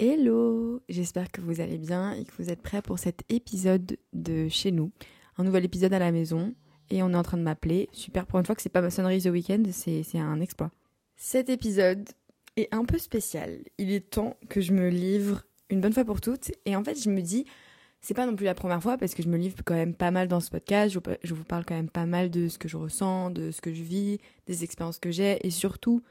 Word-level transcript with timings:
Hello 0.00 0.82
J'espère 0.88 1.30
que 1.30 1.40
vous 1.40 1.60
allez 1.60 1.78
bien 1.78 2.14
et 2.14 2.24
que 2.24 2.32
vous 2.36 2.50
êtes 2.50 2.62
prêts 2.62 2.82
pour 2.82 2.98
cet 2.98 3.22
épisode 3.28 3.96
de 4.12 4.48
chez 4.48 4.72
nous. 4.72 4.90
Un 5.38 5.44
nouvel 5.44 5.64
épisode 5.64 5.92
à 5.92 6.00
la 6.00 6.10
maison 6.10 6.52
et 6.90 7.04
on 7.04 7.10
est 7.10 7.16
en 7.16 7.22
train 7.22 7.36
de 7.36 7.44
m'appeler. 7.44 7.88
Super, 7.92 8.26
pour 8.26 8.40
une 8.40 8.44
fois 8.44 8.56
que 8.56 8.62
c'est 8.62 8.70
pas 8.70 8.80
ma 8.80 8.90
sonnerie 8.90 9.22
The 9.22 9.26
Weekend, 9.26 9.70
c'est 9.70 10.04
un 10.18 10.40
exploit. 10.40 10.72
Cet 11.14 11.48
épisode 11.48 12.08
est 12.56 12.74
un 12.74 12.84
peu 12.84 12.98
spécial. 12.98 13.60
Il 13.78 13.92
est 13.92 14.10
temps 14.10 14.36
que 14.48 14.60
je 14.60 14.72
me 14.72 14.88
livre 14.88 15.44
une 15.70 15.80
bonne 15.80 15.92
fois 15.92 16.04
pour 16.04 16.20
toutes 16.20 16.50
et 16.64 16.74
en 16.74 16.82
fait 16.82 17.00
je 17.00 17.08
me 17.08 17.22
dis 17.22 17.44
c'est 18.00 18.14
pas 18.14 18.26
non 18.26 18.34
plus 18.34 18.46
la 18.46 18.54
première 18.54 18.82
fois 18.82 18.98
parce 18.98 19.14
que 19.14 19.22
je 19.22 19.28
me 19.28 19.36
livre 19.36 19.58
quand 19.64 19.74
même 19.74 19.94
pas 19.94 20.10
mal 20.10 20.26
dans 20.26 20.40
ce 20.40 20.50
podcast. 20.50 20.92
Je 21.22 21.34
vous 21.34 21.44
parle 21.44 21.64
quand 21.64 21.76
même 21.76 21.88
pas 21.88 22.06
mal 22.06 22.30
de 22.30 22.48
ce 22.48 22.58
que 22.58 22.66
je 22.66 22.76
ressens, 22.76 23.30
de 23.30 23.52
ce 23.52 23.60
que 23.60 23.72
je 23.72 23.84
vis, 23.84 24.18
des 24.48 24.64
expériences 24.64 24.98
que 24.98 25.12
j'ai 25.12 25.38
et 25.46 25.50
surtout, 25.50 26.02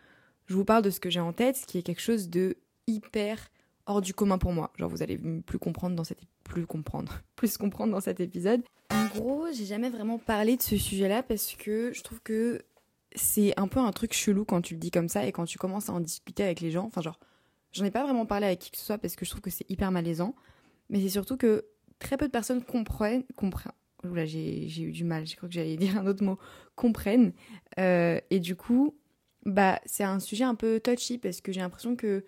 je 0.46 0.54
vous 0.56 0.64
parle 0.64 0.84
de 0.84 0.90
ce 0.90 1.02
que 1.02 1.10
j'ai 1.10 1.20
en 1.20 1.34
tête, 1.34 1.58
ce 1.58 1.66
qui 1.66 1.78
est 1.80 1.84
quelque 1.84 2.02
chose 2.02 2.30
de 2.30 2.56
hyper 2.88 3.50
hors 3.86 4.02
du 4.02 4.14
commun 4.14 4.38
pour 4.38 4.52
moi. 4.52 4.72
Genre 4.78 4.90
vous 4.90 5.04
allez 5.04 5.18
plus 5.18 5.60
comprendre 5.60 5.96
dans 5.96 6.04
cet 6.04 6.20
plus 6.44 6.66
comprendre, 6.66 7.22
plus 7.36 7.58
comprendre 7.58 7.92
dans 7.92 8.02
cet 8.02 8.20
épisode. 8.20 8.62
En 8.92 9.06
gros, 9.08 9.48
j'ai 9.54 9.66
jamais 9.66 9.90
vraiment 9.90 10.18
parlé 10.18 10.58
de 10.58 10.62
ce 10.62 10.78
sujet-là 10.78 11.24
parce 11.24 11.56
que 11.56 11.92
je 11.94 12.04
trouve 12.04 12.22
que 12.22 12.62
c'est 13.16 13.58
un 13.60 13.68
peu 13.68 13.80
un 13.80 13.92
truc 13.92 14.14
chelou 14.14 14.46
quand 14.46 14.62
tu 14.62 14.74
le 14.74 14.80
dis 14.80 14.92
comme 14.92 15.10
ça 15.10 15.26
et 15.26 15.32
quand 15.32 15.46
tu 15.46 15.58
commences 15.58 15.90
à 15.90 15.94
en 15.94 16.00
discuter 16.00 16.44
avec 16.44 16.62
les 16.62 16.72
gens. 16.72 16.86
Enfin 16.86 17.02
genre, 17.02 17.20
j'en 17.72 17.86
ai 17.86 17.92
pas 17.92 18.04
vraiment 18.04 18.26
parlé 18.26 18.48
avec 18.48 18.60
qui 18.60 18.72
que 18.72 18.78
ce 18.78 18.86
soit 18.86 18.98
parce 18.98 19.16
que 19.16 19.26
je 19.26 19.30
trouve 19.30 19.42
que 19.42 19.50
c'est 19.50 19.70
hyper 19.70 19.92
malaisant. 19.92 20.36
Mais 20.90 21.02
c'est 21.02 21.10
surtout 21.10 21.38
que 21.38 21.66
très 22.00 22.18
peu 22.18 22.28
de 22.28 22.32
personnes 22.32 22.64
comprennent. 22.64 23.24
Oula, 24.04 24.26
j'ai, 24.26 24.68
j'ai 24.68 24.84
eu 24.84 24.92
du 24.92 25.06
mal, 25.06 25.26
j'ai 25.26 25.36
cru 25.36 25.48
que 25.48 25.54
j'allais 25.54 25.78
dire 25.78 25.98
un 25.98 26.06
autre 26.06 26.24
mot, 26.24 26.38
comprennent. 26.76 27.34
Euh, 27.80 28.20
et 28.30 28.40
du 28.40 28.56
coup, 28.56 28.98
bah, 29.46 29.80
c'est 29.86 30.04
un 30.04 30.20
sujet 30.20 30.44
un 30.44 30.56
peu 30.56 30.80
touchy 30.80 31.18
parce 31.18 31.42
que 31.42 31.52
j'ai 31.52 31.62
l'impression 31.62 31.96
que, 31.96 32.26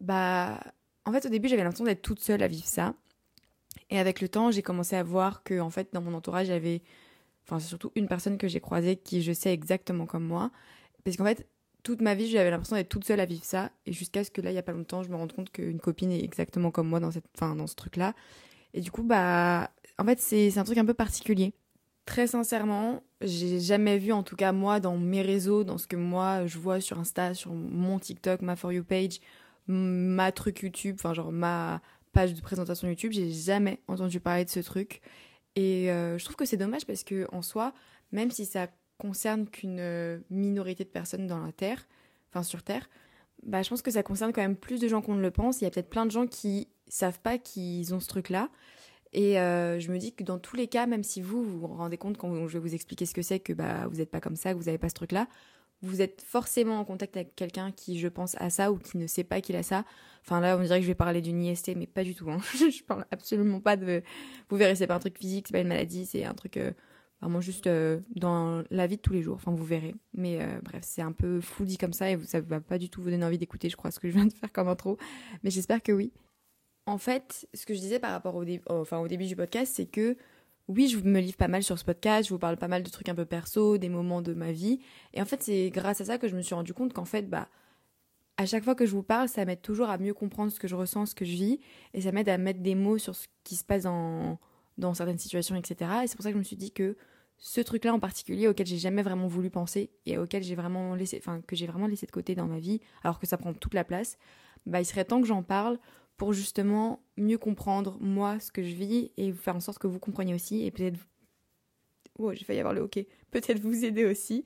bah, 0.00 0.60
en 1.04 1.12
fait, 1.12 1.26
au 1.26 1.28
début, 1.28 1.48
j'avais 1.48 1.62
l'impression 1.62 1.84
d'être 1.84 2.02
toute 2.02 2.20
seule 2.20 2.42
à 2.42 2.48
vivre 2.48 2.66
ça. 2.66 2.94
Et 3.90 3.98
avec 3.98 4.20
le 4.20 4.28
temps, 4.28 4.50
j'ai 4.50 4.62
commencé 4.62 4.96
à 4.96 5.02
voir 5.02 5.42
que, 5.42 5.60
en 5.60 5.70
fait, 5.70 5.88
dans 5.92 6.02
mon 6.02 6.14
entourage, 6.14 6.50
avait, 6.50 6.82
enfin, 7.44 7.58
c'est 7.58 7.68
surtout 7.68 7.92
une 7.94 8.08
personne 8.08 8.38
que 8.38 8.48
j'ai 8.48 8.60
croisée 8.60 8.96
qui 8.96 9.22
je 9.22 9.32
sais 9.32 9.52
exactement 9.52 10.06
comme 10.06 10.24
moi. 10.24 10.50
Parce 11.04 11.16
qu'en 11.16 11.24
fait, 11.24 11.46
toute 11.82 12.02
ma 12.02 12.14
vie, 12.14 12.28
j'avais 12.28 12.50
l'impression 12.50 12.76
d'être 12.76 12.88
toute 12.88 13.04
seule 13.04 13.20
à 13.20 13.24
vivre 13.24 13.44
ça. 13.44 13.70
Et 13.86 13.92
jusqu'à 13.92 14.24
ce 14.24 14.30
que 14.30 14.40
là, 14.40 14.50
il 14.50 14.54
y 14.54 14.58
a 14.58 14.62
pas 14.62 14.72
longtemps, 14.72 15.02
je 15.02 15.08
me 15.08 15.16
rende 15.16 15.32
compte 15.32 15.50
qu'une 15.50 15.80
copine 15.80 16.12
est 16.12 16.22
exactement 16.22 16.70
comme 16.70 16.88
moi 16.88 17.00
dans, 17.00 17.10
cette, 17.10 17.24
enfin, 17.34 17.56
dans 17.56 17.66
ce 17.66 17.74
truc-là. 17.74 18.14
Et 18.74 18.80
du 18.80 18.90
coup, 18.90 19.02
bah, 19.02 19.70
en 19.98 20.04
fait, 20.04 20.20
c'est 20.20 20.58
un 20.58 20.64
truc 20.64 20.78
un 20.78 20.84
peu 20.84 20.94
particulier. 20.94 21.54
Très 22.04 22.26
sincèrement, 22.26 23.02
j'ai 23.20 23.60
jamais 23.60 23.98
vu, 23.98 24.12
en 24.12 24.22
tout 24.22 24.36
cas 24.36 24.52
moi, 24.52 24.80
dans 24.80 24.96
mes 24.96 25.22
réseaux, 25.22 25.64
dans 25.64 25.78
ce 25.78 25.86
que 25.86 25.96
moi 25.96 26.46
je 26.46 26.58
vois 26.58 26.80
sur 26.80 26.98
Insta, 26.98 27.34
sur 27.34 27.52
mon 27.52 27.98
TikTok, 27.98 28.40
ma 28.40 28.56
For 28.56 28.72
You 28.72 28.82
page, 28.82 29.20
ma 29.68 30.32
truc 30.32 30.60
YouTube, 30.62 30.96
enfin 30.98 31.14
genre 31.14 31.32
ma 31.32 31.80
page 32.12 32.34
de 32.34 32.40
présentation 32.40 32.88
YouTube, 32.88 33.12
j'ai 33.12 33.30
jamais 33.30 33.80
entendu 33.86 34.20
parler 34.20 34.44
de 34.44 34.50
ce 34.50 34.60
truc. 34.60 35.00
Et 35.56 35.90
euh, 35.90 36.18
je 36.18 36.24
trouve 36.24 36.36
que 36.36 36.44
c'est 36.44 36.56
dommage 36.56 36.86
parce 36.86 37.04
que 37.04 37.26
en 37.32 37.42
soi, 37.42 37.72
même 38.12 38.30
si 38.30 38.46
ça 38.46 38.68
concerne 38.96 39.46
qu'une 39.46 40.22
minorité 40.30 40.84
de 40.84 40.88
personnes 40.88 41.26
dans 41.26 41.38
la 41.38 41.52
Terre, 41.52 41.86
enfin 42.30 42.42
sur 42.42 42.62
Terre, 42.62 42.88
bah 43.44 43.62
je 43.62 43.68
pense 43.68 43.82
que 43.82 43.90
ça 43.90 44.02
concerne 44.02 44.32
quand 44.32 44.42
même 44.42 44.56
plus 44.56 44.80
de 44.80 44.88
gens 44.88 45.02
qu'on 45.02 45.14
ne 45.14 45.22
le 45.22 45.30
pense. 45.30 45.60
Il 45.60 45.64
y 45.64 45.66
a 45.66 45.70
peut-être 45.70 45.90
plein 45.90 46.06
de 46.06 46.10
gens 46.10 46.26
qui 46.26 46.68
savent 46.88 47.20
pas 47.20 47.38
qu'ils 47.38 47.94
ont 47.94 48.00
ce 48.00 48.08
truc-là. 48.08 48.48
Et 49.12 49.40
euh, 49.40 49.80
je 49.80 49.90
me 49.90 49.98
dis 49.98 50.12
que 50.12 50.22
dans 50.22 50.38
tous 50.38 50.56
les 50.56 50.68
cas, 50.68 50.86
même 50.86 51.02
si 51.02 51.22
vous 51.22 51.42
vous, 51.42 51.60
vous 51.60 51.66
rendez 51.68 51.96
compte 51.96 52.18
quand 52.18 52.46
je 52.46 52.52
vais 52.52 52.58
vous 52.58 52.74
expliquer 52.74 53.06
ce 53.06 53.14
que 53.14 53.22
c'est, 53.22 53.40
que 53.40 53.52
bah, 53.52 53.86
vous 53.88 53.96
n'êtes 53.96 54.10
pas 54.10 54.20
comme 54.20 54.36
ça, 54.36 54.52
que 54.52 54.58
vous 54.58 54.64
n'avez 54.64 54.78
pas 54.78 54.88
ce 54.88 54.94
truc-là, 54.94 55.28
vous 55.82 56.02
êtes 56.02 56.22
forcément 56.22 56.78
en 56.80 56.84
contact 56.84 57.16
avec 57.16 57.36
quelqu'un 57.36 57.70
qui, 57.70 57.98
je 57.98 58.08
pense, 58.08 58.36
a 58.40 58.50
ça 58.50 58.72
ou 58.72 58.78
qui 58.78 58.98
ne 58.98 59.06
sait 59.06 59.24
pas 59.24 59.40
qu'il 59.40 59.56
a 59.56 59.62
ça. 59.62 59.84
Enfin 60.24 60.40
là, 60.40 60.56
on 60.58 60.62
dirait 60.62 60.78
que 60.78 60.82
je 60.82 60.88
vais 60.88 60.94
parler 60.94 61.20
d'une 61.20 61.42
IST, 61.42 61.76
mais 61.76 61.86
pas 61.86 62.04
du 62.04 62.14
tout. 62.14 62.30
Hein. 62.30 62.40
je 62.54 62.82
parle 62.82 63.06
absolument 63.10 63.60
pas 63.60 63.76
de... 63.76 64.02
Vous 64.48 64.56
verrez, 64.56 64.74
c'est 64.74 64.86
pas 64.86 64.96
un 64.96 65.00
truc 65.00 65.18
physique, 65.18 65.46
c'est 65.48 65.52
pas 65.52 65.60
une 65.60 65.68
maladie, 65.68 66.04
c'est 66.04 66.24
un 66.24 66.34
truc 66.34 66.56
euh, 66.56 66.72
vraiment 67.20 67.40
juste 67.40 67.68
euh, 67.68 68.00
dans 68.16 68.64
la 68.70 68.86
vie 68.86 68.96
de 68.96 69.02
tous 69.02 69.12
les 69.12 69.22
jours. 69.22 69.36
Enfin, 69.36 69.52
vous 69.52 69.64
verrez. 69.64 69.94
Mais 70.14 70.40
bref, 70.64 70.82
c'est 70.82 71.02
un 71.02 71.12
peu 71.12 71.40
fou 71.40 71.64
dit 71.64 71.78
comme 71.78 71.92
ça 71.92 72.10
et 72.10 72.18
ça 72.24 72.40
va 72.40 72.60
pas 72.60 72.78
du 72.78 72.90
tout 72.90 73.00
vous 73.00 73.10
donner 73.10 73.24
envie 73.24 73.38
d'écouter, 73.38 73.70
je 73.70 73.76
crois, 73.76 73.90
ce 73.90 74.00
que 74.00 74.08
je 74.08 74.14
viens 74.14 74.26
de 74.26 74.32
faire 74.32 74.52
comme 74.52 74.68
intro. 74.68 74.98
Mais 75.44 75.50
j'espère 75.50 75.82
que 75.82 75.92
oui. 75.92 76.12
En 76.86 76.98
fait, 76.98 77.46
ce 77.52 77.66
que 77.66 77.74
je 77.74 77.80
disais 77.80 77.98
par 77.98 78.12
rapport 78.12 78.34
au, 78.34 78.44
enfin, 78.70 78.98
au 78.98 79.08
début 79.08 79.26
du 79.26 79.36
podcast, 79.36 79.74
c'est 79.76 79.86
que 79.86 80.16
oui, 80.68 80.88
je 80.88 80.98
me 80.98 81.20
livre 81.20 81.36
pas 81.36 81.48
mal 81.48 81.62
sur 81.62 81.78
ce 81.78 81.84
podcast, 81.84 82.28
je 82.28 82.34
vous 82.34 82.38
parle 82.38 82.58
pas 82.58 82.68
mal 82.68 82.82
de 82.82 82.90
trucs 82.90 83.08
un 83.08 83.14
peu 83.14 83.24
perso, 83.24 83.78
des 83.78 83.88
moments 83.88 84.20
de 84.20 84.34
ma 84.34 84.52
vie. 84.52 84.80
Et 85.14 85.22
en 85.22 85.24
fait, 85.24 85.42
c'est 85.42 85.70
grâce 85.70 86.02
à 86.02 86.04
ça 86.04 86.18
que 86.18 86.28
je 86.28 86.36
me 86.36 86.42
suis 86.42 86.54
rendu 86.54 86.74
compte 86.74 86.92
qu'en 86.92 87.06
fait, 87.06 87.28
bah, 87.28 87.48
à 88.36 88.44
chaque 88.44 88.64
fois 88.64 88.74
que 88.74 88.84
je 88.84 88.92
vous 88.92 89.02
parle, 89.02 89.28
ça 89.28 89.44
m'aide 89.46 89.62
toujours 89.62 89.88
à 89.88 89.96
mieux 89.96 90.12
comprendre 90.12 90.52
ce 90.52 90.60
que 90.60 90.68
je 90.68 90.76
ressens, 90.76 91.06
ce 91.06 91.14
que 91.14 91.24
je 91.24 91.32
vis, 91.32 91.60
et 91.94 92.02
ça 92.02 92.12
m'aide 92.12 92.28
à 92.28 92.36
mettre 92.36 92.60
des 92.60 92.74
mots 92.74 92.98
sur 92.98 93.16
ce 93.16 93.28
qui 93.44 93.56
se 93.56 93.64
passe 93.64 93.84
dans, 93.84 94.38
dans 94.76 94.92
certaines 94.92 95.18
situations, 95.18 95.56
etc. 95.56 95.90
Et 96.04 96.06
c'est 96.06 96.16
pour 96.16 96.22
ça 96.22 96.30
que 96.30 96.34
je 96.34 96.38
me 96.38 96.44
suis 96.44 96.56
dit 96.56 96.70
que 96.70 96.96
ce 97.38 97.60
truc-là 97.62 97.94
en 97.94 98.00
particulier, 98.00 98.46
auquel 98.46 98.66
j'ai 98.66 98.78
jamais 98.78 99.02
vraiment 99.02 99.26
voulu 99.26 99.48
penser 99.48 99.90
et 100.04 100.18
auquel 100.18 100.42
j'ai 100.42 100.54
vraiment 100.54 100.94
laissé, 100.94 101.18
enfin, 101.18 101.40
que 101.46 101.56
j'ai 101.56 101.66
vraiment 101.66 101.86
laissé 101.86 102.04
de 102.04 102.10
côté 102.10 102.34
dans 102.34 102.46
ma 102.46 102.58
vie, 102.58 102.80
alors 103.02 103.18
que 103.18 103.26
ça 103.26 103.38
prend 103.38 103.54
toute 103.54 103.74
la 103.74 103.84
place, 103.84 104.18
bah, 104.66 104.80
il 104.80 104.84
serait 104.84 105.04
temps 105.04 105.20
que 105.20 105.26
j'en 105.26 105.42
parle 105.42 105.78
pour 106.18 106.34
justement 106.34 107.00
mieux 107.16 107.38
comprendre 107.38 107.96
moi 108.00 108.38
ce 108.40 108.52
que 108.52 108.62
je 108.62 108.74
vis 108.74 109.12
et 109.16 109.32
faire 109.32 109.56
en 109.56 109.60
sorte 109.60 109.78
que 109.78 109.86
vous 109.86 110.00
compreniez 110.00 110.34
aussi 110.34 110.64
et 110.64 110.70
peut-être 110.70 110.98
oh 112.18 112.34
j'ai 112.34 112.44
failli 112.44 112.58
avoir 112.58 112.74
le 112.74 112.82
ok 112.82 112.98
peut-être 113.30 113.60
vous 113.60 113.84
aider 113.84 114.04
aussi. 114.04 114.44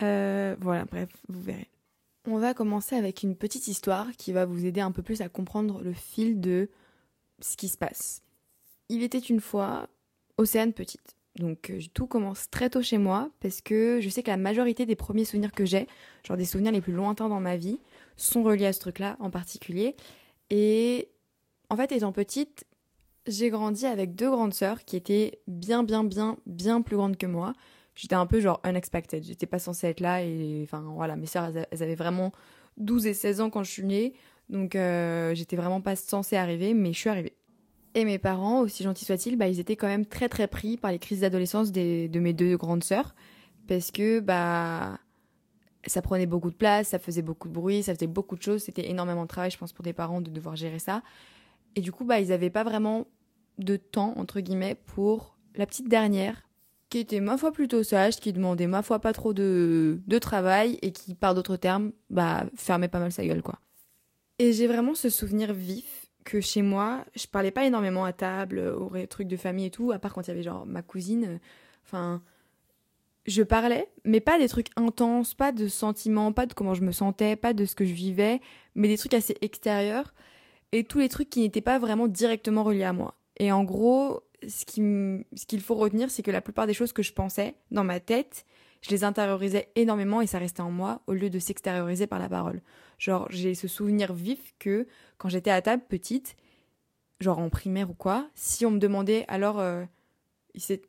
Euh, 0.00 0.56
voilà 0.60 0.86
bref 0.86 1.10
vous 1.28 1.42
verrez. 1.42 1.68
On 2.26 2.38
va 2.38 2.54
commencer 2.54 2.96
avec 2.96 3.22
une 3.22 3.34
petite 3.34 3.66
histoire 3.66 4.10
qui 4.12 4.32
va 4.32 4.46
vous 4.46 4.64
aider 4.64 4.80
un 4.80 4.92
peu 4.92 5.02
plus 5.02 5.20
à 5.20 5.28
comprendre 5.28 5.82
le 5.82 5.92
fil 5.92 6.40
de 6.40 6.70
ce 7.40 7.56
qui 7.56 7.68
se 7.68 7.76
passe. 7.76 8.22
Il 8.88 9.02
était 9.02 9.18
une 9.18 9.40
fois 9.40 9.88
Océane 10.36 10.72
Petite. 10.72 11.16
Donc 11.36 11.70
euh, 11.70 11.80
tout 11.94 12.06
commence 12.06 12.50
très 12.50 12.70
tôt 12.70 12.82
chez 12.82 12.98
moi 12.98 13.30
parce 13.40 13.60
que 13.60 14.00
je 14.00 14.08
sais 14.08 14.22
que 14.22 14.30
la 14.30 14.36
majorité 14.36 14.84
des 14.84 14.96
premiers 14.96 15.24
souvenirs 15.24 15.52
que 15.52 15.64
j'ai, 15.64 15.86
genre 16.26 16.36
des 16.36 16.44
souvenirs 16.44 16.72
les 16.72 16.80
plus 16.80 16.92
lointains 16.92 17.28
dans 17.28 17.40
ma 17.40 17.56
vie, 17.56 17.78
sont 18.16 18.42
reliés 18.42 18.66
à 18.66 18.72
ce 18.72 18.80
truc-là 18.80 19.16
en 19.20 19.30
particulier. 19.30 19.96
Et 20.50 21.08
en 21.68 21.76
fait, 21.76 21.92
étant 21.92 22.12
petite, 22.12 22.64
j'ai 23.26 23.50
grandi 23.50 23.86
avec 23.86 24.14
deux 24.14 24.30
grandes 24.30 24.54
sœurs 24.54 24.84
qui 24.84 24.96
étaient 24.96 25.40
bien, 25.46 25.82
bien, 25.82 26.04
bien, 26.04 26.36
bien 26.46 26.82
plus 26.82 26.96
grandes 26.96 27.16
que 27.16 27.26
moi. 27.26 27.52
J'étais 27.94 28.14
un 28.14 28.26
peu 28.26 28.40
genre 28.40 28.60
unexpected. 28.64 29.22
J'étais 29.24 29.46
pas 29.46 29.58
censée 29.58 29.88
être 29.88 30.00
là. 30.00 30.22
Et 30.22 30.60
enfin, 30.64 30.84
voilà, 30.94 31.16
mes 31.16 31.26
sœurs, 31.26 31.52
elles 31.70 31.82
avaient 31.82 31.94
vraiment 31.94 32.32
12 32.76 33.06
et 33.06 33.14
16 33.14 33.40
ans 33.40 33.50
quand 33.50 33.62
je 33.62 33.70
suis 33.70 33.84
née. 33.84 34.14
Donc, 34.48 34.74
euh, 34.74 35.34
j'étais 35.34 35.56
vraiment 35.56 35.80
pas 35.80 35.96
censée 35.96 36.36
arriver, 36.36 36.74
mais 36.74 36.92
je 36.92 36.98
suis 36.98 37.10
arrivée. 37.10 37.36
Et 37.94 38.04
mes 38.04 38.18
parents, 38.18 38.60
aussi 38.60 38.82
gentils 38.82 39.04
soient-ils, 39.04 39.36
bah, 39.36 39.48
ils 39.48 39.60
étaient 39.60 39.76
quand 39.76 39.88
même 39.88 40.06
très, 40.06 40.28
très 40.28 40.48
pris 40.48 40.76
par 40.76 40.92
les 40.92 40.98
crises 40.98 41.20
d'adolescence 41.20 41.72
de 41.72 42.18
mes 42.18 42.32
deux 42.32 42.56
grandes 42.56 42.84
sœurs. 42.84 43.14
Parce 43.68 43.90
que, 43.90 44.20
bah, 44.20 44.98
ça 45.86 46.02
prenait 46.02 46.26
beaucoup 46.26 46.50
de 46.50 46.56
place, 46.56 46.88
ça 46.88 46.98
faisait 46.98 47.22
beaucoup 47.22 47.48
de 47.48 47.54
bruit, 47.54 47.82
ça 47.82 47.94
faisait 47.94 48.06
beaucoup 48.06 48.36
de 48.36 48.42
choses. 48.42 48.62
C'était 48.62 48.88
énormément 48.88 49.22
de 49.22 49.28
travail, 49.28 49.50
je 49.50 49.58
pense, 49.58 49.72
pour 49.72 49.82
des 49.82 49.92
parents 49.92 50.20
de 50.20 50.30
devoir 50.30 50.56
gérer 50.56 50.78
ça. 50.78 51.02
Et 51.76 51.80
du 51.80 51.92
coup, 51.92 52.04
bah, 52.04 52.20
ils 52.20 52.28
n'avaient 52.28 52.50
pas 52.50 52.64
vraiment 52.64 53.06
de 53.58 53.76
temps, 53.76 54.14
entre 54.16 54.40
guillemets, 54.40 54.74
pour 54.74 55.36
la 55.54 55.66
petite 55.66 55.88
dernière, 55.88 56.42
qui 56.88 56.98
était 56.98 57.20
ma 57.20 57.36
foi 57.36 57.52
plutôt 57.52 57.82
sage, 57.82 58.16
qui 58.16 58.32
demandait 58.32 58.66
ma 58.66 58.82
foi 58.82 58.98
pas 58.98 59.12
trop 59.12 59.32
de, 59.32 60.00
de 60.06 60.18
travail 60.18 60.78
et 60.82 60.92
qui, 60.92 61.14
par 61.14 61.34
d'autres 61.34 61.56
termes, 61.56 61.92
bah, 62.10 62.46
fermait 62.56 62.88
pas 62.88 62.98
mal 62.98 63.12
sa 63.12 63.24
gueule, 63.24 63.42
quoi. 63.42 63.60
Et 64.38 64.52
j'ai 64.52 64.66
vraiment 64.66 64.94
ce 64.94 65.10
souvenir 65.10 65.52
vif 65.52 66.06
que 66.24 66.40
chez 66.40 66.62
moi, 66.62 67.04
je 67.14 67.26
parlais 67.26 67.50
pas 67.50 67.64
énormément 67.64 68.04
à 68.04 68.12
table, 68.12 68.58
aux 68.58 68.90
trucs 69.06 69.28
de 69.28 69.36
famille 69.36 69.66
et 69.66 69.70
tout, 69.70 69.92
à 69.92 69.98
part 69.98 70.14
quand 70.14 70.22
il 70.22 70.28
y 70.28 70.30
avait 70.30 70.42
genre 70.42 70.66
ma 70.66 70.82
cousine. 70.82 71.40
Enfin, 71.84 72.22
je 73.26 73.42
parlais, 73.42 73.88
mais 74.04 74.20
pas 74.20 74.38
des 74.38 74.48
trucs 74.48 74.68
intenses, 74.76 75.34
pas 75.34 75.52
de 75.52 75.68
sentiments, 75.68 76.32
pas 76.32 76.46
de 76.46 76.54
comment 76.54 76.74
je 76.74 76.82
me 76.82 76.92
sentais, 76.92 77.36
pas 77.36 77.52
de 77.52 77.64
ce 77.64 77.74
que 77.74 77.84
je 77.84 77.92
vivais, 77.92 78.40
mais 78.74 78.88
des 78.88 78.98
trucs 78.98 79.14
assez 79.14 79.36
extérieurs 79.40 80.14
et 80.72 80.84
tous 80.84 80.98
les 80.98 81.08
trucs 81.08 81.30
qui 81.30 81.40
n'étaient 81.40 81.60
pas 81.60 81.78
vraiment 81.78 82.08
directement 82.08 82.62
reliés 82.62 82.84
à 82.84 82.92
moi. 82.92 83.14
Et 83.38 83.52
en 83.52 83.64
gros, 83.64 84.22
ce 84.46 84.64
qu'il 84.64 85.60
faut 85.60 85.74
retenir, 85.74 86.10
c'est 86.10 86.22
que 86.22 86.30
la 86.30 86.40
plupart 86.40 86.66
des 86.66 86.74
choses 86.74 86.92
que 86.92 87.02
je 87.02 87.12
pensais 87.12 87.54
dans 87.70 87.84
ma 87.84 88.00
tête, 88.00 88.46
je 88.82 88.90
les 88.90 89.04
intériorisais 89.04 89.70
énormément 89.76 90.20
et 90.20 90.26
ça 90.26 90.38
restait 90.38 90.62
en 90.62 90.70
moi 90.70 91.02
au 91.06 91.12
lieu 91.12 91.28
de 91.30 91.38
s'extérioriser 91.38 92.06
par 92.06 92.18
la 92.18 92.28
parole. 92.28 92.62
Genre, 92.98 93.26
j'ai 93.30 93.54
ce 93.54 93.68
souvenir 93.68 94.12
vif 94.12 94.54
que 94.58 94.86
quand 95.18 95.28
j'étais 95.28 95.50
à 95.50 95.60
table 95.60 95.82
petite, 95.88 96.36
genre 97.20 97.38
en 97.38 97.50
primaire 97.50 97.90
ou 97.90 97.94
quoi, 97.94 98.28
si 98.34 98.64
on 98.64 98.70
me 98.70 98.78
demandait 98.78 99.24
alors 99.28 99.58
euh, 99.60 99.84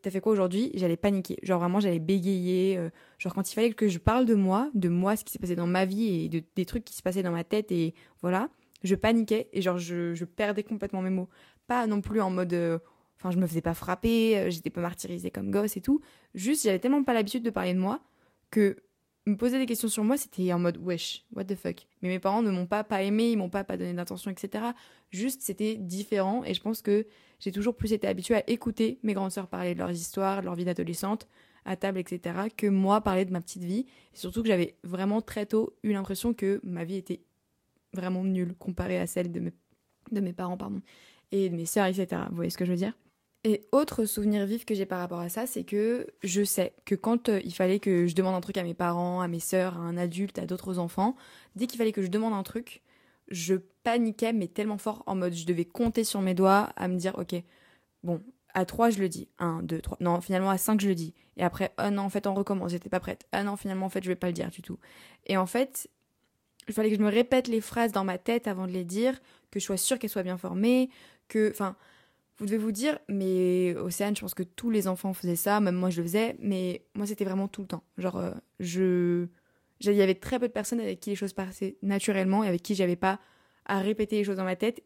t'as 0.01 0.11
fait 0.11 0.21
quoi 0.21 0.31
aujourd'hui? 0.31 0.71
J'allais 0.73 0.97
paniquer. 0.97 1.37
Genre 1.43 1.59
vraiment, 1.59 1.79
j'allais 1.79 1.99
bégayer. 1.99 2.77
Euh, 2.77 2.89
genre 3.17 3.33
quand 3.33 3.49
il 3.49 3.53
fallait 3.53 3.71
que 3.73 3.87
je 3.87 3.99
parle 3.99 4.25
de 4.25 4.35
moi, 4.35 4.69
de 4.73 4.89
moi, 4.89 5.15
ce 5.15 5.23
qui 5.23 5.31
s'est 5.31 5.39
passé 5.39 5.55
dans 5.55 5.67
ma 5.67 5.85
vie 5.85 6.25
et 6.25 6.29
de, 6.29 6.43
des 6.55 6.65
trucs 6.65 6.83
qui 6.83 6.95
se 6.95 7.01
passaient 7.01 7.23
dans 7.23 7.31
ma 7.31 7.43
tête 7.43 7.71
et 7.71 7.93
voilà, 8.21 8.49
je 8.83 8.95
paniquais 8.95 9.49
et 9.53 9.61
genre 9.61 9.77
je, 9.77 10.13
je 10.13 10.25
perdais 10.25 10.63
complètement 10.63 11.01
mes 11.01 11.09
mots. 11.09 11.29
Pas 11.67 11.87
non 11.87 12.01
plus 12.01 12.21
en 12.21 12.29
mode. 12.29 12.53
Euh, 12.53 12.79
enfin, 13.17 13.31
je 13.31 13.37
me 13.37 13.45
faisais 13.47 13.61
pas 13.61 13.73
frapper, 13.73 14.37
euh, 14.37 14.49
j'étais 14.49 14.69
pas 14.69 14.81
martyrisée 14.81 15.31
comme 15.31 15.51
gosse 15.51 15.77
et 15.77 15.81
tout. 15.81 16.01
Juste, 16.33 16.63
j'avais 16.63 16.79
tellement 16.79 17.03
pas 17.03 17.13
l'habitude 17.13 17.43
de 17.43 17.49
parler 17.51 17.73
de 17.73 17.79
moi 17.79 18.01
que 18.49 18.77
me 19.25 19.35
poser 19.37 19.59
des 19.59 19.65
questions 19.65 19.87
sur 19.87 20.03
moi, 20.03 20.17
c'était 20.17 20.51
en 20.51 20.59
mode 20.59 20.77
wesh, 20.77 21.25
what 21.33 21.45
the 21.45 21.55
fuck. 21.55 21.87
Mais 22.01 22.09
mes 22.09 22.19
parents 22.19 22.41
ne 22.41 22.51
m'ont 22.51 22.65
pas 22.65 22.83
pas 22.83 23.03
aimé, 23.03 23.31
ils 23.31 23.37
m'ont 23.37 23.49
pas 23.49 23.63
pas 23.63 23.77
donné 23.77 23.93
d'intention, 23.93 24.31
etc. 24.31 24.65
Juste, 25.11 25.41
c'était 25.41 25.75
différent 25.75 26.43
et 26.43 26.53
je 26.53 26.61
pense 26.61 26.81
que 26.81 27.05
j'ai 27.39 27.51
toujours 27.51 27.75
plus 27.75 27.93
été 27.93 28.07
habituée 28.07 28.35
à 28.35 28.49
écouter 28.49 28.99
mes 29.03 29.13
grandes 29.13 29.31
sœurs 29.31 29.47
parler 29.47 29.73
de 29.73 29.79
leurs 29.79 29.91
histoires, 29.91 30.41
de 30.41 30.45
leur 30.45 30.55
vie 30.55 30.65
d'adolescente, 30.65 31.27
à 31.65 31.75
table, 31.75 31.99
etc., 31.99 32.35
que 32.55 32.67
moi 32.67 33.01
parler 33.01 33.25
de 33.25 33.31
ma 33.31 33.41
petite 33.41 33.63
vie. 33.63 33.85
Et 34.13 34.17
surtout 34.17 34.41
que 34.41 34.47
j'avais 34.47 34.75
vraiment 34.83 35.21
très 35.21 35.45
tôt 35.45 35.75
eu 35.83 35.91
l'impression 35.91 36.33
que 36.33 36.59
ma 36.63 36.83
vie 36.83 36.95
était 36.95 37.21
vraiment 37.93 38.23
nulle 38.23 38.55
comparée 38.55 38.99
à 38.99 39.07
celle 39.07 39.31
de 39.31 39.39
mes, 39.39 39.53
de 40.11 40.19
mes 40.19 40.33
parents, 40.33 40.57
pardon, 40.57 40.81
et 41.31 41.49
de 41.49 41.55
mes 41.55 41.65
sœurs, 41.65 41.87
etc. 41.87 42.23
Vous 42.29 42.35
voyez 42.35 42.49
ce 42.49 42.57
que 42.57 42.65
je 42.65 42.71
veux 42.71 42.77
dire? 42.77 42.93
Et 43.43 43.67
autre 43.71 44.05
souvenir 44.05 44.45
vif 44.45 44.65
que 44.65 44.75
j'ai 44.75 44.85
par 44.85 44.99
rapport 44.99 45.19
à 45.19 45.29
ça, 45.29 45.47
c'est 45.47 45.63
que 45.63 46.07
je 46.21 46.43
sais 46.43 46.73
que 46.85 46.93
quand 46.93 47.29
euh, 47.29 47.41
il 47.43 47.53
fallait 47.53 47.79
que 47.79 48.05
je 48.05 48.13
demande 48.13 48.35
un 48.35 48.41
truc 48.41 48.57
à 48.57 48.63
mes 48.63 48.75
parents, 48.75 49.21
à 49.21 49.27
mes 49.27 49.39
sœurs, 49.39 49.77
à 49.77 49.79
un 49.79 49.97
adulte, 49.97 50.37
à 50.37 50.45
d'autres 50.45 50.77
enfants, 50.77 51.15
dès 51.55 51.65
qu'il 51.65 51.79
fallait 51.79 51.91
que 51.91 52.03
je 52.03 52.07
demande 52.07 52.33
un 52.33 52.43
truc, 52.43 52.81
je 53.29 53.55
paniquais, 53.83 54.33
mais 54.33 54.47
tellement 54.47 54.77
fort, 54.77 55.01
en 55.07 55.15
mode 55.15 55.33
je 55.33 55.45
devais 55.47 55.65
compter 55.65 56.03
sur 56.03 56.21
mes 56.21 56.35
doigts 56.35 56.71
à 56.75 56.87
me 56.87 56.97
dire, 56.97 57.17
ok, 57.17 57.33
bon, 58.03 58.21
à 58.53 58.65
3 58.65 58.91
je 58.91 58.99
le 58.99 59.09
dis, 59.09 59.27
1, 59.39 59.63
2, 59.63 59.81
3, 59.81 59.97
non, 60.01 60.21
finalement 60.21 60.51
à 60.51 60.59
5 60.59 60.79
je 60.79 60.87
le 60.87 60.95
dis, 60.95 61.15
et 61.37 61.43
après, 61.43 61.73
oh 61.83 61.89
non, 61.89 62.03
en 62.03 62.09
fait 62.09 62.27
on 62.27 62.35
recommence, 62.35 62.71
j'étais 62.71 62.89
pas 62.89 62.99
prête, 62.99 63.25
ah 63.31 63.43
non, 63.43 63.55
finalement 63.55 63.87
en 63.87 63.89
fait 63.89 64.03
je 64.03 64.09
vais 64.09 64.15
pas 64.15 64.27
le 64.27 64.33
dire 64.33 64.51
du 64.51 64.61
tout. 64.61 64.77
Et 65.25 65.37
en 65.37 65.47
fait, 65.47 65.89
il 66.67 66.75
fallait 66.75 66.91
que 66.91 66.97
je 66.97 67.01
me 67.01 67.09
répète 67.09 67.47
les 67.47 67.61
phrases 67.61 67.91
dans 67.91 68.03
ma 68.03 68.19
tête 68.19 68.47
avant 68.47 68.67
de 68.67 68.71
les 68.71 68.83
dire, 68.85 69.19
que 69.49 69.59
je 69.59 69.65
sois 69.65 69.77
sûre 69.77 69.97
qu'elles 69.97 70.11
soient 70.11 70.21
bien 70.21 70.37
formées, 70.37 70.91
que, 71.27 71.49
enfin, 71.51 71.75
vous 72.41 72.47
devez 72.47 72.57
vous 72.57 72.71
dire, 72.71 72.97
mais 73.07 73.75
Océane, 73.75 74.15
je 74.15 74.21
pense 74.21 74.33
que 74.33 74.41
tous 74.41 74.71
les 74.71 74.87
enfants 74.87 75.13
faisaient 75.13 75.35
ça, 75.35 75.59
même 75.59 75.75
moi 75.75 75.91
je 75.91 76.01
le 76.01 76.07
faisais, 76.07 76.35
mais 76.39 76.83
moi 76.95 77.05
c'était 77.05 77.23
vraiment 77.23 77.47
tout 77.47 77.61
le 77.61 77.67
temps. 77.67 77.83
Genre, 77.99 78.17
euh, 78.17 78.31
je. 78.59 79.27
Il 79.79 79.93
y 79.93 80.01
avait 80.01 80.15
très 80.15 80.39
peu 80.39 80.47
de 80.47 80.53
personnes 80.53 80.79
avec 80.79 80.99
qui 80.99 81.11
les 81.11 81.15
choses 81.15 81.33
passaient 81.33 81.77
naturellement 81.83 82.43
et 82.43 82.47
avec 82.47 82.63
qui 82.63 82.73
j'avais 82.73 82.95
pas 82.95 83.19
à 83.65 83.79
répéter 83.79 84.15
les 84.17 84.23
choses 84.23 84.37
dans 84.37 84.43
ma 84.43 84.55
tête 84.55 84.83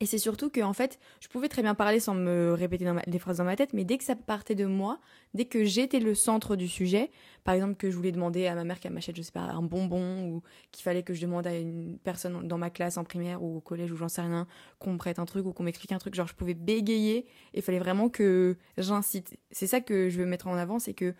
et 0.00 0.06
c'est 0.06 0.18
surtout 0.18 0.48
que, 0.48 0.60
en 0.60 0.72
fait, 0.72 1.00
je 1.20 1.26
pouvais 1.26 1.48
très 1.48 1.62
bien 1.62 1.74
parler 1.74 1.98
sans 1.98 2.14
me 2.14 2.52
répéter 2.52 2.84
dans 2.84 3.00
des 3.06 3.18
phrases 3.18 3.38
dans 3.38 3.44
ma 3.44 3.56
tête, 3.56 3.72
mais 3.72 3.84
dès 3.84 3.98
que 3.98 4.04
ça 4.04 4.14
partait 4.14 4.54
de 4.54 4.64
moi, 4.64 5.00
dès 5.34 5.46
que 5.46 5.64
j'étais 5.64 5.98
le 5.98 6.14
centre 6.14 6.54
du 6.54 6.68
sujet, 6.68 7.10
par 7.42 7.54
exemple 7.54 7.74
que 7.74 7.90
je 7.90 7.96
voulais 7.96 8.12
demander 8.12 8.46
à 8.46 8.54
ma 8.54 8.62
mère 8.62 8.78
qu'elle 8.78 8.92
m'achète, 8.92 9.16
je 9.16 9.22
sais 9.22 9.32
pas, 9.32 9.40
un 9.40 9.62
bonbon, 9.62 10.28
ou 10.28 10.42
qu'il 10.70 10.84
fallait 10.84 11.02
que 11.02 11.14
je 11.14 11.22
demande 11.22 11.48
à 11.48 11.56
une 11.56 11.98
personne 11.98 12.46
dans 12.46 12.58
ma 12.58 12.70
classe 12.70 12.96
en 12.96 13.02
primaire 13.02 13.42
ou 13.42 13.56
au 13.56 13.60
collège 13.60 13.90
ou 13.90 13.96
j'en 13.96 14.08
sais 14.08 14.20
rien, 14.20 14.46
qu'on 14.78 14.92
me 14.92 14.98
prête 14.98 15.18
un 15.18 15.24
truc 15.24 15.44
ou 15.46 15.52
qu'on 15.52 15.64
m'explique 15.64 15.90
un 15.90 15.98
truc, 15.98 16.14
genre 16.14 16.28
je 16.28 16.34
pouvais 16.34 16.54
bégayer, 16.54 17.26
et 17.54 17.58
il 17.58 17.62
fallait 17.62 17.80
vraiment 17.80 18.08
que 18.08 18.56
j'incite. 18.76 19.36
C'est 19.50 19.66
ça 19.66 19.80
que 19.80 20.10
je 20.10 20.18
veux 20.18 20.26
mettre 20.26 20.46
en 20.46 20.54
avant, 20.54 20.78
c'est 20.78 20.94
que 20.94 21.14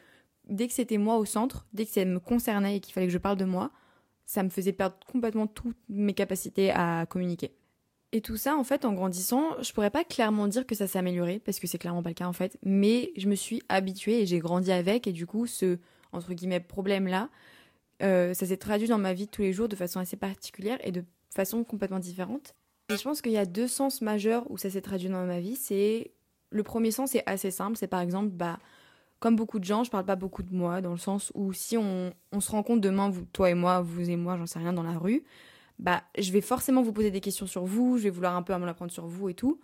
dès 0.48 0.68
que 0.68 0.72
c'était 0.72 0.98
moi 0.98 1.16
au 1.16 1.24
centre, 1.24 1.66
dès 1.72 1.84
que 1.84 1.90
ça 1.90 2.04
me 2.04 2.20
concernait 2.20 2.76
et 2.76 2.80
qu'il 2.80 2.94
fallait 2.94 3.06
que 3.08 3.12
je 3.12 3.18
parle 3.18 3.38
de 3.38 3.44
moi, 3.44 3.72
ça 4.24 4.42
me 4.44 4.50
faisait 4.50 4.72
perdre 4.72 4.96
complètement 5.10 5.46
toutes 5.48 5.78
mes 5.88 6.14
capacités 6.14 6.70
à 6.70 7.06
communiquer. 7.06 7.54
Et 8.12 8.22
tout 8.22 8.38
ça, 8.38 8.56
en 8.56 8.64
fait, 8.64 8.84
en 8.84 8.94
grandissant, 8.94 9.60
je 9.62 9.72
pourrais 9.72 9.90
pas 9.90 10.04
clairement 10.04 10.46
dire 10.48 10.66
que 10.66 10.74
ça 10.74 10.86
s'est 10.86 10.98
amélioré, 10.98 11.40
parce 11.40 11.58
que 11.58 11.66
c'est 11.66 11.78
clairement 11.78 12.02
pas 12.02 12.10
le 12.10 12.14
cas, 12.14 12.26
en 12.26 12.32
fait, 12.32 12.58
mais 12.62 13.12
je 13.16 13.28
me 13.28 13.34
suis 13.34 13.62
habituée 13.68 14.22
et 14.22 14.26
j'ai 14.26 14.38
grandi 14.38 14.72
avec, 14.72 15.06
et 15.06 15.12
du 15.12 15.26
coup, 15.26 15.46
ce, 15.46 15.78
entre 16.12 16.32
guillemets, 16.32 16.60
problème-là, 16.60 17.28
euh, 18.02 18.32
ça 18.32 18.46
s'est 18.46 18.56
traduit 18.56 18.88
dans 18.88 18.98
ma 18.98 19.12
vie 19.12 19.26
de 19.26 19.30
tous 19.30 19.42
les 19.42 19.52
jours 19.52 19.68
de 19.68 19.76
façon 19.76 20.00
assez 20.00 20.16
particulière 20.16 20.78
et 20.84 20.92
de 20.92 21.04
façon 21.34 21.64
complètement 21.64 21.98
différente. 21.98 22.54
Et 22.88 22.96
je 22.96 23.02
pense 23.02 23.20
qu'il 23.20 23.32
y 23.32 23.38
a 23.38 23.44
deux 23.44 23.68
sens 23.68 24.00
majeurs 24.00 24.50
où 24.50 24.56
ça 24.56 24.70
s'est 24.70 24.80
traduit 24.80 25.10
dans 25.10 25.26
ma 25.26 25.40
vie. 25.40 25.56
C'est 25.56 26.12
le 26.50 26.62
premier 26.62 26.90
sens 26.90 27.14
est 27.14 27.24
assez 27.26 27.50
simple, 27.50 27.76
c'est 27.76 27.88
par 27.88 28.00
exemple, 28.00 28.30
bah, 28.30 28.58
comme 29.20 29.36
beaucoup 29.36 29.58
de 29.58 29.64
gens, 29.64 29.84
je 29.84 29.90
parle 29.90 30.06
pas 30.06 30.16
beaucoup 30.16 30.42
de 30.42 30.54
moi, 30.54 30.80
dans 30.80 30.92
le 30.92 30.98
sens 30.98 31.30
où 31.34 31.52
si 31.52 31.76
on, 31.76 32.14
on 32.32 32.40
se 32.40 32.50
rencontre 32.50 32.80
demain, 32.80 33.12
toi 33.34 33.50
et 33.50 33.54
moi, 33.54 33.82
vous 33.82 34.08
et 34.08 34.16
moi, 34.16 34.38
j'en 34.38 34.46
sais 34.46 34.58
rien, 34.58 34.72
dans 34.72 34.82
la 34.82 34.96
rue, 34.96 35.24
bah, 35.78 36.02
je 36.18 36.32
vais 36.32 36.40
forcément 36.40 36.82
vous 36.82 36.92
poser 36.92 37.10
des 37.10 37.20
questions 37.20 37.46
sur 37.46 37.64
vous, 37.64 37.98
je 37.98 38.04
vais 38.04 38.10
vouloir 38.10 38.36
un 38.36 38.42
peu 38.42 38.56
m'en 38.56 38.66
apprendre 38.66 38.90
sur 38.90 39.06
vous 39.06 39.28
et 39.28 39.34
tout, 39.34 39.60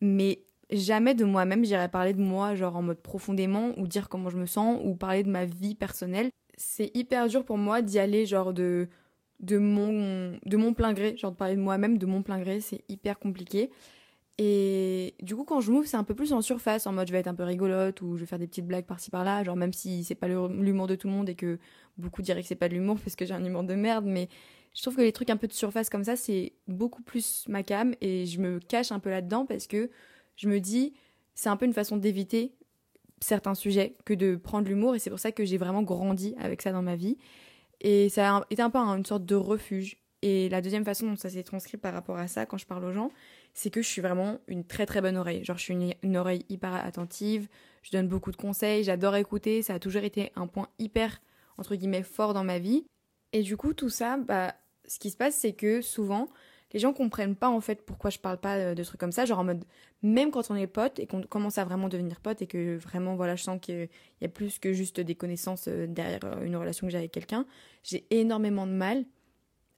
mais 0.00 0.42
jamais 0.70 1.14
de 1.14 1.24
moi-même 1.24 1.64
j'irai 1.64 1.88
parler 1.88 2.14
de 2.14 2.20
moi 2.20 2.54
genre 2.54 2.76
en 2.76 2.82
mode 2.82 3.00
profondément 3.00 3.72
ou 3.78 3.86
dire 3.86 4.08
comment 4.08 4.30
je 4.30 4.38
me 4.38 4.46
sens 4.46 4.80
ou 4.84 4.94
parler 4.94 5.22
de 5.22 5.30
ma 5.30 5.44
vie 5.44 5.74
personnelle. 5.74 6.30
C'est 6.56 6.90
hyper 6.96 7.28
dur 7.28 7.44
pour 7.44 7.58
moi 7.58 7.82
d'y 7.82 7.98
aller 7.98 8.26
genre 8.26 8.52
de 8.52 8.88
de 9.40 9.58
mon 9.58 10.38
de 10.44 10.56
mon 10.56 10.74
plein 10.74 10.92
gré, 10.92 11.16
genre 11.16 11.32
de 11.32 11.36
parler 11.36 11.56
de 11.56 11.60
moi-même 11.60 11.98
de 11.98 12.06
mon 12.06 12.22
plein 12.22 12.40
gré, 12.40 12.60
c'est 12.60 12.82
hyper 12.88 13.18
compliqué. 13.18 13.70
Et 14.38 15.14
du 15.20 15.36
coup, 15.36 15.44
quand 15.44 15.60
je 15.60 15.70
m'ouvre, 15.70 15.86
c'est 15.86 15.96
un 15.96 16.04
peu 16.04 16.14
plus 16.14 16.32
en 16.32 16.40
surface, 16.40 16.86
en 16.86 16.92
mode 16.92 17.06
je 17.06 17.12
vais 17.12 17.18
être 17.18 17.28
un 17.28 17.34
peu 17.34 17.42
rigolote 17.44 18.00
ou 18.00 18.16
je 18.16 18.20
vais 18.20 18.26
faire 18.26 18.38
des 18.38 18.46
petites 18.46 18.66
blagues 18.66 18.86
par-ci 18.86 19.10
par-là, 19.10 19.44
genre 19.44 19.56
même 19.56 19.72
si 19.72 20.04
c'est 20.04 20.14
pas 20.14 20.26
l'humour 20.28 20.86
de 20.86 20.94
tout 20.94 21.06
le 21.08 21.12
monde 21.12 21.28
et 21.28 21.34
que 21.34 21.58
beaucoup 21.98 22.22
diraient 22.22 22.42
que 22.42 22.48
c'est 22.48 22.54
pas 22.54 22.68
de 22.68 22.74
l'humour 22.74 22.98
parce 23.04 23.14
que 23.14 23.26
j'ai 23.26 23.34
un 23.34 23.44
humour 23.44 23.64
de 23.64 23.74
merde, 23.74 24.04
mais 24.06 24.28
je 24.74 24.82
trouve 24.82 24.96
que 24.96 25.02
les 25.02 25.12
trucs 25.12 25.30
un 25.30 25.36
peu 25.36 25.48
de 25.48 25.52
surface 25.52 25.90
comme 25.90 26.04
ça, 26.04 26.16
c'est 26.16 26.52
beaucoup 26.66 27.02
plus 27.02 27.44
ma 27.48 27.62
cam 27.62 27.94
et 28.00 28.26
je 28.26 28.40
me 28.40 28.58
cache 28.58 28.90
un 28.90 28.98
peu 28.98 29.10
là-dedans 29.10 29.44
parce 29.44 29.66
que 29.66 29.90
je 30.36 30.48
me 30.48 30.60
dis, 30.60 30.94
c'est 31.34 31.48
un 31.48 31.56
peu 31.56 31.66
une 31.66 31.74
façon 31.74 31.96
d'éviter 31.96 32.54
certains 33.20 33.54
sujets 33.54 33.96
que 34.04 34.14
de 34.14 34.36
prendre 34.36 34.68
l'humour 34.68 34.94
et 34.94 34.98
c'est 34.98 35.10
pour 35.10 35.18
ça 35.18 35.30
que 35.30 35.44
j'ai 35.44 35.58
vraiment 35.58 35.82
grandi 35.82 36.34
avec 36.38 36.62
ça 36.62 36.72
dans 36.72 36.82
ma 36.82 36.96
vie. 36.96 37.18
Et 37.80 38.08
ça 38.08 38.36
a 38.36 38.46
été 38.50 38.62
un 38.62 38.70
peu 38.70 38.78
une 38.78 39.04
sorte 39.04 39.24
de 39.24 39.34
refuge. 39.34 39.98
Et 40.22 40.48
la 40.48 40.62
deuxième 40.62 40.84
façon 40.84 41.06
dont 41.06 41.16
ça 41.16 41.28
s'est 41.30 41.42
transcrit 41.42 41.76
par 41.76 41.92
rapport 41.92 42.16
à 42.16 42.28
ça 42.28 42.46
quand 42.46 42.56
je 42.56 42.66
parle 42.66 42.84
aux 42.84 42.92
gens, 42.92 43.10
c'est 43.54 43.70
que 43.70 43.82
je 43.82 43.88
suis 43.88 44.00
vraiment 44.00 44.38
une 44.46 44.64
très 44.64 44.86
très 44.86 45.00
bonne 45.00 45.16
oreille. 45.16 45.44
Genre 45.44 45.58
je 45.58 45.64
suis 45.64 45.74
une, 45.74 45.92
une, 46.02 46.16
oreille 46.16 46.46
hyper 46.48 46.72
attentive, 46.74 47.48
je 47.82 47.90
donne 47.90 48.06
beaucoup 48.06 48.30
de 48.30 48.36
conseils, 48.36 48.84
j'adore 48.84 49.16
écouter, 49.16 49.62
ça 49.62 49.74
a 49.74 49.78
toujours 49.80 50.04
été 50.04 50.30
un 50.36 50.46
point 50.46 50.68
hyper 50.78 51.20
entre 51.58 51.74
guillemets 51.74 52.04
fort 52.04 52.34
dans 52.34 52.44
ma 52.44 52.60
vie. 52.60 52.84
Et 53.32 53.42
du 53.42 53.56
coup 53.56 53.74
tout 53.74 53.88
ça, 53.88 54.16
bah 54.16 54.54
ce 54.86 54.98
qui 54.98 55.10
se 55.10 55.16
passe, 55.16 55.36
c'est 55.36 55.52
que 55.52 55.80
souvent, 55.80 56.28
les 56.72 56.80
gens 56.80 56.92
comprennent 56.92 57.36
pas 57.36 57.48
en 57.48 57.60
fait 57.60 57.84
pourquoi 57.84 58.10
je 58.10 58.18
parle 58.18 58.38
pas 58.38 58.56
euh, 58.56 58.74
de 58.74 58.82
trucs 58.82 59.00
comme 59.00 59.12
ça. 59.12 59.24
Genre 59.24 59.38
en 59.38 59.44
mode, 59.44 59.64
même 60.02 60.30
quand 60.30 60.50
on 60.50 60.54
est 60.54 60.66
potes 60.66 60.98
et 60.98 61.06
qu'on 61.06 61.22
commence 61.22 61.58
à 61.58 61.64
vraiment 61.64 61.88
devenir 61.88 62.20
potes 62.20 62.42
et 62.42 62.46
que 62.46 62.76
vraiment, 62.76 63.14
voilà, 63.14 63.36
je 63.36 63.42
sens 63.42 63.58
qu'il 63.60 63.88
y 64.20 64.24
a 64.24 64.28
plus 64.28 64.58
que 64.58 64.72
juste 64.72 65.00
des 65.00 65.14
connaissances 65.14 65.68
euh, 65.68 65.86
derrière 65.86 66.24
euh, 66.24 66.44
une 66.44 66.56
relation 66.56 66.86
que 66.86 66.90
j'ai 66.90 66.98
avec 66.98 67.12
quelqu'un, 67.12 67.46
j'ai 67.82 68.06
énormément 68.10 68.66
de 68.66 68.72
mal 68.72 69.04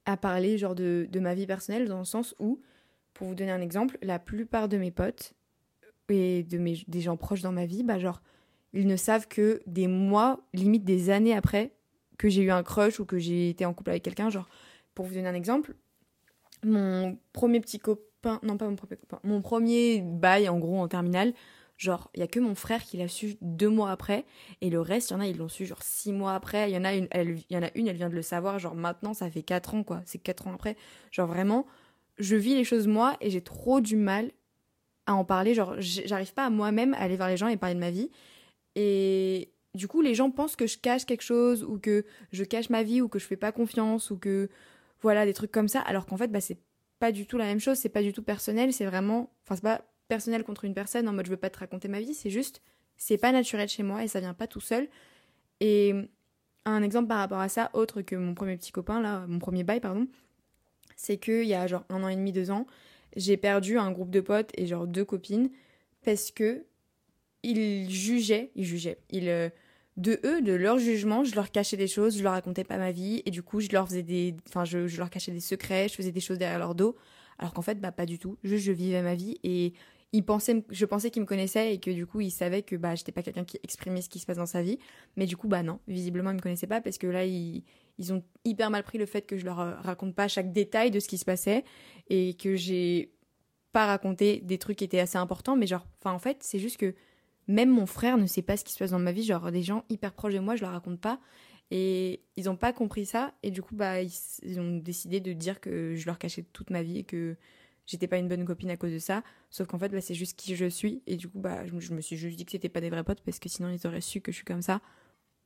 à 0.05 0.17
parler 0.17 0.57
genre 0.57 0.75
de, 0.75 1.07
de 1.09 1.19
ma 1.19 1.33
vie 1.33 1.47
personnelle 1.47 1.87
dans 1.87 1.99
le 1.99 2.05
sens 2.05 2.35
où, 2.39 2.61
pour 3.13 3.27
vous 3.27 3.35
donner 3.35 3.51
un 3.51 3.61
exemple, 3.61 3.97
la 4.01 4.19
plupart 4.19 4.69
de 4.69 4.77
mes 4.77 4.91
potes 4.91 5.33
et 6.09 6.43
des 6.43 7.01
gens 7.01 7.17
proches 7.17 7.41
dans 7.41 7.51
ma 7.51 7.65
vie, 7.65 7.83
bah 7.83 7.97
genre, 7.97 8.21
ils 8.73 8.85
ne 8.85 8.95
savent 8.95 9.27
que 9.27 9.61
des 9.65 9.87
mois, 9.87 10.41
limite 10.53 10.83
des 10.83 11.09
années 11.09 11.35
après 11.35 11.71
que 12.17 12.29
j'ai 12.29 12.43
eu 12.43 12.51
un 12.51 12.63
crush 12.63 12.99
ou 12.99 13.05
que 13.05 13.17
j'ai 13.17 13.49
été 13.49 13.65
en 13.65 13.73
couple 13.73 13.91
avec 13.91 14.03
quelqu'un, 14.03 14.29
genre 14.29 14.47
pour 14.93 15.05
vous 15.05 15.13
donner 15.13 15.27
un 15.27 15.33
exemple, 15.33 15.75
mon 16.63 17.17
premier 17.33 17.59
petit 17.59 17.79
copain, 17.79 18.39
non 18.43 18.57
pas 18.57 18.67
mon 18.67 18.75
premier 18.75 18.97
copain, 18.97 19.19
mon 19.23 19.41
premier 19.41 20.01
bail 20.01 20.49
en 20.49 20.57
gros 20.57 20.79
en 20.79 20.87
terminale, 20.87 21.33
genre 21.77 22.09
il 22.15 22.21
y 22.21 22.23
a 22.23 22.27
que 22.27 22.39
mon 22.39 22.55
frère 22.55 22.83
qui 22.83 22.97
l'a 22.97 23.07
su 23.07 23.35
deux 23.41 23.69
mois 23.69 23.91
après 23.91 24.25
et 24.61 24.69
le 24.69 24.79
reste 24.79 25.09
il 25.09 25.13
y 25.13 25.15
en 25.17 25.19
a 25.19 25.27
ils 25.27 25.37
l'ont 25.37 25.49
su 25.49 25.65
genre 25.65 25.83
six 25.83 26.13
mois 26.13 26.33
après 26.33 26.69
il 26.69 26.73
y 26.73 26.77
en 26.77 26.85
a 26.85 26.93
une 26.93 27.07
elle 27.11 27.37
y 27.49 27.57
en 27.57 27.63
a 27.63 27.69
une 27.75 27.87
elle 27.87 27.97
vient 27.97 28.09
de 28.09 28.15
le 28.15 28.21
savoir 28.21 28.59
genre 28.59 28.75
maintenant 28.75 29.13
ça 29.13 29.29
fait 29.29 29.43
quatre 29.43 29.75
ans 29.75 29.83
quoi 29.83 30.01
c'est 30.05 30.17
quatre 30.17 30.47
ans 30.47 30.53
après 30.53 30.77
genre 31.11 31.27
vraiment 31.27 31.65
je 32.17 32.37
vis 32.37 32.55
les 32.55 32.63
choses 32.63 32.87
moi 32.87 33.17
et 33.19 33.29
j'ai 33.29 33.41
trop 33.41 33.81
du 33.81 33.97
mal 33.97 34.31
à 35.05 35.15
en 35.15 35.25
parler 35.25 35.53
genre 35.53 35.75
j'arrive 35.79 36.33
pas 36.33 36.45
à 36.45 36.49
moi-même 36.49 36.93
à 36.93 36.99
aller 36.99 37.17
vers 37.17 37.27
les 37.27 37.37
gens 37.37 37.49
et 37.49 37.57
parler 37.57 37.75
de 37.75 37.79
ma 37.81 37.91
vie 37.91 38.09
et 38.75 39.49
du 39.75 39.87
coup 39.87 40.01
les 40.01 40.15
gens 40.15 40.31
pensent 40.31 40.55
que 40.55 40.67
je 40.67 40.77
cache 40.77 41.05
quelque 41.05 41.23
chose 41.23 41.63
ou 41.63 41.77
que 41.77 42.05
je 42.31 42.43
cache 42.43 42.69
ma 42.69 42.83
vie 42.83 43.01
ou 43.01 43.07
que 43.07 43.19
je 43.19 43.25
fais 43.25 43.35
pas 43.35 43.51
confiance 43.51 44.09
ou 44.11 44.17
que 44.17 44.49
voilà, 45.01 45.25
des 45.25 45.33
trucs 45.33 45.51
comme 45.51 45.67
ça, 45.67 45.81
alors 45.81 46.05
qu'en 46.05 46.17
fait, 46.17 46.29
bah, 46.29 46.41
c'est 46.41 46.57
pas 46.99 47.11
du 47.11 47.27
tout 47.27 47.37
la 47.37 47.45
même 47.45 47.59
chose, 47.59 47.77
c'est 47.77 47.89
pas 47.89 48.01
du 48.01 48.13
tout 48.13 48.23
personnel, 48.23 48.73
c'est 48.73 48.85
vraiment. 48.85 49.31
Enfin, 49.43 49.55
c'est 49.55 49.61
pas 49.61 49.81
personnel 50.07 50.43
contre 50.43 50.65
une 50.65 50.73
personne 50.73 51.07
en 51.07 51.13
mode 51.13 51.25
je 51.25 51.31
veux 51.31 51.37
pas 51.37 51.49
te 51.49 51.59
raconter 51.59 51.87
ma 51.87 51.99
vie, 51.99 52.13
c'est 52.13 52.29
juste, 52.29 52.61
c'est 52.97 53.17
pas 53.17 53.31
naturel 53.31 53.67
chez 53.67 53.83
moi 53.83 54.03
et 54.03 54.07
ça 54.07 54.19
vient 54.19 54.33
pas 54.33 54.47
tout 54.47 54.61
seul. 54.61 54.87
Et 55.59 55.93
un 56.65 56.81
exemple 56.81 57.07
par 57.07 57.19
rapport 57.19 57.39
à 57.39 57.49
ça, 57.49 57.69
autre 57.73 58.01
que 58.01 58.15
mon 58.15 58.33
premier 58.33 58.57
petit 58.57 58.71
copain, 58.71 59.01
là, 59.01 59.25
mon 59.27 59.39
premier 59.39 59.63
bail, 59.63 59.79
pardon, 59.79 60.07
c'est 60.95 61.17
qu'il 61.17 61.45
y 61.45 61.53
a 61.53 61.67
genre 61.67 61.85
un 61.89 62.03
an 62.03 62.07
et 62.07 62.15
demi, 62.15 62.31
deux 62.31 62.51
ans, 62.51 62.65
j'ai 63.15 63.37
perdu 63.37 63.77
un 63.77 63.91
groupe 63.91 64.09
de 64.09 64.21
potes 64.21 64.51
et 64.55 64.65
genre 64.65 64.87
deux 64.87 65.05
copines 65.05 65.49
parce 66.03 66.31
que 66.31 66.65
ils 67.43 67.89
jugeaient, 67.91 68.51
ils 68.55 68.65
jugeaient, 68.65 68.97
ils. 69.11 69.51
De 69.97 70.19
eux, 70.25 70.41
de 70.41 70.51
leur 70.51 70.77
jugement, 70.77 71.23
je 71.23 71.35
leur 71.35 71.51
cachais 71.51 71.77
des 71.77 71.87
choses, 71.87 72.17
je 72.17 72.23
leur 72.23 72.33
racontais 72.33 72.65
pas 72.65 72.77
ma 72.77 72.91
vie, 72.91 73.21
et 73.25 73.31
du 73.31 73.43
coup, 73.43 73.61
je 73.61 73.69
leur 73.71 73.87
faisais 73.87 74.03
des, 74.03 74.35
enfin, 74.49 74.65
je, 74.65 74.97
leur 74.97 75.09
cachais 75.09 75.31
des 75.31 75.39
secrets, 75.39 75.87
je 75.87 75.95
faisais 75.95 76.11
des 76.11 76.19
choses 76.19 76.37
derrière 76.37 76.59
leur 76.59 76.75
dos, 76.75 76.97
alors 77.39 77.53
qu'en 77.53 77.61
fait, 77.61 77.79
bah, 77.79 77.93
pas 77.93 78.05
du 78.05 78.19
tout. 78.19 78.37
Juste, 78.43 78.65
je 78.65 78.73
vivais 78.73 79.01
ma 79.01 79.15
vie, 79.15 79.37
et 79.43 79.73
ils 80.11 80.23
pensaient, 80.23 80.65
je 80.69 80.85
pensais 80.85 81.11
qu'ils 81.11 81.21
me 81.21 81.27
connaissaient, 81.27 81.73
et 81.73 81.79
que 81.79 81.91
du 81.91 82.05
coup, 82.05 82.19
ils 82.19 82.31
savaient 82.31 82.61
que, 82.61 82.75
bah, 82.75 82.95
j'étais 82.95 83.13
pas 83.13 83.23
quelqu'un 83.23 83.45
qui 83.45 83.57
exprimait 83.63 84.01
ce 84.01 84.09
qui 84.09 84.19
se 84.19 84.25
passe 84.25 84.37
dans 84.37 84.45
sa 84.45 84.61
vie, 84.61 84.79
mais 85.15 85.27
du 85.27 85.37
coup, 85.37 85.47
bah, 85.47 85.63
non, 85.63 85.79
visiblement, 85.87 86.31
ils 86.31 86.37
me 86.37 86.41
connaissaient 86.41 86.67
pas, 86.67 86.81
parce 86.81 86.97
que 86.97 87.07
là, 87.07 87.23
ils, 87.23 87.63
ils 87.97 88.11
ont 88.11 88.21
hyper 88.43 88.69
mal 88.69 88.83
pris 88.83 88.97
le 88.97 89.05
fait 89.05 89.21
que 89.21 89.37
je 89.37 89.45
leur 89.45 89.61
euh, 89.61 89.75
raconte 89.75 90.13
pas 90.13 90.27
chaque 90.27 90.51
détail 90.51 90.91
de 90.91 90.99
ce 90.99 91.07
qui 91.07 91.17
se 91.17 91.25
passait, 91.25 91.63
et 92.09 92.33
que 92.33 92.57
j'ai 92.57 93.13
pas 93.71 93.85
raconté 93.85 94.41
des 94.41 94.57
trucs 94.57 94.77
qui 94.77 94.83
étaient 94.83 94.99
assez 94.99 95.17
importants, 95.17 95.55
mais 95.55 95.67
genre, 95.67 95.87
enfin, 96.01 96.13
en 96.13 96.19
fait, 96.19 96.37
c'est 96.41 96.59
juste 96.59 96.77
que 96.77 96.95
même 97.47 97.69
mon 97.69 97.85
frère 97.85 98.17
ne 98.17 98.25
sait 98.25 98.41
pas 98.41 98.57
ce 98.57 98.63
qui 98.63 98.73
se 98.73 98.79
passe 98.79 98.91
dans 98.91 98.99
ma 98.99 99.11
vie. 99.11 99.23
Genre, 99.23 99.51
des 99.51 99.61
gens 99.61 99.83
hyper 99.89 100.13
proches 100.13 100.33
de 100.33 100.39
moi, 100.39 100.55
je 100.55 100.61
leur 100.61 100.71
raconte 100.71 100.99
pas. 100.99 101.19
Et 101.71 102.21
ils 102.37 102.45
n'ont 102.45 102.55
pas 102.55 102.73
compris 102.73 103.05
ça. 103.05 103.33
Et 103.43 103.51
du 103.51 103.61
coup, 103.61 103.75
bah, 103.75 104.01
ils, 104.01 104.59
ont 104.59 104.77
décidé 104.77 105.19
de 105.19 105.33
dire 105.33 105.59
que 105.59 105.95
je 105.95 106.05
leur 106.05 106.17
cachais 106.17 106.43
toute 106.53 106.69
ma 106.69 106.83
vie 106.83 106.99
et 106.99 107.03
que 107.03 107.35
j'étais 107.85 108.07
pas 108.07 108.17
une 108.17 108.27
bonne 108.27 108.45
copine 108.45 108.69
à 108.69 108.77
cause 108.77 108.91
de 108.91 108.99
ça. 108.99 109.23
Sauf 109.49 109.67
qu'en 109.67 109.79
fait, 109.79 109.89
bah, 109.89 110.01
c'est 110.01 110.13
juste 110.13 110.37
qui 110.37 110.55
je 110.55 110.65
suis. 110.65 111.01
Et 111.07 111.15
du 111.17 111.27
coup, 111.27 111.39
bah, 111.39 111.65
je, 111.65 111.93
me 111.93 112.01
suis 112.01 112.17
juste 112.17 112.37
dit 112.37 112.45
que 112.45 112.51
c'était 112.51 112.69
pas 112.69 112.81
des 112.81 112.89
vrais 112.89 113.03
potes 113.03 113.21
parce 113.21 113.39
que 113.39 113.49
sinon 113.49 113.69
ils 113.69 113.85
auraient 113.87 114.01
su 114.01 114.21
que 114.21 114.31
je 114.31 114.37
suis 114.37 114.45
comme 114.45 114.61
ça. 114.61 114.81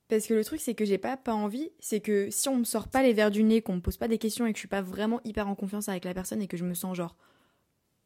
Parce 0.08 0.26
que 0.26 0.34
le 0.34 0.44
truc, 0.44 0.60
c'est 0.60 0.74
que 0.74 0.84
j'ai 0.84 0.98
pas, 0.98 1.16
pas 1.16 1.34
envie. 1.34 1.70
C'est 1.78 2.00
que 2.00 2.28
si 2.30 2.48
on 2.48 2.56
me 2.56 2.64
sort 2.64 2.88
pas 2.88 3.02
les 3.02 3.12
verres 3.12 3.30
du 3.30 3.44
nez, 3.44 3.62
qu'on 3.62 3.76
me 3.76 3.80
pose 3.80 3.96
pas 3.96 4.08
des 4.08 4.18
questions 4.18 4.44
et 4.46 4.52
que 4.52 4.56
je 4.56 4.62
suis 4.62 4.68
pas 4.68 4.82
vraiment 4.82 5.20
hyper 5.24 5.48
en 5.48 5.54
confiance 5.54 5.88
avec 5.88 6.04
la 6.04 6.14
personne 6.14 6.42
et 6.42 6.48
que 6.48 6.56
je 6.56 6.64
me 6.64 6.74
sens 6.74 6.96
genre 6.96 7.16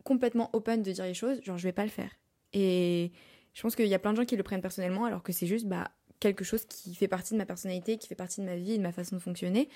complètement 0.05 0.51
open 0.53 0.83
de 0.83 0.93
dire 0.93 1.05
les 1.05 1.15
choses, 1.15 1.43
genre 1.43 1.57
je 1.57 1.63
vais 1.65 1.73
pas 1.73 1.85
le 1.85 1.91
faire. 1.91 2.11
Et 2.53 3.11
je 3.55 3.63
pense 3.63 3.77
qu'il 3.77 3.87
y 3.87 3.95
a 3.95 3.99
plein 3.99 4.13
de 4.13 4.17
gens 4.17 4.25
qui 4.25 4.37
le 4.37 4.43
prennent 4.43 4.61
personnellement 4.61 5.05
alors 5.05 5.23
que 5.23 5.33
c'est 5.33 5.47
juste 5.47 5.67
bah, 5.67 5.91
quelque 6.21 6.45
chose 6.45 6.65
qui 6.67 6.95
fait 6.95 7.09
partie 7.09 7.35
de 7.35 7.39
ma 7.39 7.47
personnalité, 7.47 7.97
qui 7.97 8.09
fait 8.09 8.15
partie 8.15 8.41
de 8.41 8.47
ma 8.47 8.57
vie, 8.57 8.77
de 8.77 8.83
ma 8.83 8.93
façon 8.93 9.17
de 9.17 9.21
fonctionner. 9.21 9.69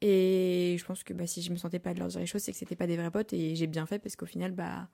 Et 0.00 0.76
je 0.78 0.84
pense 0.84 1.04
que 1.04 1.14
bah, 1.14 1.26
si 1.26 1.42
je 1.42 1.52
me 1.52 1.56
sentais 1.56 1.78
pas 1.78 1.94
de 1.94 2.00
leur 2.00 2.08
dire 2.08 2.20
les 2.20 2.26
choses, 2.26 2.42
c'est 2.42 2.52
que 2.52 2.58
c'était 2.58 2.76
pas 2.76 2.88
des 2.88 2.96
vrais 2.96 3.10
potes 3.10 3.32
et 3.32 3.54
j'ai 3.54 3.68
bien 3.68 3.86
fait 3.86 4.00
parce 4.00 4.16
qu'au 4.16 4.26
final, 4.26 4.50
bah 4.52 4.88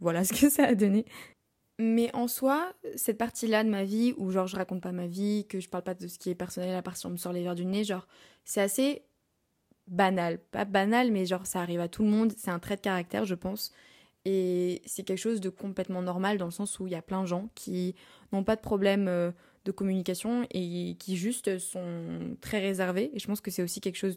voilà 0.00 0.24
ce 0.24 0.32
que 0.32 0.48
ça 0.50 0.64
a 0.64 0.74
donné. 0.74 1.04
Mais 1.78 2.10
en 2.14 2.26
soi, 2.26 2.72
cette 2.94 3.18
partie-là 3.18 3.62
de 3.62 3.68
ma 3.68 3.84
vie 3.84 4.14
où 4.16 4.30
genre 4.30 4.46
je 4.46 4.56
raconte 4.56 4.80
pas 4.80 4.92
ma 4.92 5.06
vie, 5.06 5.46
que 5.46 5.60
je 5.60 5.68
parle 5.68 5.84
pas 5.84 5.94
de 5.94 6.08
ce 6.08 6.18
qui 6.18 6.30
est 6.30 6.34
personnel 6.34 6.74
à 6.74 6.80
part 6.80 6.96
si 6.96 7.04
on 7.04 7.10
me 7.10 7.18
sort 7.18 7.34
les 7.34 7.42
verres 7.42 7.54
du 7.54 7.66
nez, 7.66 7.84
genre 7.84 8.08
c'est 8.44 8.62
assez 8.62 9.02
banal. 9.86 10.38
Pas 10.38 10.64
banal, 10.64 11.12
mais 11.12 11.26
genre 11.26 11.46
ça 11.46 11.60
arrive 11.60 11.80
à 11.80 11.88
tout 11.88 12.02
le 12.02 12.08
monde. 12.08 12.32
C'est 12.38 12.50
un 12.50 12.58
trait 12.58 12.76
de 12.76 12.80
caractère, 12.80 13.26
je 13.26 13.34
pense. 13.34 13.72
Et 14.28 14.82
c'est 14.84 15.04
quelque 15.04 15.20
chose 15.20 15.40
de 15.40 15.50
complètement 15.50 16.02
normal 16.02 16.36
dans 16.36 16.46
le 16.46 16.50
sens 16.50 16.80
où 16.80 16.88
il 16.88 16.92
y 16.92 16.96
a 16.96 17.00
plein 17.00 17.22
de 17.22 17.28
gens 17.28 17.48
qui 17.54 17.94
n'ont 18.32 18.42
pas 18.42 18.56
de 18.56 18.60
problème 18.60 19.06
euh, 19.06 19.30
de 19.64 19.70
communication 19.70 20.44
et 20.50 20.96
qui 20.98 21.16
juste 21.16 21.58
sont 21.58 22.36
très 22.40 22.58
réservés. 22.58 23.12
Et 23.14 23.20
je 23.20 23.26
pense 23.28 23.40
que 23.40 23.52
c'est 23.52 23.62
aussi 23.62 23.80
quelque 23.80 23.96
chose 23.96 24.16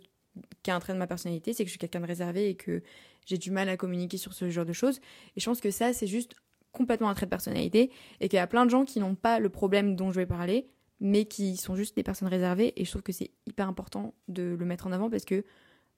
qui 0.63 0.71
est 0.71 0.73
un 0.73 0.79
trait 0.79 0.93
de 0.93 0.97
ma 0.97 1.05
personnalité, 1.05 1.53
c'est 1.53 1.63
que 1.63 1.67
je 1.67 1.73
suis 1.73 1.79
quelqu'un 1.79 1.99
de 1.99 2.07
réservé 2.07 2.49
et 2.49 2.55
que 2.55 2.81
j'ai 3.27 3.37
du 3.37 3.51
mal 3.51 3.69
à 3.69 3.77
communiquer 3.77 4.17
sur 4.17 4.33
ce 4.33 4.49
genre 4.49 4.65
de 4.65 4.73
choses. 4.73 4.97
Et 5.35 5.39
je 5.39 5.45
pense 5.45 5.61
que 5.61 5.69
ça, 5.69 5.93
c'est 5.93 6.07
juste 6.07 6.33
complètement 6.71 7.09
un 7.09 7.13
trait 7.13 7.27
de 7.27 7.31
personnalité 7.31 7.91
et 8.19 8.29
qu'il 8.29 8.37
y 8.37 8.39
a 8.39 8.47
plein 8.47 8.65
de 8.65 8.71
gens 8.71 8.85
qui 8.85 8.99
n'ont 8.99 9.15
pas 9.15 9.39
le 9.39 9.49
problème 9.49 9.95
dont 9.95 10.09
je 10.09 10.15
vais 10.15 10.25
parler, 10.25 10.71
mais 10.99 11.25
qui 11.25 11.55
sont 11.55 11.75
juste 11.75 11.95
des 11.95 12.03
personnes 12.03 12.29
réservées. 12.29 12.73
Et 12.77 12.85
je 12.85 12.89
trouve 12.89 13.03
que 13.03 13.11
c'est 13.11 13.29
hyper 13.45 13.67
important 13.67 14.15
de 14.27 14.55
le 14.57 14.65
mettre 14.65 14.87
en 14.87 14.91
avant 14.91 15.11
parce 15.11 15.25
que 15.25 15.45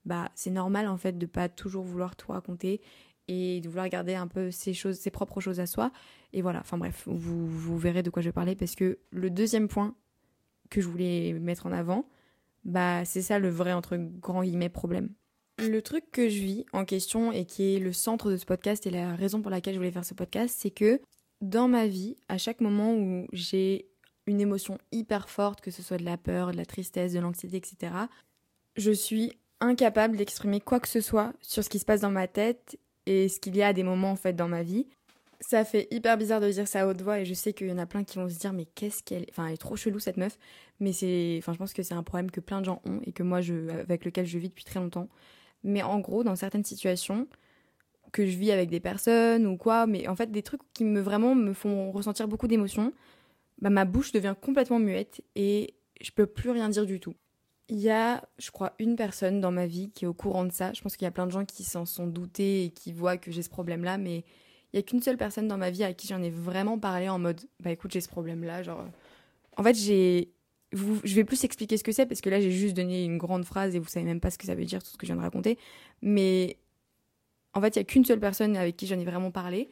bah, 0.04 0.30
c'est 0.34 0.50
normal 0.50 0.88
en 0.88 0.98
fait 0.98 1.16
de 1.16 1.26
pas 1.26 1.48
toujours 1.48 1.84
vouloir 1.84 2.14
tout 2.14 2.32
raconter 2.32 2.82
et 3.28 3.60
de 3.60 3.68
vouloir 3.68 3.88
garder 3.88 4.14
un 4.14 4.28
peu 4.28 4.50
ses 4.50 4.74
choses, 4.74 4.98
ses 4.98 5.10
propres 5.10 5.40
choses 5.40 5.60
à 5.60 5.66
soi. 5.66 5.92
Et 6.32 6.42
voilà, 6.42 6.60
enfin 6.60 6.78
bref, 6.78 7.04
vous, 7.06 7.46
vous 7.46 7.78
verrez 7.78 8.02
de 8.02 8.10
quoi 8.10 8.22
je 8.22 8.28
vais 8.28 8.32
parler 8.32 8.56
parce 8.56 8.74
que 8.74 8.98
le 9.10 9.30
deuxième 9.30 9.68
point 9.68 9.94
que 10.70 10.80
je 10.80 10.88
voulais 10.88 11.34
mettre 11.34 11.66
en 11.66 11.72
avant, 11.72 12.06
bah 12.64 13.04
c'est 13.04 13.22
ça 13.22 13.38
le 13.38 13.48
vrai 13.48 13.72
entre 13.72 13.96
grands 13.96 14.42
guillemets 14.42 14.68
problème. 14.68 15.10
Le 15.58 15.82
truc 15.82 16.10
que 16.10 16.28
je 16.28 16.40
vis 16.40 16.66
en 16.72 16.84
question 16.84 17.30
et 17.30 17.44
qui 17.44 17.74
est 17.74 17.78
le 17.78 17.92
centre 17.92 18.30
de 18.30 18.36
ce 18.36 18.46
podcast 18.46 18.86
et 18.86 18.90
la 18.90 19.14
raison 19.14 19.42
pour 19.42 19.50
laquelle 19.50 19.74
je 19.74 19.78
voulais 19.78 19.92
faire 19.92 20.04
ce 20.04 20.14
podcast, 20.14 20.56
c'est 20.58 20.70
que 20.70 21.00
dans 21.40 21.68
ma 21.68 21.86
vie, 21.86 22.16
à 22.28 22.38
chaque 22.38 22.60
moment 22.60 22.94
où 22.94 23.26
j'ai 23.32 23.86
une 24.26 24.40
émotion 24.40 24.78
hyper 24.92 25.28
forte, 25.28 25.60
que 25.60 25.70
ce 25.70 25.82
soit 25.82 25.98
de 25.98 26.04
la 26.04 26.16
peur, 26.16 26.52
de 26.52 26.56
la 26.56 26.64
tristesse, 26.64 27.12
de 27.12 27.20
l'anxiété, 27.20 27.56
etc., 27.56 27.92
je 28.76 28.92
suis 28.92 29.32
incapable 29.60 30.16
d'exprimer 30.16 30.60
quoi 30.60 30.80
que 30.80 30.88
ce 30.88 31.00
soit 31.00 31.32
sur 31.40 31.62
ce 31.62 31.68
qui 31.68 31.78
se 31.78 31.84
passe 31.84 32.00
dans 32.00 32.10
ma 32.10 32.28
tête 32.28 32.78
et 33.06 33.28
ce 33.28 33.40
qu'il 33.40 33.56
y 33.56 33.62
a 33.62 33.68
à 33.68 33.72
des 33.72 33.82
moments 33.82 34.10
en 34.12 34.16
fait 34.16 34.34
dans 34.34 34.48
ma 34.48 34.62
vie. 34.62 34.86
Ça 35.40 35.64
fait 35.64 35.88
hyper 35.90 36.16
bizarre 36.16 36.40
de 36.40 36.48
dire 36.48 36.68
ça 36.68 36.82
à 36.82 36.86
haute 36.86 37.02
voix 37.02 37.18
et 37.18 37.24
je 37.24 37.34
sais 37.34 37.52
qu'il 37.52 37.66
y 37.66 37.72
en 37.72 37.78
a 37.78 37.86
plein 37.86 38.04
qui 38.04 38.16
vont 38.16 38.28
se 38.28 38.38
dire 38.38 38.52
mais 38.52 38.64
qu'est-ce 38.64 39.02
qu'elle 39.02 39.26
enfin 39.30 39.48
elle 39.48 39.54
est 39.54 39.56
trop 39.56 39.74
chelou 39.74 39.98
cette 39.98 40.16
meuf 40.16 40.38
mais 40.78 40.92
c'est 40.92 41.36
enfin 41.38 41.52
je 41.52 41.58
pense 41.58 41.72
que 41.72 41.82
c'est 41.82 41.94
un 41.94 42.04
problème 42.04 42.30
que 42.30 42.40
plein 42.40 42.60
de 42.60 42.66
gens 42.66 42.80
ont 42.84 43.00
et 43.04 43.12
que 43.12 43.24
moi 43.24 43.40
je 43.40 43.68
avec 43.70 44.04
lequel 44.04 44.24
je 44.24 44.38
vis 44.38 44.48
depuis 44.48 44.64
très 44.64 44.78
longtemps. 44.78 45.08
Mais 45.64 45.82
en 45.82 45.98
gros 45.98 46.22
dans 46.22 46.36
certaines 46.36 46.64
situations 46.64 47.26
que 48.12 48.26
je 48.26 48.36
vis 48.36 48.52
avec 48.52 48.70
des 48.70 48.80
personnes 48.80 49.46
ou 49.46 49.56
quoi 49.56 49.86
mais 49.86 50.06
en 50.06 50.14
fait 50.14 50.30
des 50.30 50.42
trucs 50.42 50.62
qui 50.74 50.84
me 50.84 51.00
vraiment 51.00 51.34
me 51.34 51.54
font 51.54 51.90
ressentir 51.90 52.28
beaucoup 52.28 52.46
d'émotions, 52.46 52.92
bah 53.60 53.70
ma 53.70 53.84
bouche 53.84 54.12
devient 54.12 54.34
complètement 54.40 54.78
muette 54.78 55.22
et 55.34 55.74
je 56.00 56.10
peux 56.12 56.26
plus 56.26 56.50
rien 56.50 56.68
dire 56.68 56.86
du 56.86 57.00
tout. 57.00 57.14
Il 57.68 57.78
y 57.78 57.90
a, 57.90 58.22
je 58.38 58.50
crois, 58.50 58.74
une 58.78 58.96
personne 58.96 59.40
dans 59.40 59.52
ma 59.52 59.66
vie 59.66 59.90
qui 59.90 60.04
est 60.04 60.08
au 60.08 60.14
courant 60.14 60.44
de 60.44 60.52
ça. 60.52 60.72
Je 60.72 60.82
pense 60.82 60.96
qu'il 60.96 61.04
y 61.04 61.08
a 61.08 61.10
plein 61.12 61.26
de 61.26 61.32
gens 61.32 61.44
qui 61.44 61.64
s'en 61.64 61.86
sont 61.86 62.06
doutés 62.06 62.64
et 62.64 62.70
qui 62.70 62.92
voient 62.92 63.16
que 63.16 63.30
j'ai 63.30 63.42
ce 63.42 63.48
problème-là, 63.48 63.98
mais 63.98 64.24
il 64.72 64.76
y 64.76 64.78
a 64.78 64.82
qu'une 64.82 65.02
seule 65.02 65.16
personne 65.16 65.48
dans 65.48 65.58
ma 65.58 65.70
vie 65.70 65.84
à 65.84 65.92
qui 65.92 66.06
j'en 66.06 66.22
ai 66.22 66.30
vraiment 66.30 66.78
parlé 66.78 67.08
en 67.08 67.18
mode, 67.18 67.40
bah 67.60 67.70
écoute, 67.70 67.92
j'ai 67.92 68.00
ce 68.00 68.08
problème-là. 68.08 68.62
Genre, 68.62 68.84
en 69.56 69.62
fait, 69.62 69.74
j'ai, 69.74 70.32
je 70.72 71.14
vais 71.14 71.24
plus 71.24 71.44
expliquer 71.44 71.76
ce 71.76 71.84
que 71.84 71.92
c'est 71.92 72.06
parce 72.06 72.20
que 72.20 72.30
là, 72.30 72.40
j'ai 72.40 72.50
juste 72.50 72.74
donné 72.74 73.04
une 73.04 73.18
grande 73.18 73.44
phrase 73.44 73.74
et 73.74 73.78
vous 73.78 73.88
savez 73.88 74.06
même 74.06 74.20
pas 74.20 74.30
ce 74.30 74.38
que 74.38 74.46
ça 74.46 74.54
veut 74.54 74.64
dire 74.64 74.82
tout 74.82 74.90
ce 74.90 74.96
que 74.96 75.06
je 75.06 75.12
viens 75.12 75.16
de 75.16 75.22
raconter. 75.24 75.58
Mais 76.00 76.58
en 77.54 77.60
fait, 77.60 77.76
il 77.76 77.78
y 77.78 77.82
a 77.82 77.84
qu'une 77.84 78.04
seule 78.04 78.20
personne 78.20 78.56
avec 78.56 78.76
qui 78.76 78.86
j'en 78.86 78.98
ai 78.98 79.04
vraiment 79.04 79.30
parlé. 79.30 79.70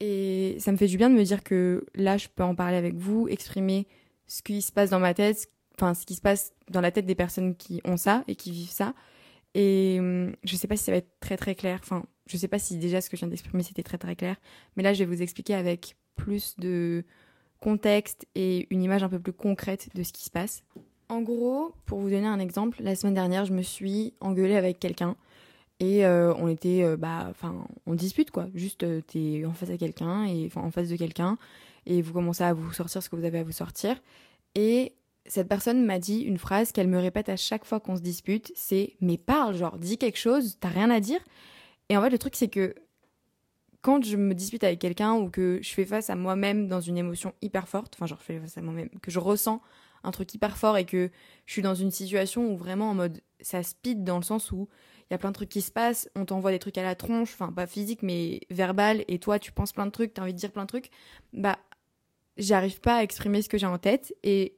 Et 0.00 0.56
ça 0.60 0.70
me 0.70 0.76
fait 0.76 0.86
du 0.86 0.96
bien 0.96 1.10
de 1.10 1.14
me 1.14 1.24
dire 1.24 1.42
que 1.42 1.84
là, 1.94 2.16
je 2.16 2.28
peux 2.28 2.44
en 2.44 2.54
parler 2.54 2.76
avec 2.76 2.94
vous, 2.94 3.26
exprimer 3.28 3.86
ce 4.28 4.42
qui 4.42 4.62
se 4.62 4.70
passe 4.70 4.90
dans 4.90 5.00
ma 5.00 5.14
tête, 5.14 5.48
enfin 5.78 5.94
ce 5.94 6.06
qui 6.06 6.14
se 6.14 6.20
passe 6.20 6.52
dans 6.70 6.80
la 6.80 6.90
tête 6.90 7.06
des 7.06 7.14
personnes 7.14 7.54
qui 7.54 7.80
ont 7.84 7.96
ça 7.96 8.24
et 8.28 8.36
qui 8.36 8.50
vivent 8.50 8.70
ça. 8.70 8.94
Et 9.54 9.96
hum, 9.98 10.34
je 10.44 10.56
sais 10.56 10.68
pas 10.68 10.76
si 10.76 10.84
ça 10.84 10.92
va 10.92 10.98
être 10.98 11.10
très 11.20 11.36
très 11.36 11.54
clair. 11.54 11.80
Enfin, 11.82 12.04
je 12.26 12.36
sais 12.36 12.48
pas 12.48 12.58
si 12.58 12.76
déjà 12.76 13.00
ce 13.00 13.08
que 13.10 13.16
je 13.16 13.20
viens 13.20 13.28
d'exprimer 13.28 13.62
c'était 13.62 13.82
très 13.82 13.98
très 13.98 14.16
clair. 14.16 14.36
Mais 14.76 14.82
là, 14.82 14.92
je 14.92 15.00
vais 15.00 15.06
vous 15.06 15.22
expliquer 15.22 15.54
avec 15.54 15.96
plus 16.16 16.56
de 16.58 17.04
contexte 17.60 18.26
et 18.34 18.66
une 18.70 18.82
image 18.82 19.02
un 19.02 19.08
peu 19.08 19.18
plus 19.18 19.32
concrète 19.32 19.88
de 19.94 20.02
ce 20.02 20.12
qui 20.12 20.24
se 20.24 20.30
passe. 20.30 20.62
En 21.08 21.22
gros, 21.22 21.72
pour 21.86 22.00
vous 22.00 22.10
donner 22.10 22.26
un 22.26 22.38
exemple, 22.38 22.82
la 22.82 22.94
semaine 22.94 23.14
dernière, 23.14 23.46
je 23.46 23.52
me 23.52 23.62
suis 23.62 24.12
engueulée 24.20 24.56
avec 24.56 24.78
quelqu'un 24.78 25.16
et 25.80 26.04
euh, 26.04 26.34
on 26.34 26.48
était, 26.48 26.82
euh, 26.82 26.96
bah, 26.96 27.26
enfin, 27.30 27.66
on 27.86 27.94
dispute 27.94 28.30
quoi. 28.30 28.48
Juste, 28.54 28.82
euh, 28.82 29.00
t'es 29.00 29.44
en 29.46 29.52
face 29.52 29.70
à 29.70 29.78
quelqu'un 29.78 30.26
et 30.26 30.50
en 30.54 30.70
face 30.70 30.88
de 30.90 30.96
quelqu'un 30.96 31.38
et 31.86 32.02
vous 32.02 32.12
commencez 32.12 32.44
à 32.44 32.52
vous 32.52 32.72
sortir 32.72 33.02
ce 33.02 33.08
que 33.08 33.16
vous 33.16 33.24
avez 33.24 33.38
à 33.38 33.44
vous 33.44 33.52
sortir. 33.52 33.96
Et 34.54 34.92
cette 35.28 35.48
personne 35.48 35.84
m'a 35.84 35.98
dit 35.98 36.20
une 36.20 36.38
phrase 36.38 36.72
qu'elle 36.72 36.88
me 36.88 36.98
répète 36.98 37.28
à 37.28 37.36
chaque 37.36 37.64
fois 37.64 37.80
qu'on 37.80 37.96
se 37.96 38.02
dispute, 38.02 38.52
c'est 38.54 38.96
mais 39.00 39.18
parle, 39.18 39.54
genre 39.54 39.78
dis 39.78 39.98
quelque 39.98 40.18
chose, 40.18 40.56
t'as 40.60 40.68
rien 40.68 40.90
à 40.90 41.00
dire. 41.00 41.20
Et 41.88 41.96
en 41.96 42.02
fait 42.02 42.10
le 42.10 42.18
truc 42.18 42.36
c'est 42.36 42.48
que 42.48 42.74
quand 43.82 44.04
je 44.04 44.16
me 44.16 44.34
dispute 44.34 44.64
avec 44.64 44.80
quelqu'un 44.80 45.14
ou 45.14 45.30
que 45.30 45.60
je 45.62 45.70
fais 45.70 45.84
face 45.84 46.10
à 46.10 46.16
moi-même 46.16 46.68
dans 46.68 46.80
une 46.80 46.98
émotion 46.98 47.32
hyper 47.42 47.68
forte, 47.68 47.94
enfin 47.94 48.06
genre 48.06 48.18
je 48.20 48.24
fais 48.24 48.40
face 48.40 48.58
à 48.58 48.62
moi-même, 48.62 48.90
que 49.02 49.10
je 49.10 49.18
ressens 49.18 49.62
un 50.04 50.10
truc 50.10 50.32
hyper 50.34 50.56
fort 50.56 50.76
et 50.76 50.84
que 50.84 51.10
je 51.46 51.52
suis 51.52 51.62
dans 51.62 51.74
une 51.74 51.90
situation 51.90 52.52
où 52.52 52.56
vraiment 52.56 52.90
en 52.90 52.94
mode 52.94 53.20
ça 53.40 53.62
speed 53.62 54.04
dans 54.04 54.16
le 54.16 54.24
sens 54.24 54.52
où 54.52 54.68
il 55.10 55.12
y 55.12 55.14
a 55.14 55.18
plein 55.18 55.30
de 55.30 55.34
trucs 55.34 55.48
qui 55.48 55.62
se 55.62 55.70
passent, 55.70 56.10
on 56.16 56.24
t'envoie 56.24 56.50
des 56.50 56.58
trucs 56.58 56.78
à 56.78 56.82
la 56.82 56.94
tronche, 56.94 57.32
enfin 57.32 57.52
pas 57.52 57.66
physique 57.66 58.02
mais 58.02 58.40
verbal 58.50 59.04
et 59.08 59.18
toi 59.18 59.38
tu 59.38 59.52
penses 59.52 59.72
plein 59.72 59.86
de 59.86 59.90
trucs, 59.90 60.14
t'as 60.14 60.22
envie 60.22 60.34
de 60.34 60.38
dire 60.38 60.52
plein 60.52 60.64
de 60.64 60.68
trucs, 60.68 60.90
bah 61.32 61.58
j'arrive 62.36 62.80
pas 62.80 62.96
à 62.96 63.02
exprimer 63.02 63.42
ce 63.42 63.48
que 63.48 63.58
j'ai 63.58 63.66
en 63.66 63.78
tête 63.78 64.14
et 64.22 64.57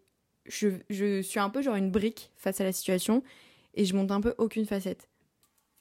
je, 0.50 1.22
suis 1.22 1.40
un 1.40 1.50
peu 1.50 1.62
genre 1.62 1.76
une 1.76 1.90
brique 1.90 2.32
face 2.36 2.60
à 2.60 2.64
la 2.64 2.72
situation 2.72 3.22
et 3.74 3.84
je 3.84 3.94
monte 3.94 4.10
un 4.10 4.20
peu 4.20 4.34
aucune 4.38 4.66
facette. 4.66 5.08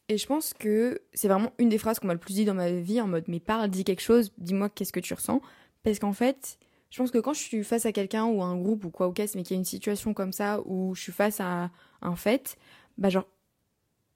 Et 0.08 0.18
je 0.18 0.26
pense 0.26 0.54
que 0.54 1.02
c'est 1.14 1.28
vraiment 1.28 1.52
une 1.60 1.70
des 1.70 1.78
phrases 1.78 2.00
qu'on 2.00 2.08
m'a 2.08 2.14
le 2.14 2.20
plus 2.20 2.34
dit 2.34 2.46
dans 2.46 2.54
ma 2.54 2.72
vie 2.72 3.02
en 3.02 3.08
mode 3.08 3.26
mais 3.28 3.40
parle, 3.40 3.70
dis 3.70 3.84
quelque 3.84 4.02
chose, 4.02 4.32
dis-moi 4.38 4.70
qu'est-ce 4.70 4.94
que 4.94 5.00
tu 5.00 5.14
ressens. 5.14 5.42
Parce 5.84 6.00
qu'en 6.00 6.14
fait, 6.14 6.58
je 6.90 6.98
pense 6.98 7.12
que 7.12 7.20
quand 7.20 7.34
je 7.34 7.42
suis 7.42 7.64
face 7.64 7.86
à 7.86 7.92
quelqu'un 7.92 8.26
ou 8.26 8.42
à 8.42 8.46
un 8.46 8.58
groupe 8.58 8.86
ou 8.86 8.90
quoi 8.90 9.08
ou 9.08 9.12
qu'est-ce, 9.12 9.38
mais 9.38 9.44
qu'il 9.44 9.56
y 9.56 9.58
a 9.58 9.60
une 9.60 9.66
situation 9.66 10.14
comme 10.14 10.34
ça 10.34 10.62
où 10.66 10.96
je 10.96 11.02
suis 11.02 11.12
face 11.12 11.40
à 11.40 11.72
un 12.02 12.16
fait, 12.16 12.58
bah 12.98 13.10
genre, 13.10 13.28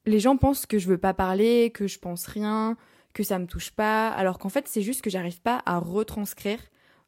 les 0.06 0.20
gens 0.20 0.38
pensent 0.38 0.66
que 0.66 0.80
je 0.80 0.88
veux 0.88 0.98
pas 0.98 1.14
parler, 1.14 1.72
que 1.72 1.88
je 1.88 2.00
pense 2.00 2.26
rien, 2.26 2.76
que 3.14 3.24
ça 3.24 3.38
me 3.38 3.46
touche 3.46 3.72
pas, 3.72 4.10
alors 4.10 4.40
qu'en 4.40 4.50
fait 4.50 4.68
c'est 4.68 4.82
juste 4.82 5.02
que 5.02 5.10
j'arrive 5.10 5.42
pas 5.42 5.62
à 5.66 5.78
retranscrire 5.78 6.60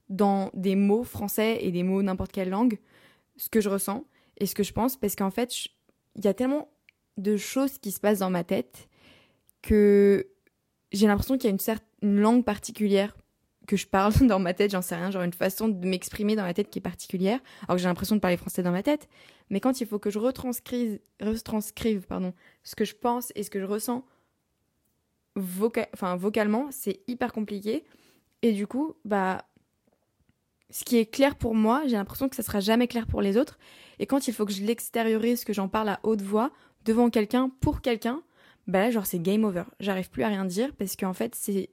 dans 0.10 0.52
des 0.54 0.76
mots 0.76 1.04
français 1.04 1.58
et 1.62 1.72
des 1.72 1.84
mots 1.84 2.04
n'importe 2.04 2.32
quelle 2.32 2.50
langue 2.50 2.80
ce 3.38 3.50
que 3.50 3.62
je 3.62 3.70
ressens 3.70 4.06
et 4.38 4.46
ce 4.46 4.56
que 4.56 4.64
je 4.64 4.74
pense 4.74 4.98
parce 4.98 5.16
qu'en 5.16 5.32
fait, 5.32 5.54
il 6.16 6.26
y 6.26 6.28
a 6.28 6.34
tellement 6.34 6.70
de 7.18 7.38
choses 7.38 7.78
qui 7.78 7.92
se 7.92 8.00
passent 8.00 8.20
dans 8.20 8.30
ma 8.30 8.44
tête 8.44 8.90
que 9.62 10.28
j'ai 10.92 11.08
l'impression 11.08 11.36
qu'il 11.36 11.46
y 11.46 11.48
a 11.48 11.52
une 11.52 11.60
certaine 11.60 12.20
langue 12.20 12.44
particulière 12.44 13.16
que 13.68 13.78
je 13.78 13.88
parle 13.88 14.14
dans 14.28 14.40
ma 14.40 14.54
tête, 14.54 14.72
j'en 14.72 14.82
sais 14.82 14.96
rien, 14.96 15.12
genre 15.12 15.24
une 15.24 15.34
façon 15.34 15.68
de 15.68 15.88
m'exprimer 15.88 16.36
dans 16.36 16.44
ma 16.44 16.54
tête 16.54 16.70
qui 16.70 16.80
est 16.80 16.82
particulière, 16.82 17.40
alors 17.64 17.78
que 17.78 17.82
j'ai 17.82 17.88
l'impression 17.88 18.16
de 18.16 18.22
parler 18.22 18.38
français 18.38 18.64
dans 18.64 18.72
ma 18.72 18.84
tête, 18.84 19.08
mais 19.50 19.60
quand 19.60 19.82
il 19.82 19.88
faut 19.88 20.00
que 20.00 20.10
je 20.10 20.20
retranscrive, 20.20 21.00
retranscrive 21.20 22.06
pardon, 22.08 22.34
ce 22.64 22.76
que 22.76 22.86
je 22.86 22.96
pense 22.96 23.32
et 23.36 23.44
ce 23.44 23.50
que 23.50 23.60
je 23.60 23.66
ressens 23.66 24.06
vocalement, 25.36 26.70
c'est 26.72 27.02
hyper 27.08 27.34
compliqué. 27.34 27.84
Et 28.42 28.54
du 28.54 28.68
coup, 28.68 28.96
bah, 29.04 29.46
ce 30.70 30.84
qui 30.84 30.98
est 30.98 31.06
clair 31.06 31.36
pour 31.36 31.56
moi, 31.56 31.84
j'ai 31.86 31.96
l'impression 31.96 32.30
que 32.30 32.36
ça 32.36 32.44
sera 32.44 32.60
jamais 32.60 32.88
clair 32.88 33.08
pour 33.08 33.22
les 33.22 33.38
autres. 33.38 33.58
Et 34.00 34.06
quand 34.06 34.28
il 34.28 34.34
faut 34.34 34.46
que 34.46 34.52
je 34.52 34.64
l'extériorise, 34.64 35.46
que 35.46 35.54
j'en 35.54 35.68
parle 35.68 35.90
à 35.90 36.00
haute 36.04 36.22
voix, 36.22 36.52
devant 36.86 37.10
quelqu'un, 37.10 37.50
pour 37.62 37.82
quelqu'un, 37.82 38.22
bah 38.68 38.80
là, 38.80 38.92
genre, 38.92 39.06
c'est 39.06 39.20
game 39.20 39.44
over. 39.44 39.64
J'arrive 39.80 40.10
plus 40.10 40.24
à 40.24 40.28
rien 40.28 40.46
dire 40.46 40.74
parce 40.76 40.96
qu'en 40.96 41.14
fait, 41.14 41.36
c'est 41.36 41.70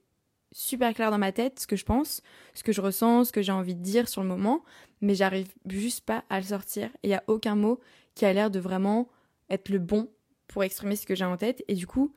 super 0.52 0.92
clair 0.92 1.10
dans 1.10 1.18
ma 1.18 1.32
tête 1.32 1.60
ce 1.60 1.66
que 1.66 1.76
je 1.76 1.84
pense, 1.84 2.22
ce 2.54 2.62
que 2.62 2.72
je 2.72 2.80
ressens, 2.80 3.24
ce 3.24 3.32
que 3.32 3.42
j'ai 3.42 3.52
envie 3.52 3.74
de 3.74 3.82
dire 3.82 4.08
sur 4.08 4.22
le 4.22 4.28
moment, 4.28 4.62
mais 5.00 5.14
j'arrive 5.14 5.48
juste 5.66 6.04
pas 6.04 6.24
à 6.28 6.38
le 6.38 6.46
sortir. 6.46 6.88
Et 7.02 7.08
il 7.08 7.10
y 7.10 7.14
a 7.14 7.24
aucun 7.26 7.56
mot 7.56 7.80
qui 8.14 8.26
a 8.26 8.32
l'air 8.32 8.50
de 8.50 8.60
vraiment 8.60 9.08
être 9.48 9.70
le 9.70 9.78
bon 9.78 10.10
pour 10.48 10.62
exprimer 10.64 10.96
ce 10.96 11.06
que 11.06 11.14
j'ai 11.14 11.24
en 11.24 11.38
tête. 11.38 11.64
Et 11.68 11.74
du 11.74 11.86
coup, 11.86 12.14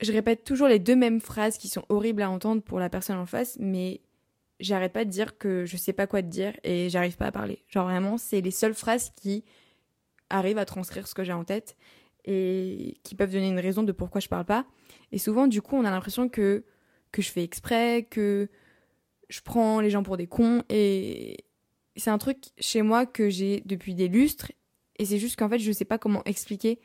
je 0.00 0.12
répète 0.12 0.44
toujours 0.44 0.68
les 0.68 0.78
deux 0.78 0.96
mêmes 0.96 1.20
phrases 1.20 1.58
qui 1.58 1.68
sont 1.68 1.84
horribles 1.88 2.22
à 2.22 2.30
entendre 2.30 2.62
pour 2.62 2.78
la 2.78 2.88
personne 2.88 3.18
en 3.18 3.26
face, 3.26 3.56
mais 3.60 4.00
j'arrête 4.62 4.92
pas 4.92 5.04
de 5.04 5.10
dire 5.10 5.36
que 5.36 5.66
je 5.66 5.76
sais 5.76 5.92
pas 5.92 6.06
quoi 6.06 6.22
dire 6.22 6.54
et 6.64 6.88
j'arrive 6.88 7.16
pas 7.16 7.26
à 7.26 7.32
parler. 7.32 7.64
Genre 7.68 7.84
vraiment, 7.84 8.16
c'est 8.16 8.40
les 8.40 8.50
seules 8.50 8.74
phrases 8.74 9.10
qui 9.16 9.44
arrivent 10.30 10.58
à 10.58 10.64
transcrire 10.64 11.06
ce 11.06 11.14
que 11.14 11.24
j'ai 11.24 11.32
en 11.32 11.44
tête 11.44 11.76
et 12.24 12.96
qui 13.02 13.14
peuvent 13.14 13.32
donner 13.32 13.48
une 13.48 13.58
raison 13.58 13.82
de 13.82 13.92
pourquoi 13.92 14.20
je 14.20 14.28
parle 14.28 14.44
pas. 14.44 14.64
Et 15.10 15.18
souvent, 15.18 15.46
du 15.46 15.60
coup, 15.60 15.76
on 15.76 15.84
a 15.84 15.90
l'impression 15.90 16.28
que, 16.28 16.64
que 17.10 17.20
je 17.20 17.30
fais 17.30 17.42
exprès, 17.42 18.06
que 18.08 18.48
je 19.28 19.40
prends 19.40 19.80
les 19.80 19.90
gens 19.90 20.02
pour 20.02 20.16
des 20.16 20.26
cons 20.26 20.62
et 20.68 21.44
c'est 21.96 22.10
un 22.10 22.18
truc 22.18 22.38
chez 22.58 22.82
moi 22.82 23.04
que 23.04 23.28
j'ai 23.28 23.62
depuis 23.66 23.94
des 23.94 24.08
lustres 24.08 24.52
et 24.98 25.04
c'est 25.04 25.18
juste 25.18 25.36
qu'en 25.36 25.48
fait, 25.48 25.58
je 25.58 25.72
sais 25.72 25.84
pas 25.84 25.98
comment 25.98 26.22
expliquer 26.24 26.78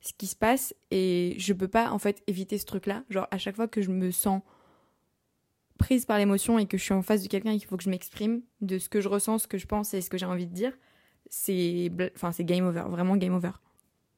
ce 0.00 0.12
qui 0.12 0.26
se 0.26 0.36
passe 0.36 0.74
et 0.90 1.36
je 1.38 1.52
peux 1.52 1.68
pas 1.68 1.90
en 1.90 1.98
fait 1.98 2.22
éviter 2.26 2.58
ce 2.58 2.64
truc 2.64 2.86
là. 2.86 3.04
Genre, 3.10 3.28
à 3.30 3.38
chaque 3.38 3.56
fois 3.56 3.68
que 3.68 3.82
je 3.82 3.90
me 3.90 4.10
sens 4.10 4.42
prise 5.80 6.04
par 6.04 6.18
l'émotion 6.18 6.58
et 6.58 6.66
que 6.66 6.76
je 6.76 6.82
suis 6.82 6.92
en 6.92 7.00
face 7.00 7.22
de 7.22 7.28
quelqu'un 7.28 7.52
et 7.52 7.58
qu'il 7.58 7.66
faut 7.66 7.78
que 7.78 7.82
je 7.82 7.88
m'exprime 7.90 8.42
de 8.60 8.78
ce 8.78 8.90
que 8.90 9.00
je 9.00 9.08
ressens, 9.08 9.38
ce 9.38 9.48
que 9.48 9.56
je 9.56 9.66
pense 9.66 9.94
et 9.94 10.02
ce 10.02 10.10
que 10.10 10.18
j'ai 10.18 10.26
envie 10.26 10.46
de 10.46 10.52
dire, 10.52 10.72
c'est 11.30 11.90
enfin 12.14 12.32
c'est 12.32 12.44
game 12.44 12.66
over, 12.66 12.84
vraiment 12.88 13.16
game 13.16 13.34
over. 13.34 13.52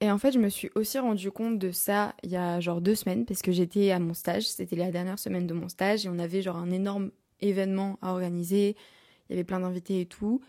Et 0.00 0.11
en 0.11 0.19
fait, 0.19 0.33
je 0.33 0.40
me 0.40 0.49
suis 0.49 0.69
aussi 0.75 0.99
rendu 0.99 1.31
compte 1.31 1.61
de 1.61 1.71
ça 1.71 2.14
il 2.25 2.31
y 2.31 2.37
a 2.37 2.59
genre 2.59 2.81
deux 2.81 2.97
semaines 2.97 3.25
parce 3.25 3.42
que 3.42 3.52
j'étais 3.52 3.92
à 3.92 4.00
mon 4.00 4.12
stage, 4.12 4.49
c'était 4.49 4.75
la 4.75 4.90
dernière 4.90 5.21
semaine 5.21 5.47
de 5.47 5.54
mon 5.54 5.69
stage 5.69 6.04
et 6.04 6.09
on 6.09 6.19
avait 6.19 6.42
genre 6.42 6.57
un 6.57 6.73
énorme 6.73 7.12
événement 7.40 7.97
à 8.02 8.11
organiser, 8.11 8.76
il 9.28 9.33
y 9.33 9.35
avait 9.35 9.45
plein 9.45 9.61
d'invités 9.61 10.00
et 10.00 10.07
tout. 10.07 10.40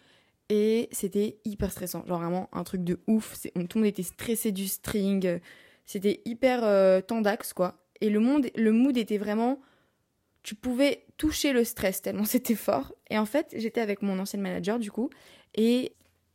Et 0.50 0.89
c'était 0.91 1.38
hyper 1.46 1.72
stressant, 1.72 2.03
genre 2.08 2.20
vraiment 2.20 2.50
un 2.51 2.63
truc 2.63 2.84
de 2.84 3.00
ouf. 3.05 3.39
Tout 3.43 3.77
le 3.77 3.82
monde 3.82 3.86
était 3.86 4.03
stressé 4.03 4.51
du 4.51 4.67
string, 4.67 5.39
c'était 5.86 6.22
hyper 6.25 6.63
euh, 6.63 7.01
tendax 7.01 7.53
quoi. 7.53 7.75
Et 8.01 8.10
le, 8.10 8.20
monde, 8.20 8.48
le 8.55 8.72
mood 8.72 8.98
était 8.98 9.20
vraiment 9.20 9.60
tu 10.44 10.56
pouvais 10.56 11.06
toucher 11.18 11.54
le 11.54 11.64
stress 11.64 12.02
tellement 12.02 12.26
c'était 12.26 12.56
fort. 12.56 12.94
Et 13.10 13.18
en 13.18 13.26
fait, 13.26 13.54
j'étais 13.58 13.82
avec 13.82 14.02
mon 14.02 14.20
ancienne 14.20 14.42
manager 14.42 14.80
du 14.80 14.92
coup, 14.92 15.10
et 15.56 15.94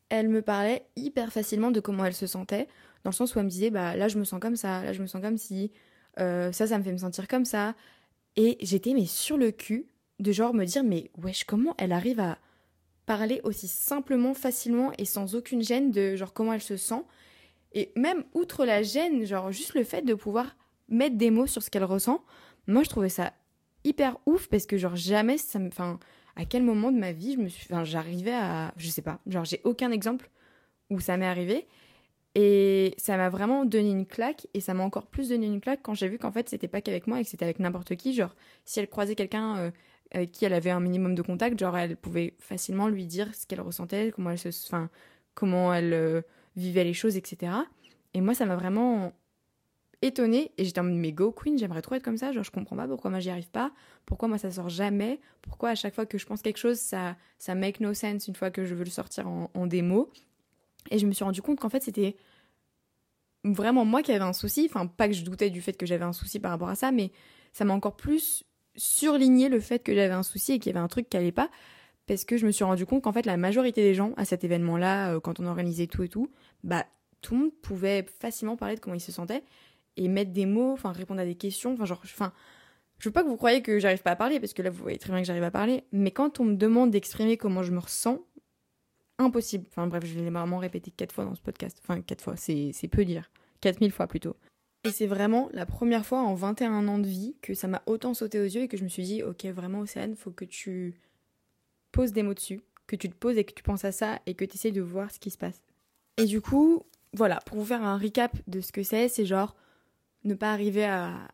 elle 0.08 0.28
me 0.28 0.42
parlait 0.42 0.86
hyper 0.96 1.32
facilement 1.32 1.70
de 1.70 1.80
comment 1.80 2.04
elle 2.04 2.14
se 2.14 2.26
sentait, 2.26 2.66
dans 3.04 3.10
le 3.10 3.14
sens 3.14 3.34
où 3.34 3.38
elle 3.38 3.44
me 3.44 3.50
disait, 3.50 3.70
bah 3.70 3.94
là 3.94 4.08
je 4.08 4.18
me 4.18 4.24
sens 4.24 4.40
comme 4.40 4.56
ça, 4.56 4.82
là 4.82 4.92
je 4.92 5.02
me 5.02 5.06
sens 5.06 5.22
comme 5.22 5.36
si, 5.36 5.70
euh, 6.18 6.50
ça 6.50 6.66
ça 6.66 6.78
me 6.78 6.82
fait 6.82 6.92
me 6.92 6.98
sentir 6.98 7.28
comme 7.28 7.44
ça. 7.44 7.74
Et 8.36 8.56
j'étais 8.60 8.94
mais 8.94 9.06
sur 9.06 9.36
le 9.36 9.50
cul 9.50 9.86
de 10.18 10.32
genre 10.32 10.54
me 10.54 10.64
dire, 10.64 10.82
mais 10.82 11.10
wesh, 11.18 11.44
comment 11.44 11.74
elle 11.78 11.92
arrive 11.92 12.20
à 12.20 12.38
parler 13.06 13.40
aussi 13.44 13.68
simplement, 13.68 14.34
facilement 14.34 14.92
et 14.98 15.04
sans 15.04 15.34
aucune 15.34 15.62
gêne 15.62 15.90
de 15.90 16.16
genre 16.16 16.32
comment 16.32 16.52
elle 16.52 16.62
se 16.62 16.76
sent. 16.76 17.02
Et 17.72 17.92
même 17.96 18.24
outre 18.34 18.64
la 18.64 18.82
gêne, 18.82 19.24
genre 19.24 19.52
juste 19.52 19.74
le 19.74 19.84
fait 19.84 20.02
de 20.02 20.14
pouvoir 20.14 20.56
mettre 20.88 21.16
des 21.16 21.30
mots 21.30 21.46
sur 21.46 21.62
ce 21.62 21.70
qu'elle 21.70 21.84
ressent, 21.84 22.22
moi 22.66 22.82
je 22.82 22.88
trouvais 22.88 23.08
ça 23.08 23.32
hyper 23.88 24.18
ouf 24.26 24.48
parce 24.48 24.66
que 24.66 24.76
genre 24.76 24.96
jamais 24.96 25.38
ça 25.38 25.58
me 25.58 25.68
enfin 25.68 25.98
à 26.36 26.44
quel 26.44 26.62
moment 26.62 26.92
de 26.92 26.98
ma 26.98 27.12
vie 27.12 27.34
je 27.34 27.38
me 27.38 27.48
suis 27.48 27.66
enfin 27.70 27.84
j'arrivais 27.84 28.34
à 28.34 28.72
je 28.76 28.88
sais 28.88 29.02
pas. 29.02 29.20
Genre 29.26 29.44
j'ai 29.44 29.60
aucun 29.64 29.90
exemple 29.90 30.30
où 30.90 31.00
ça 31.00 31.16
m'est 31.16 31.26
arrivé. 31.26 31.66
Et 32.34 32.94
ça 32.98 33.16
m'a 33.16 33.30
vraiment 33.30 33.64
donné 33.64 33.90
une 33.90 34.06
claque 34.06 34.46
et 34.54 34.60
ça 34.60 34.74
m'a 34.74 34.84
encore 34.84 35.06
plus 35.06 35.30
donné 35.30 35.46
une 35.46 35.60
claque 35.60 35.80
quand 35.82 35.94
j'ai 35.94 36.08
vu 36.08 36.18
qu'en 36.18 36.30
fait 36.30 36.48
c'était 36.48 36.68
pas 36.68 36.80
qu'avec 36.80 37.06
moi 37.06 37.20
et 37.20 37.24
que 37.24 37.30
c'était 37.30 37.44
avec 37.44 37.58
n'importe 37.58 37.96
qui. 37.96 38.12
Genre 38.14 38.34
si 38.64 38.78
elle 38.78 38.88
croisait 38.88 39.16
quelqu'un 39.16 39.56
euh, 39.56 39.70
avec 40.12 40.32
qui 40.32 40.44
elle 40.44 40.54
avait 40.54 40.70
un 40.70 40.80
minimum 40.80 41.14
de 41.14 41.22
contact 41.22 41.58
genre 41.58 41.76
elle 41.76 41.96
pouvait 41.96 42.34
facilement 42.38 42.88
lui 42.88 43.06
dire 43.06 43.34
ce 43.34 43.46
qu'elle 43.46 43.60
ressentait 43.60 44.12
comment 44.14 44.30
elle 44.30 44.38
se 44.38 44.48
enfin 44.48 44.90
comment 45.34 45.72
elle 45.72 45.92
euh, 45.92 46.22
vivait 46.56 46.84
les 46.84 46.94
choses 46.94 47.16
etc 47.16 47.52
et 48.14 48.20
moi 48.20 48.34
ça 48.34 48.46
m'a 48.46 48.56
vraiment 48.56 49.12
étonnée 50.02 50.52
et 50.56 50.64
j'étais 50.64 50.80
en 50.80 50.84
mode 50.84 50.94
mais 50.94 51.12
go 51.12 51.32
queen 51.32 51.58
j'aimerais 51.58 51.82
trop 51.82 51.94
être 51.94 52.02
comme 52.02 52.16
ça. 52.16 52.32
Genre 52.32 52.44
je 52.44 52.50
comprends 52.50 52.76
pas 52.76 52.86
pourquoi 52.86 53.10
moi 53.10 53.20
j'y 53.20 53.30
arrive 53.30 53.50
pas. 53.50 53.72
Pourquoi 54.06 54.28
moi 54.28 54.38
ça 54.38 54.50
sort 54.50 54.68
jamais? 54.68 55.20
Pourquoi 55.42 55.70
à 55.70 55.74
chaque 55.74 55.94
fois 55.94 56.06
que 56.06 56.18
je 56.18 56.26
pense 56.26 56.42
quelque 56.42 56.58
chose 56.58 56.78
ça 56.78 57.16
ça 57.38 57.54
make 57.54 57.80
no 57.80 57.94
sense 57.94 58.28
une 58.28 58.34
fois 58.34 58.50
que 58.50 58.64
je 58.64 58.74
veux 58.74 58.84
le 58.84 58.90
sortir 58.90 59.26
en, 59.26 59.50
en 59.54 59.66
démo? 59.66 60.10
Et 60.90 60.98
je 60.98 61.06
me 61.06 61.12
suis 61.12 61.24
rendu 61.24 61.42
compte 61.42 61.58
qu'en 61.58 61.68
fait 61.68 61.82
c'était 61.82 62.16
vraiment 63.44 63.84
moi 63.84 64.02
qui 64.02 64.12
avais 64.12 64.24
un 64.24 64.32
souci. 64.32 64.68
Enfin 64.70 64.86
pas 64.86 65.08
que 65.08 65.14
je 65.14 65.24
doutais 65.24 65.50
du 65.50 65.60
fait 65.60 65.72
que 65.74 65.86
j'avais 65.86 66.04
un 66.04 66.12
souci 66.12 66.38
par 66.38 66.50
rapport 66.50 66.68
à 66.68 66.76
ça 66.76 66.92
mais 66.92 67.10
ça 67.52 67.64
m'a 67.64 67.74
encore 67.74 67.96
plus 67.96 68.44
surligné 68.76 69.48
le 69.48 69.58
fait 69.58 69.82
que 69.82 69.94
j'avais 69.94 70.14
un 70.14 70.22
souci 70.22 70.52
et 70.52 70.58
qu'il 70.60 70.72
y 70.72 70.76
avait 70.76 70.84
un 70.84 70.88
truc 70.88 71.08
qui 71.08 71.16
allait 71.16 71.32
pas. 71.32 71.50
Parce 72.06 72.24
que 72.24 72.36
je 72.36 72.46
me 72.46 72.52
suis 72.52 72.64
rendu 72.64 72.86
compte 72.86 73.02
qu'en 73.02 73.12
fait 73.12 73.26
la 73.26 73.36
majorité 73.36 73.82
des 73.82 73.94
gens 73.94 74.12
à 74.16 74.24
cet 74.24 74.44
événement 74.44 74.76
là 74.78 75.12
euh, 75.12 75.20
quand 75.20 75.40
on 75.40 75.46
organisait 75.46 75.88
tout 75.88 76.04
et 76.04 76.08
tout 76.08 76.30
bah 76.62 76.86
tout 77.20 77.34
le 77.34 77.40
monde 77.40 77.52
pouvait 77.62 78.06
facilement 78.20 78.56
parler 78.56 78.76
de 78.76 78.80
comment 78.80 78.94
il 78.94 79.00
se 79.00 79.12
sentait 79.12 79.42
et 79.98 80.08
mettre 80.08 80.32
des 80.32 80.46
mots, 80.46 80.72
enfin 80.72 80.92
répondre 80.92 81.20
à 81.20 81.24
des 81.24 81.34
questions, 81.34 81.74
enfin 81.74 81.84
genre, 81.84 82.00
enfin, 82.04 82.32
je 82.98 83.08
veux 83.08 83.12
pas 83.12 83.22
que 83.22 83.28
vous 83.28 83.36
croyez 83.36 83.62
que 83.62 83.78
j'arrive 83.78 84.02
pas 84.02 84.12
à 84.12 84.16
parler 84.16 84.40
parce 84.40 84.52
que 84.54 84.62
là 84.62 84.70
vous 84.70 84.82
voyez 84.82 84.98
très 84.98 85.10
bien 85.10 85.20
que 85.20 85.26
j'arrive 85.26 85.42
à 85.42 85.50
parler, 85.50 85.84
mais 85.92 86.10
quand 86.10 86.40
on 86.40 86.44
me 86.44 86.54
demande 86.54 86.90
d'exprimer 86.90 87.36
comment 87.36 87.62
je 87.62 87.72
me 87.72 87.78
ressens, 87.78 88.24
impossible. 89.18 89.66
Enfin 89.68 89.86
bref, 89.86 90.04
je 90.06 90.18
l'ai 90.18 90.30
vraiment 90.30 90.58
répété 90.58 90.90
quatre 90.90 91.12
fois 91.12 91.24
dans 91.24 91.34
ce 91.34 91.42
podcast, 91.42 91.78
enfin 91.82 92.00
quatre 92.00 92.22
fois, 92.22 92.36
c'est 92.36 92.72
peu 92.90 93.04
dire, 93.04 93.30
quatre 93.60 93.80
mille 93.80 93.92
fois 93.92 94.06
plutôt. 94.06 94.36
Et 94.84 94.90
c'est 94.90 95.08
vraiment 95.08 95.48
la 95.52 95.66
première 95.66 96.06
fois 96.06 96.20
en 96.20 96.34
21 96.34 96.86
ans 96.86 97.00
de 97.00 97.06
vie 97.06 97.36
que 97.42 97.52
ça 97.52 97.66
m'a 97.66 97.82
autant 97.86 98.14
sauté 98.14 98.38
aux 98.38 98.44
yeux 98.44 98.62
et 98.62 98.68
que 98.68 98.76
je 98.76 98.84
me 98.84 98.88
suis 98.88 99.02
dit, 99.02 99.22
ok, 99.24 99.44
vraiment 99.46 99.80
Océane, 99.80 100.14
faut 100.14 100.30
que 100.30 100.44
tu 100.44 100.94
poses 101.90 102.12
des 102.12 102.22
mots 102.22 102.34
dessus, 102.34 102.60
que 102.86 102.94
tu 102.94 103.08
te 103.08 103.16
poses 103.16 103.36
et 103.36 103.44
que 103.44 103.52
tu 103.52 103.64
penses 103.64 103.84
à 103.84 103.90
ça 103.90 104.20
et 104.26 104.34
que 104.34 104.44
tu 104.44 104.54
essaies 104.54 104.70
de 104.70 104.80
voir 104.80 105.10
ce 105.10 105.18
qui 105.18 105.30
se 105.30 105.38
passe. 105.38 105.62
Et 106.16 106.26
du 106.26 106.40
coup, 106.40 106.84
voilà, 107.12 107.40
pour 107.44 107.58
vous 107.58 107.64
faire 107.64 107.82
un 107.82 107.98
recap 107.98 108.36
de 108.46 108.60
ce 108.60 108.70
que 108.70 108.82
c'est, 108.82 109.08
c'est 109.08 109.26
genre, 109.26 109.56
ne 110.24 110.34
pas 110.34 110.52
arriver 110.52 110.84
à, 110.84 111.28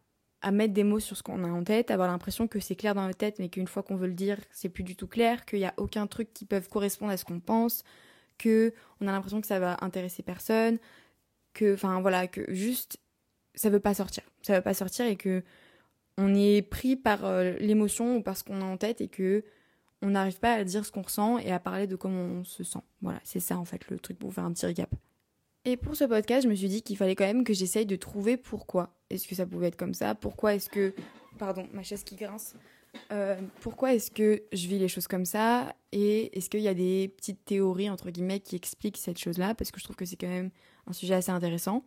mettre 0.53 0.75
des 0.75 0.85
mots 0.85 1.01
sur 1.01 1.17
ce 1.17 1.23
qu'on 1.23 1.43
a 1.43 1.49
en 1.49 1.65
tête, 1.65 1.91
avoir 1.91 2.07
l'impression 2.07 2.47
que 2.49 2.61
c'est 2.61 2.77
clair 2.77 2.95
dans 2.95 3.07
la 3.07 3.15
tête, 3.15 3.39
mais 3.39 3.49
qu'une 3.49 3.67
fois 3.67 3.83
qu'on 3.83 3.97
veut 3.97 4.07
le 4.07 4.13
dire, 4.15 4.39
c'est 4.51 4.69
plus 4.69 4.85
du 4.85 4.95
tout 4.95 5.07
clair, 5.07 5.47
qu'il 5.47 5.61
n'y 5.61 5.65
a 5.65 5.73
aucun 5.79 6.07
truc 6.07 6.35
qui 6.35 6.45
peut 6.45 6.61
correspondre 6.61 7.13
à 7.13 7.17
ce 7.17 7.25
qu'on 7.25 7.41
pense, 7.41 7.83
que 8.37 8.75
on 9.01 9.09
a 9.09 9.13
l'impression 9.13 9.41
que 9.41 9.47
ça 9.47 9.59
va 9.59 9.79
intéresser 9.81 10.23
personne, 10.23 10.79
que, 11.55 11.73
enfin 11.73 12.03
voilà, 12.03 12.27
que 12.27 12.45
juste 12.53 12.99
ça 13.55 13.71
veut 13.71 13.81
pas 13.81 13.95
sortir, 13.95 14.23
ça 14.43 14.57
veut 14.57 14.63
pas 14.63 14.75
sortir 14.75 15.07
et 15.07 15.17
que 15.17 15.43
on 16.19 16.35
est 16.35 16.63
pris 16.63 16.97
par 16.97 17.25
euh, 17.25 17.55
l'émotion 17.59 18.17
ou 18.17 18.23
par 18.23 18.37
ce 18.37 18.45
qu'on 18.45 18.61
a 18.61 18.65
en 18.65 18.77
tête 18.77 19.01
et 19.01 19.09
que 19.09 19.45
on 20.03 20.11
n'arrive 20.11 20.39
pas 20.39 20.53
à 20.55 20.65
dire 20.65 20.85
ce 20.85 20.93
qu'on 20.93 21.03
ressent 21.03 21.39
et 21.39 21.51
à 21.51 21.59
parler 21.59 21.87
de 21.87 21.97
comment 21.97 22.21
on 22.21 22.45
se 22.45 22.63
sent. 22.63 22.81
Voilà, 23.01 23.21
c'est 23.25 23.41
ça 23.41 23.57
en 23.59 23.65
fait 23.65 23.89
le 23.89 23.99
truc 23.99 24.19
pour 24.19 24.33
faire 24.35 24.45
un 24.45 24.53
petit 24.53 24.67
recap. 24.67 24.95
Et 25.65 25.77
pour 25.77 25.97
ce 25.97 26.05
podcast, 26.05 26.45
je 26.45 26.49
me 26.49 26.55
suis 26.55 26.69
dit 26.69 26.83
qu'il 26.83 26.97
fallait 26.97 27.15
quand 27.15 27.25
même 27.25 27.45
que 27.45 27.55
j'essaye 27.55 27.87
de 27.87 27.97
trouver 27.97 28.37
pourquoi 28.37 28.95
est-ce 29.09 29.27
que 29.27 29.35
ça 29.35 29.47
pouvait 29.47 29.69
être 29.69 29.77
comme 29.77 29.95
ça, 29.95 30.15
pourquoi 30.15 30.55
est-ce 30.55 30.69
que... 30.69 30.95
Pardon, 31.39 31.67
ma 31.73 31.83
chaise 31.83 32.05
qui 32.05 32.17
grince. 32.17 32.55
Euh, 33.13 33.41
pourquoi 33.61 33.95
est-ce 33.95 34.11
que 34.11 34.43
je 34.53 34.69
vis 34.69 34.79
les 34.79 34.89
choses 34.89 35.09
comme 35.09 35.25
ça 35.25 35.75
et 35.93 36.37
est-ce 36.37 36.49
qu'il 36.49 36.61
y 36.61 36.69
a 36.69 36.75
des 36.75 37.09
petites 37.09 37.45
théories 37.45 37.91
entre 37.91 38.11
guillemets 38.11 38.41
qui 38.41 38.57
expliquent 38.57 38.99
cette 38.99 39.19
chose-là 39.19 39.55
parce 39.55 39.71
que 39.71 39.81
je 39.81 39.85
trouve 39.85 39.97
que 39.97 40.05
c'est 40.05 40.17
quand 40.17 40.29
même 40.29 40.51
un 40.87 40.93
sujet 40.93 41.15
assez 41.15 41.33
intéressant 41.33 41.85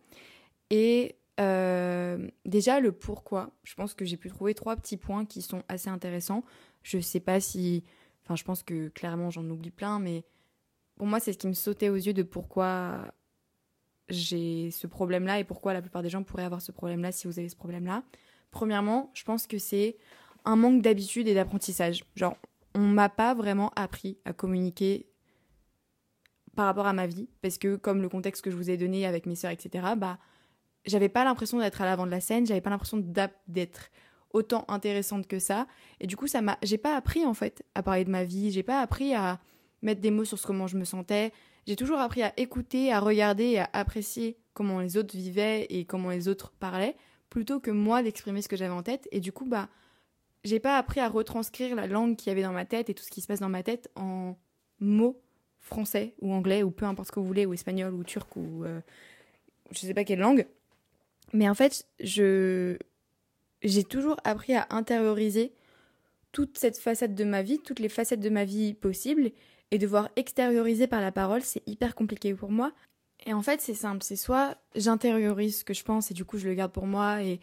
et 0.70 1.16
euh, 1.40 2.28
déjà 2.46 2.80
le 2.80 2.92
pourquoi 2.92 3.52
je 3.63 3.74
pense 3.76 3.94
que 3.94 4.06
j'ai 4.06 4.18
pu 4.18 4.30
trouver 4.30 4.54
trois 4.54 4.76
petits 4.76 4.98
points 4.98 5.26
qui 5.26 5.42
sont 5.42 5.63
assez 5.70 5.90
intéressants 5.90 6.44
je 6.84 7.00
sais 7.00 7.22
pas 7.22 7.40
si 7.40 7.84
enfin 8.26 8.36
je 8.36 8.44
pense 8.44 8.63
que 8.63 8.90
clairement 8.90 9.30
j'en 9.30 9.50
oublie 9.50 9.72
plein 9.72 10.00
mais 10.00 10.26
pour 10.98 11.08
moi 11.08 11.20
c'est 11.20 11.34
ce 11.34 11.38
qui 11.38 11.48
me 11.48 11.54
sautait 11.54 11.90
aux 11.90 11.96
yeux 11.96 12.13
de 12.13 12.24
pourquoi 12.24 13.13
j'ai 14.10 14.72
ce 14.72 14.88
problème-là 14.88 15.39
et 15.39 15.43
pourquoi 15.43 15.74
la 15.74 15.82
plupart 15.82 16.02
des 16.02 16.10
gens 16.10 16.24
pourraient 16.24 16.43
avoir 16.43 16.62
ce 16.62 16.72
problème-là 16.72 17.12
si 17.12 17.28
vous 17.28 17.39
avez 17.39 17.50
ce 17.50 17.56
problème-là. 17.56 18.04
Premièrement, 18.52 19.12
je 19.13 19.24
pense 19.24 19.48
que 19.48 19.58
c'est 19.58 19.98
un 20.46 20.56
manque 20.56 20.82
d'habitude 20.82 21.28
et 21.28 21.34
d'apprentissage. 21.34 22.06
Genre, 22.15 22.38
on 22.74 22.80
m'a 22.80 23.10
pas 23.10 23.34
vraiment 23.34 23.72
appris 23.76 24.17
à 24.26 24.34
communiquer 24.34 25.08
par 26.56 26.65
rapport 26.65 26.88
à 26.88 26.93
ma 26.93 27.06
vie, 27.06 27.30
parce 27.41 27.58
que 27.58 27.76
comme 27.76 28.02
le 28.02 28.10
contexte 28.10 28.43
que 28.43 28.50
je 28.50 28.56
vous 28.56 28.70
ai 28.70 28.78
donné 28.78 29.06
avec 29.06 29.26
mes 29.28 29.36
sœurs, 29.36 29.52
etc., 29.52 29.86
bah, 29.96 30.17
j'avais 30.86 31.10
pas 31.10 31.24
l'impression 31.24 31.60
d'être 31.60 31.82
à 31.82 31.86
l'avant 31.86 32.06
de 32.06 32.12
la 32.12 32.20
scène, 32.20 32.48
j'avais 32.48 32.62
pas 32.62 32.72
l'impression 32.72 32.98
d'être 32.98 33.91
autant 34.32 34.65
intéressante 34.67 35.28
que 35.28 35.38
ça, 35.38 35.67
et 36.00 36.08
du 36.08 36.17
coup, 36.17 36.28
ça 36.28 36.41
m'a, 36.41 36.58
j'ai 36.63 36.80
pas 36.80 36.96
appris 36.96 37.26
en 37.26 37.36
fait 37.36 37.63
à 37.76 37.84
parler 37.84 38.06
de 38.06 38.10
ma 38.10 38.24
vie, 38.24 38.52
j'ai 38.52 38.63
pas 38.63 38.82
appris 38.82 39.13
à 39.13 39.39
mettre 39.84 40.02
des 40.02 40.10
mots 40.10 40.26
sur 40.26 40.39
ce 40.39 40.48
comment 40.48 40.65
je 40.65 40.78
me 40.78 40.84
sentais, 40.84 41.32
j'ai 41.68 41.76
toujours 41.76 42.00
appris 42.00 42.24
à 42.24 42.34
écouter, 42.38 42.94
à 42.94 43.00
regarder 43.00 43.44
et 43.44 43.60
à 43.60 43.70
apprécier 43.74 44.38
comment 44.54 44.80
les 44.80 44.98
autres 44.98 45.16
vivaient 45.16 45.68
et 45.70 45.86
comment 45.86 46.10
les 46.10 46.30
autres 46.30 46.52
parlaient, 46.60 46.96
plutôt 47.30 47.60
que 47.60 47.72
moi 47.72 48.02
d'exprimer 48.02 48.42
ce 48.42 48.48
que 48.48 48.56
j'avais 48.56 48.74
en 48.74 48.84
tête. 48.84 49.08
Et 49.12 49.20
du 49.20 49.34
coup, 49.34 49.46
bah, 49.46 49.70
j'ai 50.46 50.60
pas 50.60 50.78
appris 50.78 51.02
à 51.02 51.10
retranscrire 51.10 51.76
la 51.76 51.86
langue 51.86 52.16
qu'il 52.16 52.30
y 52.30 52.32
avait 52.32 52.42
dans 52.42 52.54
ma 52.54 52.66
tête 52.66 52.90
et 52.90 52.94
tout 52.94 53.04
ce 53.04 53.12
qui 53.12 53.22
se 53.22 53.28
passe 53.28 53.42
dans 53.42 53.50
ma 53.50 53.64
tête 53.64 53.92
en 53.96 54.38
mots 54.80 55.22
français 55.60 56.16
ou 56.22 56.32
anglais 56.32 56.64
ou 56.64 56.72
peu 56.72 56.86
importe 56.86 57.10
ce 57.10 57.12
que 57.12 57.20
vous 57.20 57.28
voulez, 57.28 57.46
ou 57.46 57.54
espagnol 57.54 57.94
ou 57.94 58.04
turc 58.04 58.36
ou 58.38 58.64
euh, 58.64 58.80
je 59.72 59.80
sais 59.80 59.94
pas 59.94 60.06
quelle 60.06 60.20
langue. 60.20 60.48
Mais 61.34 61.50
en 61.50 61.56
fait, 61.56 61.86
je 62.00 62.78
j'ai 63.62 63.84
toujours 63.84 64.18
appris 64.24 64.54
à 64.54 64.68
intérioriser 64.70 65.52
toute 66.32 66.58
cette 66.58 66.78
facette 66.78 67.16
de 67.16 67.24
ma 67.26 67.42
vie, 67.42 67.60
toutes 67.60 67.80
les 67.80 67.90
facettes 67.90 68.20
de 68.20 68.30
ma 68.30 68.46
vie 68.46 68.74
possibles 68.74 69.32
et 69.72 69.78
devoir 69.78 70.10
extérioriser 70.16 70.88
par 70.88 71.02
la 71.02 71.12
parole, 71.12 71.42
c'est 71.42 71.68
hyper 71.68 71.96
compliqué 71.96 72.34
pour 72.34 72.52
moi. 72.52 72.72
Et 73.26 73.34
en 73.34 73.42
fait, 73.42 73.62
c'est 73.62 73.74
simple, 73.74 74.04
c'est 74.04 74.16
soit 74.16 74.58
j'intériorise 74.76 75.60
ce 75.60 75.64
que 75.64 75.74
je 75.74 75.84
pense 75.84 76.12
et 76.12 76.14
du 76.14 76.24
coup 76.24 76.38
je 76.38 76.48
le 76.48 76.54
garde 76.54 76.72
pour 76.72 76.86
moi 76.86 77.24
et 77.24 77.40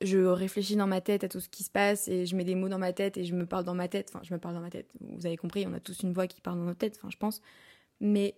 je 0.00 0.18
réfléchis 0.18 0.76
dans 0.76 0.86
ma 0.86 1.00
tête 1.00 1.24
à 1.24 1.28
tout 1.28 1.40
ce 1.40 1.48
qui 1.48 1.62
se 1.62 1.70
passe 1.70 2.08
et 2.08 2.24
je 2.24 2.34
mets 2.34 2.44
des 2.44 2.54
mots 2.54 2.68
dans 2.68 2.78
ma 2.78 2.92
tête 2.92 3.18
et 3.18 3.24
je 3.24 3.34
me 3.34 3.44
parle 3.44 3.64
dans 3.64 3.74
ma 3.74 3.86
tête. 3.86 4.10
Enfin, 4.12 4.20
je 4.24 4.32
me 4.32 4.38
parle 4.38 4.54
dans 4.54 4.60
ma 4.60 4.70
tête. 4.70 4.90
Vous 5.00 5.26
avez 5.26 5.36
compris, 5.36 5.66
on 5.66 5.74
a 5.74 5.80
tous 5.80 6.00
une 6.00 6.12
voix 6.12 6.26
qui 6.26 6.40
parle 6.40 6.58
dans 6.58 6.64
notre 6.64 6.78
tête, 6.78 6.96
enfin, 6.96 7.10
je 7.10 7.18
pense. 7.18 7.42
Mais 8.00 8.34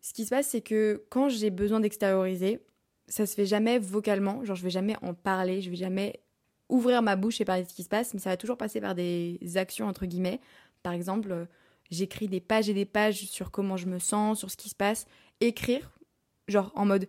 ce 0.00 0.12
qui 0.12 0.24
se 0.24 0.30
passe, 0.30 0.48
c'est 0.48 0.60
que 0.60 1.04
quand 1.10 1.28
j'ai 1.28 1.50
besoin 1.50 1.80
d'extérioriser, 1.80 2.60
ça 3.06 3.24
se 3.24 3.34
fait 3.34 3.46
jamais 3.46 3.78
vocalement. 3.78 4.44
Genre, 4.44 4.56
je 4.56 4.64
vais 4.64 4.70
jamais 4.70 4.96
en 5.02 5.14
parler, 5.14 5.62
je 5.62 5.70
vais 5.70 5.76
jamais 5.76 6.20
ouvrir 6.68 7.02
ma 7.02 7.16
bouche 7.16 7.40
et 7.40 7.44
parler 7.44 7.62
de 7.62 7.68
ce 7.68 7.74
qui 7.74 7.84
se 7.84 7.88
passe, 7.88 8.12
mais 8.12 8.20
ça 8.20 8.30
va 8.30 8.36
toujours 8.36 8.58
passer 8.58 8.80
par 8.80 8.94
des 8.94 9.38
actions, 9.54 9.86
entre 9.86 10.06
guillemets. 10.06 10.40
Par 10.82 10.92
exemple, 10.92 11.46
j'écris 11.90 12.28
des 12.28 12.40
pages 12.40 12.68
et 12.68 12.74
des 12.74 12.84
pages 12.84 13.26
sur 13.26 13.50
comment 13.50 13.76
je 13.76 13.86
me 13.86 13.98
sens, 13.98 14.38
sur 14.38 14.50
ce 14.50 14.56
qui 14.56 14.68
se 14.68 14.74
passe. 14.74 15.06
Écrire, 15.40 15.98
genre 16.46 16.72
en 16.74 16.84
mode. 16.84 17.08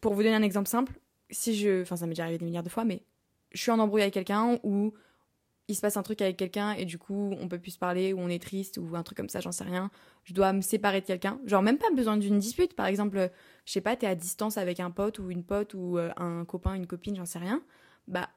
Pour 0.00 0.14
vous 0.14 0.22
donner 0.22 0.34
un 0.34 0.42
exemple 0.42 0.68
simple, 0.68 0.92
si 1.30 1.56
je. 1.56 1.82
Enfin, 1.82 1.96
ça 1.96 2.06
m'est 2.06 2.12
déjà 2.12 2.24
arrivé 2.24 2.38
des 2.38 2.44
milliards 2.44 2.62
de 2.62 2.68
fois, 2.68 2.84
mais 2.84 3.02
je 3.52 3.60
suis 3.60 3.70
en 3.70 3.78
embrouille 3.78 4.02
avec 4.02 4.14
quelqu'un 4.14 4.58
ou 4.62 4.92
il 5.68 5.74
se 5.74 5.82
passe 5.82 5.98
un 5.98 6.02
truc 6.02 6.22
avec 6.22 6.38
quelqu'un 6.38 6.72
et 6.72 6.86
du 6.86 6.98
coup 6.98 7.36
on 7.38 7.46
peut 7.46 7.58
plus 7.58 7.72
se 7.72 7.78
parler 7.78 8.14
ou 8.14 8.20
on 8.20 8.28
est 8.28 8.42
triste 8.42 8.78
ou 8.78 8.96
un 8.96 9.02
truc 9.02 9.18
comme 9.18 9.28
ça, 9.28 9.40
j'en 9.40 9.52
sais 9.52 9.64
rien. 9.64 9.90
Je 10.24 10.32
dois 10.32 10.52
me 10.54 10.62
séparer 10.62 11.02
de 11.02 11.06
quelqu'un. 11.06 11.38
Genre 11.44 11.62
même 11.62 11.76
pas 11.76 11.90
besoin 11.94 12.16
d'une 12.16 12.38
dispute. 12.38 12.74
Par 12.74 12.86
exemple, 12.86 13.30
je 13.66 13.72
sais 13.72 13.82
pas, 13.82 13.94
t'es 13.94 14.06
à 14.06 14.14
distance 14.14 14.56
avec 14.56 14.80
un 14.80 14.90
pote 14.90 15.18
ou 15.18 15.30
une 15.30 15.44
pote 15.44 15.74
ou 15.74 15.98
euh, 15.98 16.10
un 16.16 16.44
copain, 16.46 16.74
une 16.74 16.86
copine, 16.86 17.16
j'en 17.16 17.26
sais 17.26 17.38
rien. 17.38 17.62
Bah, 18.06 18.30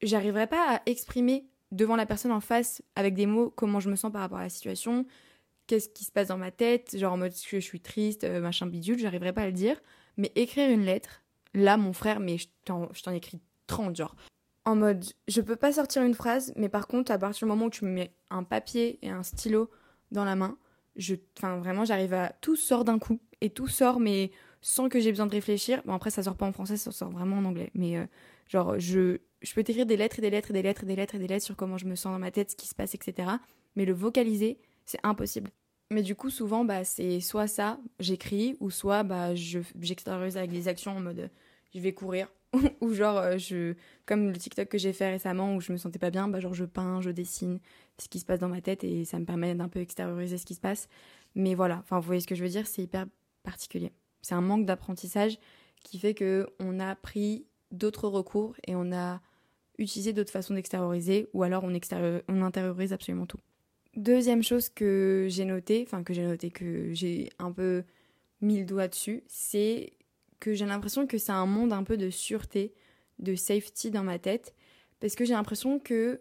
j'arriverai 0.00 0.46
pas 0.46 0.76
à 0.76 0.82
exprimer 0.86 1.48
devant 1.74 1.96
la 1.96 2.06
personne 2.06 2.32
en 2.32 2.40
face 2.40 2.82
avec 2.96 3.14
des 3.14 3.26
mots 3.26 3.52
comment 3.54 3.80
je 3.80 3.90
me 3.90 3.96
sens 3.96 4.12
par 4.12 4.20
rapport 4.20 4.38
à 4.38 4.42
la 4.42 4.48
situation, 4.48 5.06
qu'est-ce 5.66 5.88
qui 5.88 6.04
se 6.04 6.12
passe 6.12 6.28
dans 6.28 6.38
ma 6.38 6.50
tête, 6.50 6.96
genre 6.98 7.12
en 7.12 7.16
mode 7.16 7.32
je 7.32 7.58
suis 7.58 7.80
triste, 7.80 8.24
euh, 8.24 8.40
machin 8.40 8.66
bidule, 8.66 8.98
j'arriverai 8.98 9.32
pas 9.32 9.42
à 9.42 9.46
le 9.46 9.52
dire. 9.52 9.80
Mais 10.16 10.30
écrire 10.36 10.70
une 10.70 10.84
lettre, 10.84 11.22
là 11.54 11.76
mon 11.76 11.92
frère, 11.92 12.20
mais 12.20 12.38
je 12.38 12.46
t'en 12.64 13.12
écris 13.12 13.40
30, 13.66 13.96
genre 13.96 14.14
en 14.64 14.76
mode 14.76 15.04
je 15.28 15.40
peux 15.40 15.56
pas 15.56 15.72
sortir 15.72 16.02
une 16.02 16.14
phrase, 16.14 16.52
mais 16.56 16.68
par 16.68 16.86
contre, 16.86 17.12
à 17.12 17.18
partir 17.18 17.46
du 17.46 17.50
moment 17.50 17.66
où 17.66 17.70
tu 17.70 17.84
me 17.84 17.90
mets 17.90 18.14
un 18.30 18.44
papier 18.44 18.98
et 19.02 19.10
un 19.10 19.22
stylo 19.22 19.70
dans 20.10 20.24
la 20.24 20.36
main, 20.36 20.56
je, 20.96 21.16
enfin 21.36 21.58
vraiment, 21.58 21.84
j'arrive 21.84 22.14
à 22.14 22.30
tout 22.40 22.56
sort 22.56 22.84
d'un 22.84 22.98
coup 22.98 23.20
et 23.40 23.50
tout 23.50 23.66
sort, 23.66 24.00
mais 24.00 24.30
sans 24.60 24.88
que 24.88 25.00
j'ai 25.00 25.10
besoin 25.10 25.26
de 25.26 25.32
réfléchir. 25.32 25.82
Bon 25.84 25.92
après, 25.92 26.10
ça 26.10 26.22
sort 26.22 26.36
pas 26.36 26.46
en 26.46 26.52
français, 26.52 26.76
ça 26.76 26.92
sort 26.92 27.10
vraiment 27.10 27.38
en 27.38 27.44
anglais, 27.44 27.70
mais 27.74 27.98
euh, 27.98 28.06
genre 28.48 28.78
je, 28.78 29.18
je 29.44 29.54
peux 29.54 29.62
t'écrire 29.62 29.86
des 29.86 29.96
lettres 29.96 30.18
et 30.18 30.22
des 30.22 30.30
lettres 30.30 30.50
et 30.50 30.54
des 30.54 30.62
lettres 30.62 30.84
et 30.84 30.86
des 30.86 30.96
lettres 30.96 31.14
et 31.14 31.18
des 31.18 31.26
lettres 31.28 31.44
sur 31.44 31.56
comment 31.56 31.78
je 31.78 31.86
me 31.86 31.94
sens 31.94 32.12
dans 32.12 32.18
ma 32.18 32.30
tête, 32.30 32.50
ce 32.50 32.56
qui 32.56 32.66
se 32.66 32.74
passe, 32.74 32.94
etc. 32.94 33.28
Mais 33.76 33.84
le 33.84 33.92
vocaliser, 33.92 34.58
c'est 34.84 35.00
impossible. 35.02 35.50
Mais 35.90 36.02
du 36.02 36.14
coup, 36.14 36.30
souvent, 36.30 36.64
bah, 36.64 36.84
c'est 36.84 37.20
soit 37.20 37.46
ça, 37.46 37.78
j'écris, 38.00 38.56
ou 38.60 38.70
soit 38.70 39.02
bah, 39.02 39.34
j'extériorise 39.34 40.36
avec 40.36 40.50
des 40.50 40.68
actions 40.68 40.96
en 40.96 41.00
mode 41.00 41.30
je 41.74 41.80
vais 41.80 41.92
courir, 41.92 42.28
ou 42.80 42.92
genre 42.92 43.18
euh, 43.18 43.36
je 43.36 43.74
comme 44.06 44.28
le 44.28 44.36
TikTok 44.36 44.68
que 44.68 44.78
j'ai 44.78 44.92
fait 44.92 45.10
récemment 45.10 45.56
où 45.56 45.60
je 45.60 45.72
me 45.72 45.76
sentais 45.76 45.98
pas 45.98 46.10
bien, 46.10 46.28
bah 46.28 46.40
genre 46.40 46.54
je 46.54 46.64
peins, 46.64 47.00
je 47.00 47.10
dessine 47.10 47.58
ce 47.98 48.08
qui 48.08 48.20
se 48.20 48.24
passe 48.24 48.38
dans 48.38 48.48
ma 48.48 48.60
tête 48.60 48.84
et 48.84 49.04
ça 49.04 49.18
me 49.18 49.24
permet 49.24 49.54
d'un 49.54 49.68
peu 49.68 49.80
extérioriser 49.80 50.38
ce 50.38 50.46
qui 50.46 50.54
se 50.54 50.60
passe. 50.60 50.88
Mais 51.34 51.54
voilà, 51.54 51.78
enfin 51.80 51.98
vous 51.98 52.06
voyez 52.06 52.20
ce 52.20 52.26
que 52.26 52.34
je 52.34 52.42
veux 52.42 52.48
dire, 52.48 52.66
c'est 52.66 52.82
hyper 52.82 53.06
particulier. 53.42 53.92
C'est 54.22 54.34
un 54.34 54.40
manque 54.40 54.66
d'apprentissage 54.66 55.38
qui 55.82 55.98
fait 55.98 56.14
que 56.14 56.46
on 56.60 56.80
a 56.80 56.94
pris 56.94 57.46
d'autres 57.72 58.08
recours 58.08 58.54
et 58.66 58.74
on 58.76 58.92
a 58.92 59.20
utilisé 59.78 60.12
d'autres 60.12 60.32
façons 60.32 60.54
d'extérioriser 60.54 61.28
ou 61.32 61.42
alors 61.42 61.64
on, 61.64 61.72
on 62.28 62.42
intériorise 62.42 62.92
absolument 62.92 63.26
tout. 63.26 63.38
Deuxième 63.96 64.42
chose 64.42 64.68
que 64.68 65.26
j'ai 65.30 65.44
noté, 65.44 65.84
enfin 65.86 66.02
que 66.02 66.12
j'ai 66.12 66.24
noté, 66.24 66.50
que 66.50 66.92
j'ai 66.94 67.30
un 67.38 67.52
peu 67.52 67.84
mis 68.40 68.58
le 68.58 68.64
doigt 68.64 68.88
dessus, 68.88 69.22
c'est 69.28 69.92
que 70.40 70.52
j'ai 70.52 70.66
l'impression 70.66 71.06
que 71.06 71.16
c'est 71.16 71.32
un 71.32 71.46
monde 71.46 71.72
un 71.72 71.84
peu 71.84 71.96
de 71.96 72.10
sûreté, 72.10 72.74
de 73.18 73.34
safety 73.34 73.90
dans 73.90 74.02
ma 74.02 74.18
tête, 74.18 74.54
parce 75.00 75.14
que 75.14 75.24
j'ai 75.24 75.34
l'impression 75.34 75.78
que, 75.78 76.20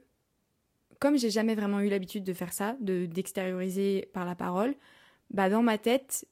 comme 0.99 1.17
j'ai 1.17 1.29
jamais 1.31 1.55
vraiment 1.55 1.79
eu 1.81 1.89
l'habitude 1.89 2.23
de 2.23 2.33
faire 2.33 2.53
ça, 2.53 2.77
de 2.79 3.05
d'extérioriser 3.05 4.09
par 4.13 4.25
la 4.25 4.35
parole, 4.35 4.75
bah 5.31 5.49
dans 5.49 5.63
ma 5.63 5.77
tête, 5.77 6.27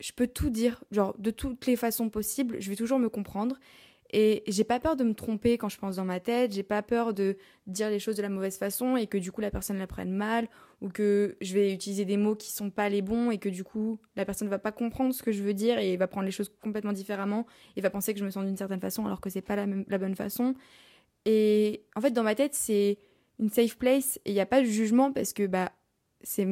je 0.00 0.12
peux 0.12 0.26
tout 0.26 0.50
dire, 0.50 0.84
genre 0.90 1.14
de 1.18 1.30
toutes 1.30 1.66
les 1.66 1.76
façons 1.76 2.08
possibles, 2.08 2.60
je 2.60 2.70
vais 2.70 2.76
toujours 2.76 2.98
me 2.98 3.08
comprendre 3.08 3.58
et 4.12 4.44
j'ai 4.46 4.64
pas 4.64 4.78
peur 4.78 4.96
de 4.96 5.04
me 5.04 5.14
tromper 5.14 5.58
quand 5.58 5.68
je 5.68 5.78
pense 5.78 5.96
dans 5.96 6.04
ma 6.04 6.20
tête, 6.20 6.52
j'ai 6.52 6.62
pas 6.62 6.82
peur 6.82 7.14
de 7.14 7.36
dire 7.66 7.90
les 7.90 7.98
choses 7.98 8.16
de 8.16 8.22
la 8.22 8.28
mauvaise 8.28 8.58
façon 8.58 8.96
et 8.96 9.06
que 9.06 9.18
du 9.18 9.32
coup 9.32 9.40
la 9.40 9.50
personne 9.50 9.78
la 9.78 9.86
prenne 9.86 10.12
mal 10.12 10.48
ou 10.80 10.88
que 10.88 11.36
je 11.40 11.54
vais 11.54 11.72
utiliser 11.72 12.04
des 12.04 12.16
mots 12.16 12.36
qui 12.36 12.50
sont 12.52 12.70
pas 12.70 12.88
les 12.88 13.02
bons 13.02 13.30
et 13.30 13.38
que 13.38 13.48
du 13.48 13.64
coup 13.64 13.98
la 14.16 14.24
personne 14.24 14.48
va 14.48 14.58
pas 14.58 14.72
comprendre 14.72 15.14
ce 15.14 15.22
que 15.22 15.32
je 15.32 15.42
veux 15.42 15.54
dire 15.54 15.78
et 15.78 15.96
va 15.96 16.06
prendre 16.06 16.26
les 16.26 16.32
choses 16.32 16.52
complètement 16.62 16.92
différemment 16.92 17.46
et 17.76 17.80
va 17.80 17.90
penser 17.90 18.12
que 18.12 18.20
je 18.20 18.24
me 18.24 18.30
sens 18.30 18.44
d'une 18.44 18.56
certaine 18.56 18.80
façon 18.80 19.06
alors 19.06 19.20
que 19.20 19.30
c'est 19.30 19.42
pas 19.42 19.56
la, 19.56 19.98
bonne 19.98 20.14
façon. 20.14 20.54
Et 21.24 21.84
en 21.96 22.00
fait 22.00 22.10
dans 22.10 22.22
ma 22.22 22.34
tête 22.34 22.54
c'est 22.54 22.98
une 23.40 23.50
safe 23.50 23.76
place 23.76 24.20
et 24.24 24.30
il 24.30 24.34
n'y 24.34 24.40
a 24.40 24.46
pas 24.46 24.60
de 24.60 24.66
jugement 24.66 25.12
parce 25.12 25.32
que 25.32 25.46
bah 25.46 25.72
c'est 26.22 26.46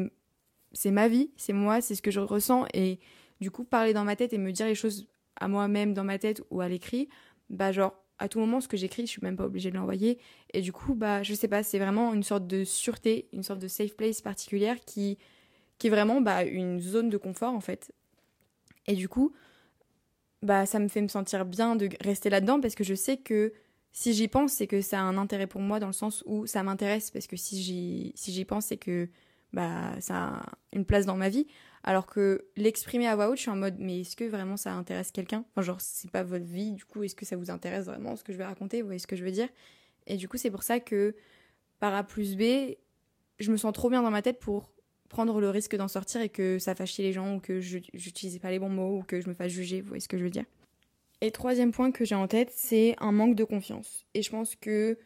c'est 0.73 0.91
ma 0.91 1.07
vie, 1.07 1.31
c'est 1.37 1.53
moi, 1.53 1.81
c'est 1.81 1.95
ce 1.95 2.03
que 2.03 2.11
je 2.11 2.21
ressens 2.21 2.65
et 2.73 2.99
du 3.41 3.51
coup 3.51 3.65
parler 3.65 3.93
dans 3.93 4.05
ma 4.05 4.17
tête 4.17 4.33
et 4.33 4.38
me 4.38 4.53
dire 4.53 4.67
les 4.67 4.75
choses 4.75 5.07
à 5.37 5.49
moi-même 5.49 5.95
dans 5.95 6.05
ma 6.05 6.19
tête 6.19 6.43
ou 6.51 6.61
à 6.61 6.69
l'écrit, 6.69 7.09
bah 7.53 7.71
genre 7.73 7.95
à 8.19 8.29
tout 8.29 8.38
moment 8.41 8.61
ce 8.61 8.69
que 8.69 8.77
j'écris, 8.77 9.07
je 9.07 9.12
suis 9.12 9.23
même 9.23 9.37
pas 9.37 9.45
obligée 9.45 9.71
de 9.71 9.77
l'envoyer 9.77 10.19
et 10.53 10.61
du 10.61 10.73
coup 10.73 10.95
bah 10.95 11.23
je 11.23 11.35
sais 11.35 11.49
pas, 11.49 11.62
c'est 11.62 11.79
vraiment 11.79 12.12
une 12.15 12.23
sorte 12.23 12.47
de 12.47 12.65
sûreté, 12.65 13.29
une 13.33 13.43
sorte 13.43 13.61
de 13.61 13.69
safe 13.69 13.97
place 13.97 14.21
particulière 14.21 14.77
qui 14.85 15.19
qui 15.79 15.88
est 15.88 15.91
vraiment 15.91 16.21
bah 16.21 16.45
une 16.45 16.81
zone 16.81 17.11
de 17.11 17.17
confort 17.17 17.55
en 17.55 17.61
fait. 17.61 17.93
Et 18.87 18.95
du 18.95 19.09
coup 19.09 19.33
bah 20.43 20.67
ça 20.67 20.79
me 20.79 20.88
fait 20.88 21.01
me 21.01 21.09
sentir 21.09 21.45
bien 21.45 21.77
de 21.77 21.88
rester 22.01 22.31
là-dedans 22.31 22.61
parce 22.61 22.75
que 22.75 22.85
je 22.85 22.95
sais 22.95 23.17
que 23.17 23.53
si 23.93 24.15
j'y 24.15 24.27
pense, 24.27 24.53
c'est 24.53 24.67
que 24.67 24.81
ça 24.81 25.01
a 25.01 25.03
un 25.03 25.19
intérêt 25.19 25.47
pour 25.47 25.61
moi 25.61 25.79
dans 25.79 25.87
le 25.87 25.93
sens 25.93 26.25
où 26.27 26.47
ça 26.47 26.62
m'intéresse 26.62 27.11
parce 27.11 27.27
que 27.27 27.37
si 27.37 27.62
j'y 27.62 28.12
si 28.15 28.33
j'y 28.33 28.45
pense, 28.45 28.67
c'est 28.67 28.79
que 28.79 29.09
bah 29.53 30.01
ça 30.01 30.17
a 30.17 30.43
une 30.73 30.85
place 30.85 31.07
dans 31.07 31.17
ma 31.17 31.29
vie. 31.29 31.47
Alors 31.85 32.07
que 32.07 32.47
l'exprimer 32.57 33.09
à 33.09 33.17
voix 33.17 33.29
haute, 33.29 33.37
je 33.37 33.43
suis 33.43 33.51
en 33.51 33.57
mode, 33.57 33.77
mais 33.79 34.01
est-ce 34.01 34.15
que 34.15 34.25
vraiment 34.25 34.57
ça 34.57 34.73
intéresse 34.73 35.11
quelqu'un? 35.11 35.45
Enfin, 35.51 35.62
genre, 35.62 35.81
c'est 35.81 36.11
pas 36.11 36.23
votre 36.23 36.45
vie, 36.45 36.73
du 36.73 36.85
coup, 36.85 37.03
est-ce 37.03 37.17
que 37.17 37.27
ça 37.27 37.37
vous 37.37 37.51
intéresse 37.51 37.87
vraiment 37.87 38.15
ce 38.15 38.23
que 38.23 38.33
je 38.33 38.38
vais 38.38 38.45
raconter? 38.45 38.83
Vous 38.83 38.87
voyez 38.87 39.01
ce 39.01 39.07
que 39.07 39.17
je 39.17 39.25
veux 39.25 39.33
dire? 39.33 39.49
Et 40.07 40.17
du 40.17 40.29
coup, 40.29 40.37
c'est 40.37 40.51
pour 40.51 40.62
ça 40.62 40.79
que 40.81 41.17
par 41.81 41.95
A 41.95 42.05
plus 42.05 42.37
B, 42.37 42.77
je 43.41 43.51
me 43.51 43.57
sens 43.57 43.73
trop 43.73 43.91
bien 43.91 44.03
dans 44.03 44.11
ma 44.11 44.23
tête 44.23 44.38
pour 44.38 44.71
prendre 45.09 45.41
le 45.41 45.51
risque 45.51 45.77
d'en 45.77 45.88
sortir 45.88 46.21
et 46.21 46.29
que 46.29 46.59
ça 46.59 46.75
chier 46.87 47.05
les 47.05 47.12
gens 47.12 47.35
ou 47.35 47.41
que 47.41 47.61
j'utilisais 47.61 48.38
pas 48.38 48.51
les 48.51 48.59
bons 48.59 48.71
mots 48.71 48.99
ou 48.99 49.03
que 49.03 49.21
je 49.21 49.29
me 49.29 49.35
fasse 49.35 49.53
juger, 49.53 49.81
vous 49.81 49.88
voyez 49.88 50.01
ce 50.01 50.09
que 50.09 50.17
je 50.17 50.25
veux 50.25 50.31
dire? 50.31 50.45
Et 51.21 51.31
troisième 51.31 51.71
point 51.71 51.93
que 51.93 52.05
j'ai 52.05 52.15
en 52.15 52.27
tête, 52.27 52.51
c'est 52.53 52.97
un 52.99 53.12
manque 53.12 53.37
de 53.37 53.45
confiance. 53.45 54.07
Et 54.15 54.23
je 54.23 54.31
pense 54.31 54.57
que 54.57 54.99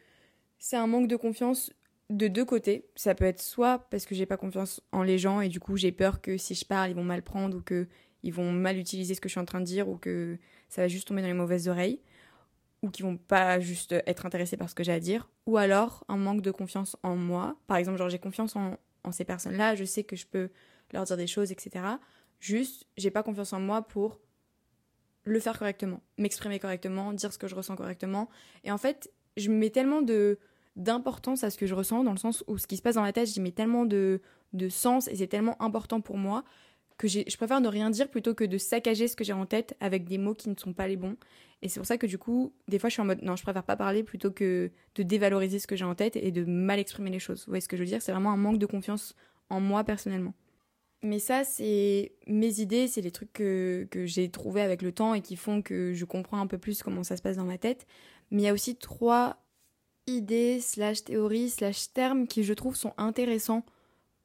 c'est 0.57 0.77
un 0.77 0.87
manque 0.87 1.07
de 1.07 1.15
confiance 1.15 1.71
de 2.09 2.27
deux 2.27 2.45
côtés. 2.45 2.89
Ça 2.95 3.15
peut 3.15 3.25
être 3.25 3.41
soit 3.41 3.79
parce 3.89 4.05
que 4.05 4.15
j'ai 4.15 4.25
pas 4.25 4.37
confiance 4.37 4.81
en 4.91 5.03
les 5.03 5.17
gens 5.17 5.41
et 5.41 5.49
du 5.49 5.59
coup 5.59 5.77
j'ai 5.77 5.91
peur 5.91 6.21
que 6.21 6.37
si 6.37 6.55
je 6.55 6.65
parle, 6.65 6.91
ils 6.91 6.95
vont 6.95 7.03
mal 7.03 7.21
prendre 7.21 7.57
ou 7.57 7.61
que 7.61 7.87
ils 8.23 8.33
vont 8.33 8.51
mal 8.51 8.77
utiliser 8.77 9.13
ce 9.13 9.21
que 9.21 9.29
je 9.29 9.33
suis 9.33 9.39
en 9.39 9.45
train 9.45 9.59
de 9.59 9.65
dire 9.65 9.87
ou 9.87 9.97
que 9.97 10.37
ça 10.69 10.81
va 10.81 10.87
juste 10.87 11.07
tomber 11.07 11.21
dans 11.21 11.27
les 11.27 11.33
mauvaises 11.33 11.67
oreilles 11.67 11.99
ou 12.81 12.89
qu'ils 12.89 13.05
vont 13.05 13.17
pas 13.17 13.59
juste 13.59 13.93
être 14.05 14.25
intéressés 14.25 14.57
par 14.57 14.69
ce 14.69 14.75
que 14.75 14.83
j'ai 14.83 14.91
à 14.91 14.99
dire 14.99 15.29
ou 15.45 15.57
alors 15.57 16.03
un 16.07 16.17
manque 16.17 16.41
de 16.41 16.51
confiance 16.51 16.95
en 17.03 17.15
moi. 17.15 17.57
Par 17.67 17.77
exemple, 17.77 17.97
genre 17.97 18.09
j'ai 18.09 18.19
confiance 18.19 18.55
en, 18.55 18.77
en 19.03 19.11
ces 19.11 19.25
personnes-là, 19.25 19.75
je 19.75 19.83
sais 19.83 20.03
que 20.03 20.15
je 20.15 20.25
peux 20.25 20.49
leur 20.93 21.03
dire 21.03 21.17
des 21.17 21.27
choses, 21.27 21.51
etc. 21.51 21.85
Juste, 22.39 22.85
j'ai 22.97 23.11
pas 23.11 23.23
confiance 23.23 23.53
en 23.53 23.59
moi 23.59 23.81
pour 23.81 24.19
le 25.23 25.39
faire 25.39 25.57
correctement, 25.57 26.01
m'exprimer 26.17 26.59
correctement, 26.59 27.11
dire 27.11 27.33
ce 27.33 27.37
que 27.37 27.47
je 27.47 27.55
ressens 27.55 27.75
correctement. 27.75 28.29
Et 28.63 28.71
en 28.71 28.77
fait, 28.77 29.11
je 29.35 29.49
me 29.49 29.55
mets 29.55 29.69
tellement 29.69 30.01
de 30.01 30.39
d'importance 30.77 31.43
à 31.43 31.49
ce 31.49 31.57
que 31.57 31.65
je 31.65 31.75
ressens, 31.75 32.03
dans 32.03 32.11
le 32.11 32.17
sens 32.17 32.43
où 32.47 32.57
ce 32.57 32.67
qui 32.67 32.77
se 32.77 32.81
passe 32.81 32.95
dans 32.95 33.03
la 33.03 33.11
tête, 33.11 33.27
j'y 33.27 33.41
mets 33.41 33.51
tellement 33.51 33.85
de, 33.85 34.21
de 34.53 34.69
sens 34.69 35.07
et 35.09 35.15
c'est 35.15 35.27
tellement 35.27 35.61
important 35.61 35.99
pour 35.99 36.17
moi 36.17 36.43
que 36.97 37.07
je 37.07 37.37
préfère 37.37 37.61
ne 37.61 37.67
rien 37.67 37.89
dire 37.91 38.09
plutôt 38.09 38.33
que 38.33 38.43
de 38.43 38.57
saccager 38.57 39.07
ce 39.07 39.15
que 39.15 39.23
j'ai 39.23 39.33
en 39.33 39.45
tête 39.45 39.75
avec 39.79 40.05
des 40.05 40.17
mots 40.17 40.33
qui 40.33 40.49
ne 40.49 40.55
sont 40.55 40.73
pas 40.73 40.87
les 40.87 40.95
bons. 40.95 41.15
Et 41.61 41.69
c'est 41.69 41.79
pour 41.79 41.85
ça 41.85 41.97
que 41.97 42.07
du 42.07 42.17
coup, 42.17 42.53
des 42.67 42.79
fois, 42.79 42.89
je 42.89 42.93
suis 42.93 43.01
en 43.01 43.05
mode 43.05 43.21
non, 43.21 43.35
je 43.35 43.43
préfère 43.43 43.63
pas 43.63 43.75
parler 43.75 44.03
plutôt 44.03 44.31
que 44.31 44.71
de 44.95 45.03
dévaloriser 45.03 45.59
ce 45.59 45.67
que 45.67 45.75
j'ai 45.75 45.85
en 45.85 45.93
tête 45.93 46.15
et 46.15 46.31
de 46.31 46.43
mal 46.43 46.79
exprimer 46.79 47.11
les 47.11 47.19
choses. 47.19 47.41
Vous 47.45 47.51
voyez 47.51 47.61
ce 47.61 47.67
que 47.67 47.77
je 47.77 47.83
veux 47.83 47.87
dire? 47.87 48.01
C'est 48.01 48.11
vraiment 48.11 48.31
un 48.31 48.37
manque 48.37 48.57
de 48.57 48.65
confiance 48.65 49.15
en 49.49 49.59
moi 49.59 49.83
personnellement. 49.83 50.33
Mais 51.03 51.19
ça, 51.19 51.43
c'est 51.43 52.13
mes 52.25 52.59
idées, 52.59 52.87
c'est 52.87 53.01
les 53.01 53.11
trucs 53.11 53.31
que, 53.31 53.87
que 53.91 54.07
j'ai 54.07 54.29
trouvés 54.29 54.61
avec 54.61 54.81
le 54.81 54.91
temps 54.91 55.13
et 55.13 55.21
qui 55.21 55.35
font 55.35 55.61
que 55.61 55.93
je 55.93 56.05
comprends 56.05 56.39
un 56.39 56.47
peu 56.47 56.57
plus 56.57 56.81
comment 56.81 57.03
ça 57.03 57.15
se 57.15 57.21
passe 57.21 57.37
dans 57.37 57.45
ma 57.45 57.59
tête. 57.59 57.85
Mais 58.31 58.41
il 58.41 58.45
y 58.45 58.49
a 58.49 58.53
aussi 58.53 58.75
trois 58.75 59.43
idées, 60.07 60.59
slash 60.61 61.03
théories, 61.03 61.49
slash 61.49 61.91
termes 61.93 62.27
qui 62.27 62.43
je 62.43 62.53
trouve 62.53 62.75
sont 62.75 62.93
intéressants 62.97 63.65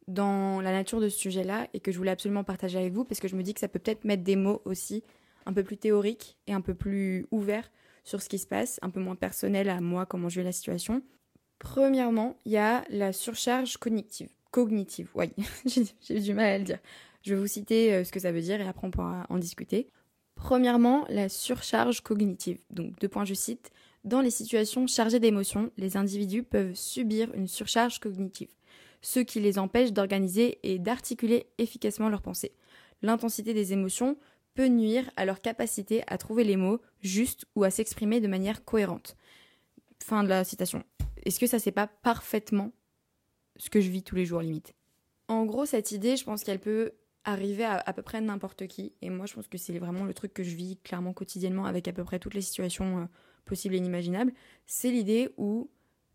dans 0.08 0.60
la 0.60 0.72
nature 0.72 1.00
de 1.00 1.08
ce 1.08 1.18
sujet-là 1.18 1.68
et 1.74 1.80
que 1.80 1.92
je 1.92 1.98
voulais 1.98 2.10
absolument 2.10 2.44
partager 2.44 2.78
avec 2.78 2.92
vous 2.92 3.04
parce 3.04 3.20
que 3.20 3.28
je 3.28 3.36
me 3.36 3.42
dis 3.42 3.54
que 3.54 3.60
ça 3.60 3.68
peut 3.68 3.78
peut-être 3.78 4.04
mettre 4.04 4.22
des 4.22 4.36
mots 4.36 4.62
aussi 4.64 5.02
un 5.46 5.52
peu 5.52 5.62
plus 5.62 5.76
théoriques 5.76 6.38
et 6.46 6.52
un 6.52 6.60
peu 6.60 6.74
plus 6.74 7.26
ouverts 7.30 7.70
sur 8.04 8.20
ce 8.20 8.28
qui 8.28 8.38
se 8.38 8.46
passe, 8.46 8.78
un 8.82 8.90
peu 8.90 9.00
moins 9.00 9.14
personnel 9.14 9.68
à 9.68 9.80
moi, 9.80 10.06
comment 10.06 10.28
je 10.28 10.40
vis 10.40 10.44
la 10.44 10.52
situation. 10.52 11.02
Premièrement, 11.58 12.36
il 12.44 12.52
y 12.52 12.56
a 12.56 12.84
la 12.90 13.12
surcharge 13.12 13.76
cognitive. 13.76 14.28
cognitive. 14.50 15.10
Oui, 15.14 15.30
j'ai 16.00 16.20
du 16.20 16.34
mal 16.34 16.46
à 16.46 16.58
le 16.58 16.64
dire. 16.64 16.78
Je 17.22 17.34
vais 17.34 17.40
vous 17.40 17.46
citer 17.46 17.92
euh, 17.92 18.04
ce 18.04 18.10
que 18.10 18.18
ça 18.18 18.32
veut 18.32 18.40
dire 18.40 18.60
et 18.60 18.66
après 18.66 18.86
on 18.86 18.90
pourra 18.90 19.26
en 19.28 19.38
discuter. 19.38 19.88
Premièrement, 20.34 21.04
la 21.08 21.28
surcharge 21.28 22.00
cognitive. 22.00 22.58
Donc, 22.70 22.98
deux 22.98 23.08
points, 23.08 23.24
je 23.24 23.34
cite. 23.34 23.70
Dans 24.04 24.20
les 24.20 24.30
situations 24.30 24.86
chargées 24.88 25.20
d'émotions, 25.20 25.70
les 25.76 25.96
individus 25.96 26.42
peuvent 26.42 26.74
subir 26.74 27.32
une 27.34 27.46
surcharge 27.46 28.00
cognitive, 28.00 28.50
ce 29.00 29.20
qui 29.20 29.38
les 29.38 29.60
empêche 29.60 29.92
d'organiser 29.92 30.58
et 30.64 30.80
d'articuler 30.80 31.46
efficacement 31.58 32.08
leurs 32.08 32.22
pensées. 32.22 32.52
L'intensité 33.02 33.54
des 33.54 33.72
émotions 33.72 34.16
peut 34.54 34.66
nuire 34.66 35.08
à 35.16 35.24
leur 35.24 35.40
capacité 35.40 36.02
à 36.08 36.18
trouver 36.18 36.42
les 36.42 36.56
mots 36.56 36.80
justes 37.00 37.46
ou 37.54 37.62
à 37.62 37.70
s'exprimer 37.70 38.20
de 38.20 38.26
manière 38.26 38.64
cohérente. 38.64 39.16
Fin 40.02 40.24
de 40.24 40.28
la 40.28 40.42
citation. 40.42 40.82
Est-ce 41.24 41.38
que 41.38 41.46
ça 41.46 41.60
c'est 41.60 41.70
pas 41.70 41.86
parfaitement 41.86 42.72
ce 43.56 43.70
que 43.70 43.80
je 43.80 43.88
vis 43.88 44.02
tous 44.02 44.16
les 44.16 44.26
jours 44.26 44.40
limite? 44.40 44.74
En 45.28 45.46
gros, 45.46 45.64
cette 45.64 45.92
idée, 45.92 46.16
je 46.16 46.24
pense 46.24 46.42
qu'elle 46.42 46.58
peut 46.58 46.92
arriver 47.24 47.64
à 47.64 47.76
à 47.76 47.92
peu 47.92 48.02
près 48.02 48.20
n'importe 48.20 48.66
qui. 48.66 48.94
Et 49.00 49.10
moi, 49.10 49.26
je 49.26 49.34
pense 49.34 49.46
que 49.46 49.58
c'est 49.58 49.78
vraiment 49.78 50.04
le 50.04 50.12
truc 50.12 50.34
que 50.34 50.42
je 50.42 50.56
vis 50.56 50.76
clairement 50.78 51.12
quotidiennement 51.12 51.66
avec 51.66 51.86
à 51.86 51.92
peu 51.92 52.02
près 52.02 52.18
toutes 52.18 52.34
les 52.34 52.42
situations 52.42 52.98
euh, 52.98 53.04
possibles 53.44 53.74
et 53.74 53.78
inimaginables. 53.78 54.32
C'est 54.66 54.90
l'idée 54.90 55.30
où 55.36 55.70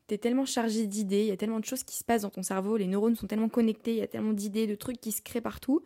t'es 0.08 0.18
tellement 0.18 0.46
chargé 0.46 0.88
d'idées, 0.88 1.22
il 1.22 1.28
y 1.28 1.32
a 1.32 1.38
tellement 1.38 1.60
de 1.60 1.66
choses 1.66 1.84
qui 1.84 1.96
se 1.98 2.04
passent 2.04 2.22
dans 2.22 2.30
ton 2.30 2.44
cerveau, 2.44 2.78
les 2.78 2.88
neurones 2.88 3.16
sont 3.16 3.28
tellement 3.28 3.50
connectés, 3.50 3.92
il 3.92 3.98
y 3.98 4.02
a 4.02 4.08
tellement 4.08 4.34
d'idées, 4.34 4.66
de 4.66 4.76
trucs 4.76 5.02
qui 5.02 5.12
se 5.12 5.22
créent 5.22 5.42
partout, 5.42 5.84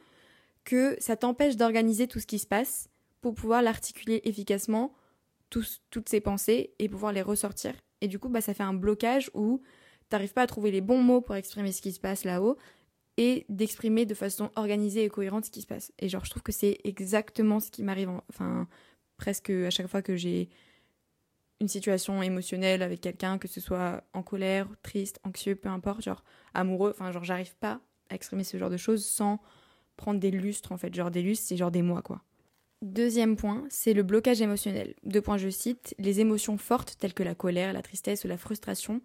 que 0.64 0.96
ça 1.00 1.16
t'empêche 1.16 1.56
d'organiser 1.58 2.08
tout 2.08 2.20
ce 2.20 2.28
qui 2.28 2.38
se 2.38 2.46
passe 2.46 2.90
pour 3.22 3.34
pouvoir 3.34 3.62
l'articuler 3.64 4.22
efficacement, 4.26 4.94
tous- 5.50 5.82
toutes 5.90 6.08
ces 6.08 6.22
pensées, 6.22 6.74
et 6.78 6.88
pouvoir 6.88 7.14
les 7.14 7.24
ressortir. 7.24 7.74
Et 8.02 8.08
du 8.08 8.20
coup, 8.20 8.30
bah, 8.30 8.42
ça 8.42 8.54
fait 8.54 8.64
un 8.64 8.74
blocage 8.76 9.32
où 9.34 9.62
t'arrives 10.10 10.34
pas 10.34 10.44
à 10.44 10.48
trouver 10.48 10.70
les 10.72 10.82
bons 10.82 11.02
mots 11.02 11.22
pour 11.22 11.36
exprimer 11.36 11.72
ce 11.72 11.82
qui 11.82 11.92
se 11.92 12.00
passe 12.00 12.24
là-haut, 12.24 12.58
et 13.18 13.46
d'exprimer 13.50 14.06
de 14.06 14.14
façon 14.14 14.52
organisée 14.56 15.04
et 15.04 15.10
cohérente 15.10 15.46
ce 15.46 15.52
qui 15.52 15.62
se 15.62 15.68
passe. 15.68 15.92
Et 16.00 16.10
je 16.10 16.18
trouve 16.18 16.44
que 16.44 16.52
c'est 16.52 16.78
exactement 16.84 17.60
ce 17.60 17.70
qui 17.72 17.84
m'arrive, 17.84 18.10
en- 18.10 18.24
enfin, 18.30 18.68
presque 19.18 19.50
à 19.50 19.70
chaque 19.70 19.88
fois 19.88 20.02
que 20.02 20.16
j'ai 20.16 20.50
une 21.62 21.68
situation 21.68 22.22
émotionnelle 22.24 22.82
avec 22.82 23.00
quelqu'un, 23.02 23.38
que 23.38 23.48
ce 23.48 23.62
soit 23.62 24.04
en 24.14 24.24
colère, 24.24 24.68
triste, 24.82 25.20
anxieux, 25.24 25.56
peu 25.56 25.70
importe, 25.70 26.02
genre 26.02 26.24
amoureux, 26.54 26.92
enfin, 26.94 27.12
genre, 27.12 27.24
j'arrive 27.24 27.56
pas 27.56 27.80
à 28.10 28.16
exprimer 28.16 28.44
ce 28.44 28.58
genre 28.58 28.72
de 28.72 28.78
choses 28.78 29.06
sans 29.06 29.40
prendre 29.96 30.20
des 30.20 30.32
lustres, 30.32 30.72
en 30.72 30.78
fait. 30.78 30.94
Genre, 30.94 31.12
des 31.12 31.22
lustres, 31.22 31.46
c'est 31.48 31.58
genre 31.58 31.72
des 31.72 31.84
mois, 31.84 32.02
quoi. 32.02 32.24
Deuxième 32.82 33.36
point, 33.36 33.64
c'est 33.70 33.94
le 33.94 34.02
blocage 34.02 34.42
émotionnel. 34.42 34.96
Deux 35.04 35.22
points, 35.22 35.38
je 35.38 35.50
cite, 35.50 35.94
les 36.00 36.20
émotions 36.20 36.58
fortes 36.58 36.98
telles 37.00 37.14
que 37.14 37.22
la 37.22 37.36
colère, 37.36 37.74
la 37.74 37.84
tristesse 37.84 38.26
ou 38.26 38.28
la 38.28 38.38
frustration 38.38 39.02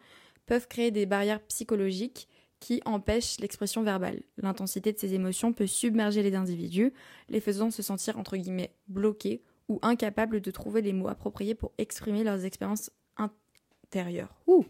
peuvent 0.47 0.67
créer 0.67 0.91
des 0.91 1.05
barrières 1.05 1.43
psychologiques 1.43 2.27
qui 2.59 2.81
empêchent 2.87 3.39
l'expression 3.39 3.83
verbale. 3.83 4.23
L'intensité 4.39 4.95
de 4.95 4.99
ces 4.99 5.13
émotions 5.13 5.53
peut 5.53 5.67
submerger 5.67 6.23
les 6.23 6.35
individus, 6.35 6.95
les 7.29 7.41
faisant 7.41 7.71
se 7.71 7.83
sentir 7.83 8.19
entre 8.19 8.39
guillemets 8.39 8.75
bloqués 8.89 9.43
ou 9.69 9.79
incapables 9.83 10.41
de 10.41 10.51
trouver 10.51 10.83
les 10.83 10.93
mots 10.93 11.09
appropriés 11.09 11.55
pour 11.55 11.73
exprimer 11.79 12.25
leurs 12.25 12.45
expériences 12.45 12.91
intérieures. 13.17 14.35
Ouh 14.47 14.65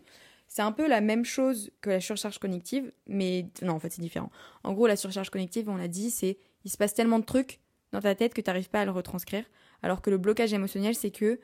c'est 0.49 0.63
un 0.63 0.73
peu 0.73 0.89
la 0.89 1.01
même 1.01 1.25
chose 1.25 1.71
que 1.81 1.91
la 1.91 2.01
surcharge 2.01 2.39
cognitive, 2.39 2.93
mais 3.07 3.47
non, 3.63 3.75
en 3.75 3.81
fait, 3.81 3.91
c'est 3.91 4.01
différent. 4.01 4.31
En 4.63 4.73
gros, 4.73 4.87
la 4.87 4.97
surcharge 4.97 5.31
cognitive, 5.31 5.69
on 5.69 5.77
l'a 5.77 5.89
dit, 5.89 6.11
c'est 6.11 6.39
il 6.65 6.71
se 6.71 6.77
passe 6.77 6.95
tellement 6.95 7.19
de 7.19 7.25
trucs 7.25 7.61
dans 7.93 8.01
ta 8.01 8.15
tête 8.15 8.35
que 8.35 8.41
tu 8.41 8.49
n'arrives 8.49 8.71
pas 8.71 8.81
à 8.81 8.85
le 8.85 8.91
retranscrire, 8.91 9.45
alors 9.83 10.03
que 10.03 10.11
le 10.11 10.19
blocage 10.19 10.53
émotionnel, 10.53 10.95
c'est 10.95 11.11
que 11.11 11.41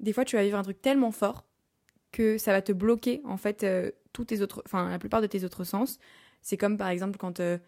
des 0.00 0.12
fois, 0.12 0.24
tu 0.24 0.36
vas 0.36 0.42
vivre 0.42 0.58
un 0.58 0.62
truc 0.62 0.80
tellement 0.80 1.12
fort 1.12 1.46
que 2.10 2.36
ça 2.38 2.52
va 2.52 2.60
te 2.60 2.72
bloquer 2.72 3.22
en 3.24 3.36
fait 3.36 3.64
euh, 3.64 3.90
tous 4.12 4.26
tes 4.26 4.42
autres, 4.42 4.62
enfin 4.66 4.90
la 4.90 4.98
plupart 4.98 5.22
de 5.22 5.26
tes 5.26 5.44
autres 5.44 5.64
sens. 5.64 5.98
C'est 6.42 6.56
comme 6.56 6.76
par 6.76 6.88
exemple 6.88 7.16
quand 7.18 7.40
euh, 7.40 7.58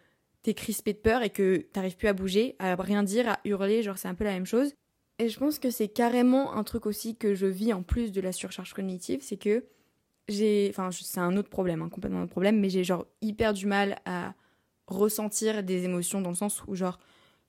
t'es 0.43 0.53
crispé 0.53 0.93
de 0.93 0.99
peur 0.99 1.23
et 1.23 1.31
que 1.31 1.57
t'arrives 1.73 1.97
plus 1.97 2.07
à 2.07 2.13
bouger, 2.13 2.55
à 2.59 2.75
rien 2.75 3.01
dire, 3.01 3.27
à 3.27 3.39
hurler, 3.43 3.81
genre 3.81 3.97
c'est 3.97 4.07
un 4.07 4.13
peu 4.13 4.23
la 4.23 4.33
même 4.33 4.45
chose. 4.45 4.75
Et 5.19 5.29
je 5.29 5.39
pense 5.39 5.59
que 5.59 5.69
c'est 5.69 5.87
carrément 5.87 6.53
un 6.53 6.63
truc 6.63 6.85
aussi 6.85 7.15
que 7.15 7.35
je 7.35 7.45
vis 7.45 7.71
en 7.73 7.83
plus 7.83 8.11
de 8.11 8.19
la 8.19 8.31
surcharge 8.31 8.73
cognitive, 8.73 9.19
c'est 9.21 9.37
que 9.37 9.65
j'ai, 10.27 10.67
enfin 10.69 10.89
c'est 10.91 11.19
un 11.19 11.37
autre 11.37 11.49
problème, 11.49 11.81
un 11.81 11.89
complètement 11.89 12.23
autre 12.23 12.31
problème, 12.31 12.59
mais 12.59 12.69
j'ai 12.69 12.83
genre 12.83 13.05
hyper 13.21 13.53
du 13.53 13.65
mal 13.65 13.99
à 14.05 14.33
ressentir 14.87 15.63
des 15.63 15.85
émotions 15.85 16.21
dans 16.21 16.29
le 16.29 16.35
sens 16.35 16.63
où 16.67 16.75
genre 16.75 16.99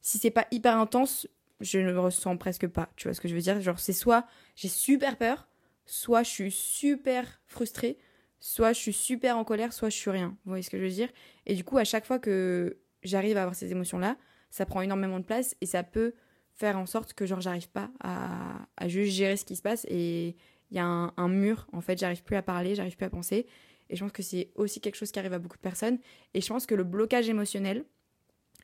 si 0.00 0.18
c'est 0.18 0.30
pas 0.30 0.46
hyper 0.52 0.78
intense, 0.78 1.26
je 1.60 1.78
ne 1.78 1.90
le 1.90 1.98
ressens 1.98 2.36
presque 2.36 2.68
pas. 2.68 2.88
Tu 2.96 3.08
vois 3.08 3.14
ce 3.14 3.20
que 3.20 3.28
je 3.28 3.34
veux 3.34 3.40
dire? 3.40 3.60
Genre 3.60 3.80
c'est 3.80 3.92
soit 3.92 4.26
j'ai 4.54 4.68
super 4.68 5.16
peur, 5.16 5.48
soit 5.86 6.22
je 6.22 6.30
suis 6.30 6.50
super 6.52 7.40
frustrée, 7.46 7.98
soit 8.38 8.72
je 8.72 8.78
suis 8.78 8.92
super 8.92 9.36
en 9.38 9.44
colère, 9.44 9.72
soit 9.72 9.88
je 9.88 9.96
suis 9.96 10.10
rien. 10.10 10.36
Vous 10.44 10.50
voyez 10.50 10.62
ce 10.62 10.70
que 10.70 10.78
je 10.78 10.84
veux 10.84 10.90
dire? 10.90 11.08
Et 11.46 11.54
du 11.54 11.64
coup, 11.64 11.78
à 11.78 11.84
chaque 11.84 12.06
fois 12.06 12.18
que 12.18 12.78
j'arrive 13.02 13.36
à 13.36 13.42
avoir 13.42 13.54
ces 13.54 13.72
émotions-là, 13.72 14.16
ça 14.50 14.66
prend 14.66 14.82
énormément 14.82 15.18
de 15.18 15.24
place 15.24 15.56
et 15.60 15.66
ça 15.66 15.82
peut 15.82 16.14
faire 16.56 16.78
en 16.78 16.86
sorte 16.86 17.12
que 17.12 17.26
genre 17.26 17.40
j'arrive 17.40 17.68
pas 17.68 17.90
à, 18.00 18.88
juste 18.88 19.12
gérer 19.12 19.36
ce 19.36 19.44
qui 19.44 19.56
se 19.56 19.62
passe 19.62 19.84
et 19.88 20.36
il 20.70 20.76
y 20.76 20.80
a 20.80 20.86
un, 20.86 21.12
un 21.16 21.28
mur 21.28 21.66
en 21.72 21.80
fait 21.80 21.98
j'arrive 21.98 22.24
plus 22.24 22.36
à 22.36 22.42
parler 22.42 22.74
j'arrive 22.74 22.96
plus 22.96 23.06
à 23.06 23.10
penser. 23.10 23.46
Et 23.88 23.94
je 23.94 24.02
pense 24.02 24.12
que 24.12 24.22
c'est 24.22 24.50
aussi 24.56 24.80
quelque 24.80 24.96
chose 24.96 25.12
qui 25.12 25.18
arrive 25.20 25.32
à 25.32 25.38
beaucoup 25.38 25.56
de 25.56 25.62
personnes. 25.62 25.98
Et 26.34 26.40
je 26.40 26.48
pense 26.48 26.66
que 26.66 26.74
le 26.74 26.82
blocage 26.82 27.28
émotionnel 27.28 27.84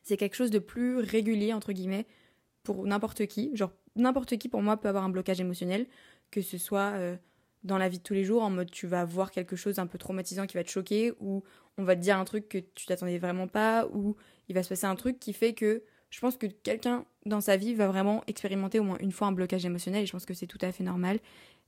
c'est 0.03 0.17
quelque 0.17 0.35
chose 0.35 0.51
de 0.51 0.59
plus 0.59 0.99
régulier 0.99 1.53
entre 1.53 1.73
guillemets 1.73 2.07
pour 2.65 2.85
n'importe 2.87 3.27
qui. 3.27 3.55
Genre 3.55 3.73
n'importe 3.95 4.37
qui 4.39 4.49
pour 4.49 4.63
moi 4.63 4.79
peut 4.79 4.89
avoir 4.89 5.05
un 5.05 5.11
blocage 5.11 5.41
émotionnel 5.41 5.87
que 6.31 6.41
ce 6.41 6.59
soit 6.59 6.95
euh, 6.95 7.17
dans 7.63 7.79
la 7.79 7.89
vie 7.89 7.99
de 7.99 8.03
tous 8.03 8.15
les 8.15 8.25
jours 8.25 8.43
en 8.43 8.51
mode 8.51 8.71
tu 8.71 8.87
vas 8.87 9.05
voir 9.05 9.31
quelque 9.31 9.55
chose 9.55 9.79
un 9.79 9.87
peu 9.87 9.99
traumatisant 9.99 10.47
qui 10.47 10.57
va 10.57 10.65
te 10.65 10.71
choquer 10.71 11.13
ou 11.21 11.45
on 11.79 11.85
va 11.85 11.95
te 11.95 12.01
dire 12.01 12.19
un 12.19 12.25
truc 12.25 12.49
que 12.49 12.59
tu 12.59 12.87
t'attendais 12.87 13.19
vraiment 13.19 13.49
pas 13.49 13.87
ou 13.93 14.17
il 14.49 14.55
va 14.55 14.63
se 14.63 14.69
passer 14.71 14.87
un 14.87 14.97
truc 14.97 15.19
qui 15.21 15.33
fait 15.33 15.53
que 15.53 15.85
je 16.13 16.21
pense 16.21 16.37
que 16.37 16.47
quelqu'un 16.47 17.07
dans 17.25 17.41
sa 17.41 17.57
vie 17.57 17.75
va 17.75 17.89
vraiment 17.89 18.23
expérimenter 18.27 18.79
au 18.79 18.83
moins 18.83 18.99
une 19.01 19.13
fois 19.13 19.29
un 19.29 19.33
blocage 19.33 19.65
émotionnel 19.65 20.03
et 20.03 20.07
je 20.07 20.13
pense 20.13 20.27
que 20.27 20.35
c'est 20.35 20.47
tout 20.47 20.59
à 20.61 20.71
fait 20.71 20.85
normal. 20.85 21.19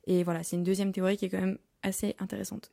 Et 0.05 0.23
voilà, 0.23 0.43
c'est 0.43 0.55
une 0.55 0.63
deuxième 0.63 0.91
théorie 0.91 1.17
qui 1.17 1.25
est 1.25 1.29
quand 1.29 1.41
même 1.41 1.57
assez 1.81 2.15
intéressante. 2.19 2.71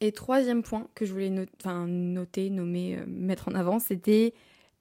Et 0.00 0.10
troisième 0.12 0.62
point 0.62 0.88
que 0.94 1.04
je 1.04 1.12
voulais 1.12 1.30
noter, 1.30 2.48
nommer, 2.48 2.96
euh, 2.96 3.04
mettre 3.06 3.48
en 3.48 3.54
avant, 3.54 3.78
c'était 3.78 4.32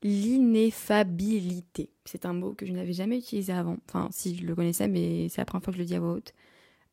l'ineffabilité. 0.03 1.89
C'est 2.05 2.25
un 2.25 2.33
mot 2.33 2.53
que 2.53 2.65
je 2.65 2.71
n'avais 2.71 2.93
jamais 2.93 3.17
utilisé 3.17 3.51
avant. 3.51 3.77
Enfin, 3.89 4.07
si 4.11 4.37
je 4.37 4.45
le 4.45 4.55
connaissais, 4.55 4.87
mais 4.87 5.27
c'est 5.27 5.41
la 5.41 5.45
première 5.45 5.65
fois 5.65 5.73
que 5.73 5.77
je 5.77 5.83
le 5.83 5.87
dis 5.87 5.95
à 5.95 5.99
voix 5.99 6.13
haute. 6.13 6.33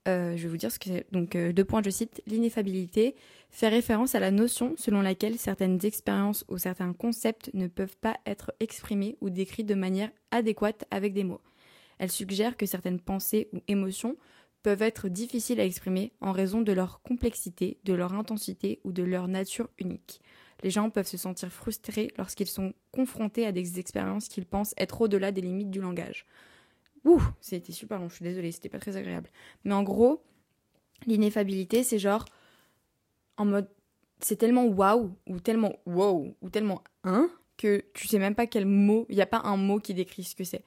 Euh, 0.07 0.37
je 0.37 0.43
vais 0.45 0.49
vous 0.49 0.57
dire 0.57 0.71
ce 0.71 0.79
que 0.79 0.87
c'est. 0.87 1.07
Donc, 1.13 1.35
euh, 1.35 1.53
deux 1.53 1.65
points, 1.65 1.83
je 1.85 1.91
cite. 1.91 2.23
L'ineffabilité 2.27 3.15
fait 3.51 3.69
référence 3.69 4.15
à 4.15 4.21
la 4.21 4.31
notion 4.31 4.75
selon 4.77 5.03
laquelle 5.03 5.39
certaines 5.39 5.85
expériences 5.85 6.45
ou 6.49 6.59
certains 6.59 6.93
concepts 6.93 7.51
ne 7.55 7.67
peuvent 7.67 7.97
pas 7.97 8.17
être 8.27 8.53
exprimés 8.61 9.17
ou 9.21 9.31
décrits 9.31 9.65
de 9.65 9.75
manière 9.75 10.11
adéquate 10.31 10.85
avec 10.91 11.13
des 11.13 11.25
mots. 11.25 11.41
Elle 11.99 12.11
suggère 12.11 12.57
que 12.57 12.67
certaines 12.67 13.01
pensées 13.01 13.49
ou 13.53 13.61
émotions 13.69 14.17
peuvent 14.63 14.83
être 14.83 15.09
difficiles 15.09 15.61
à 15.61 15.65
exprimer 15.65 16.13
en 16.21 16.33
raison 16.33 16.61
de 16.61 16.73
leur 16.73 17.03
complexité, 17.03 17.79
de 17.85 17.95
leur 17.95 18.15
intensité 18.15 18.81
ou 18.85 18.93
de 18.93 19.03
leur 19.03 19.29
nature 19.29 19.69
unique. 19.79 20.21
Les 20.63 20.71
gens 20.71 20.91
peuvent 20.91 21.07
se 21.07 21.17
sentir 21.17 21.53
frustrés 21.53 22.09
lorsqu'ils 22.19 22.49
sont 22.49 22.73
confrontés 22.91 23.47
à 23.47 23.53
des 23.53 23.79
expériences 23.79 24.29
qu'ils 24.29 24.47
pensent 24.47 24.75
être 24.77 25.01
au-delà 25.01 25.31
des 25.31 25.41
limites 25.41 25.71
du 25.71 25.81
langage. 25.81 26.27
Ouh, 27.09 27.23
c'était 27.41 27.73
super 27.73 27.99
long, 27.99 28.09
je 28.11 28.17
suis 28.17 28.23
désolée, 28.23 28.53
c'était 28.53 28.69
pas 28.69 28.79
très 28.79 28.97
agréable. 28.99 29.31
Mais 29.65 29.73
en 29.73 29.83
gros, 29.83 30.23
l'ineffabilité, 31.07 31.83
c'est 31.83 31.99
genre 31.99 32.27
en 33.39 33.47
mode 33.47 33.69
c'est 34.21 34.37
tellement 34.37 34.67
waouh 34.67 35.13
ou 35.27 35.41
tellement 35.41 35.73
wow 35.87 36.35
ou 36.43 36.51
tellement 36.51 36.83
hein 37.05 37.31
que 37.57 37.85
tu 37.95 38.07
sais 38.07 38.19
même 38.19 38.35
pas 38.35 38.47
quel 38.47 38.67
mot, 38.67 39.07
il 39.09 39.17
y 39.17 39.23
a 39.23 39.27
pas 39.27 39.41
un 39.45 39.57
mot 39.57 39.79
qui 39.81 39.95
décrit 39.95 40.23
ce 40.23 40.37
que 40.37 40.45
c'est. 40.45 40.65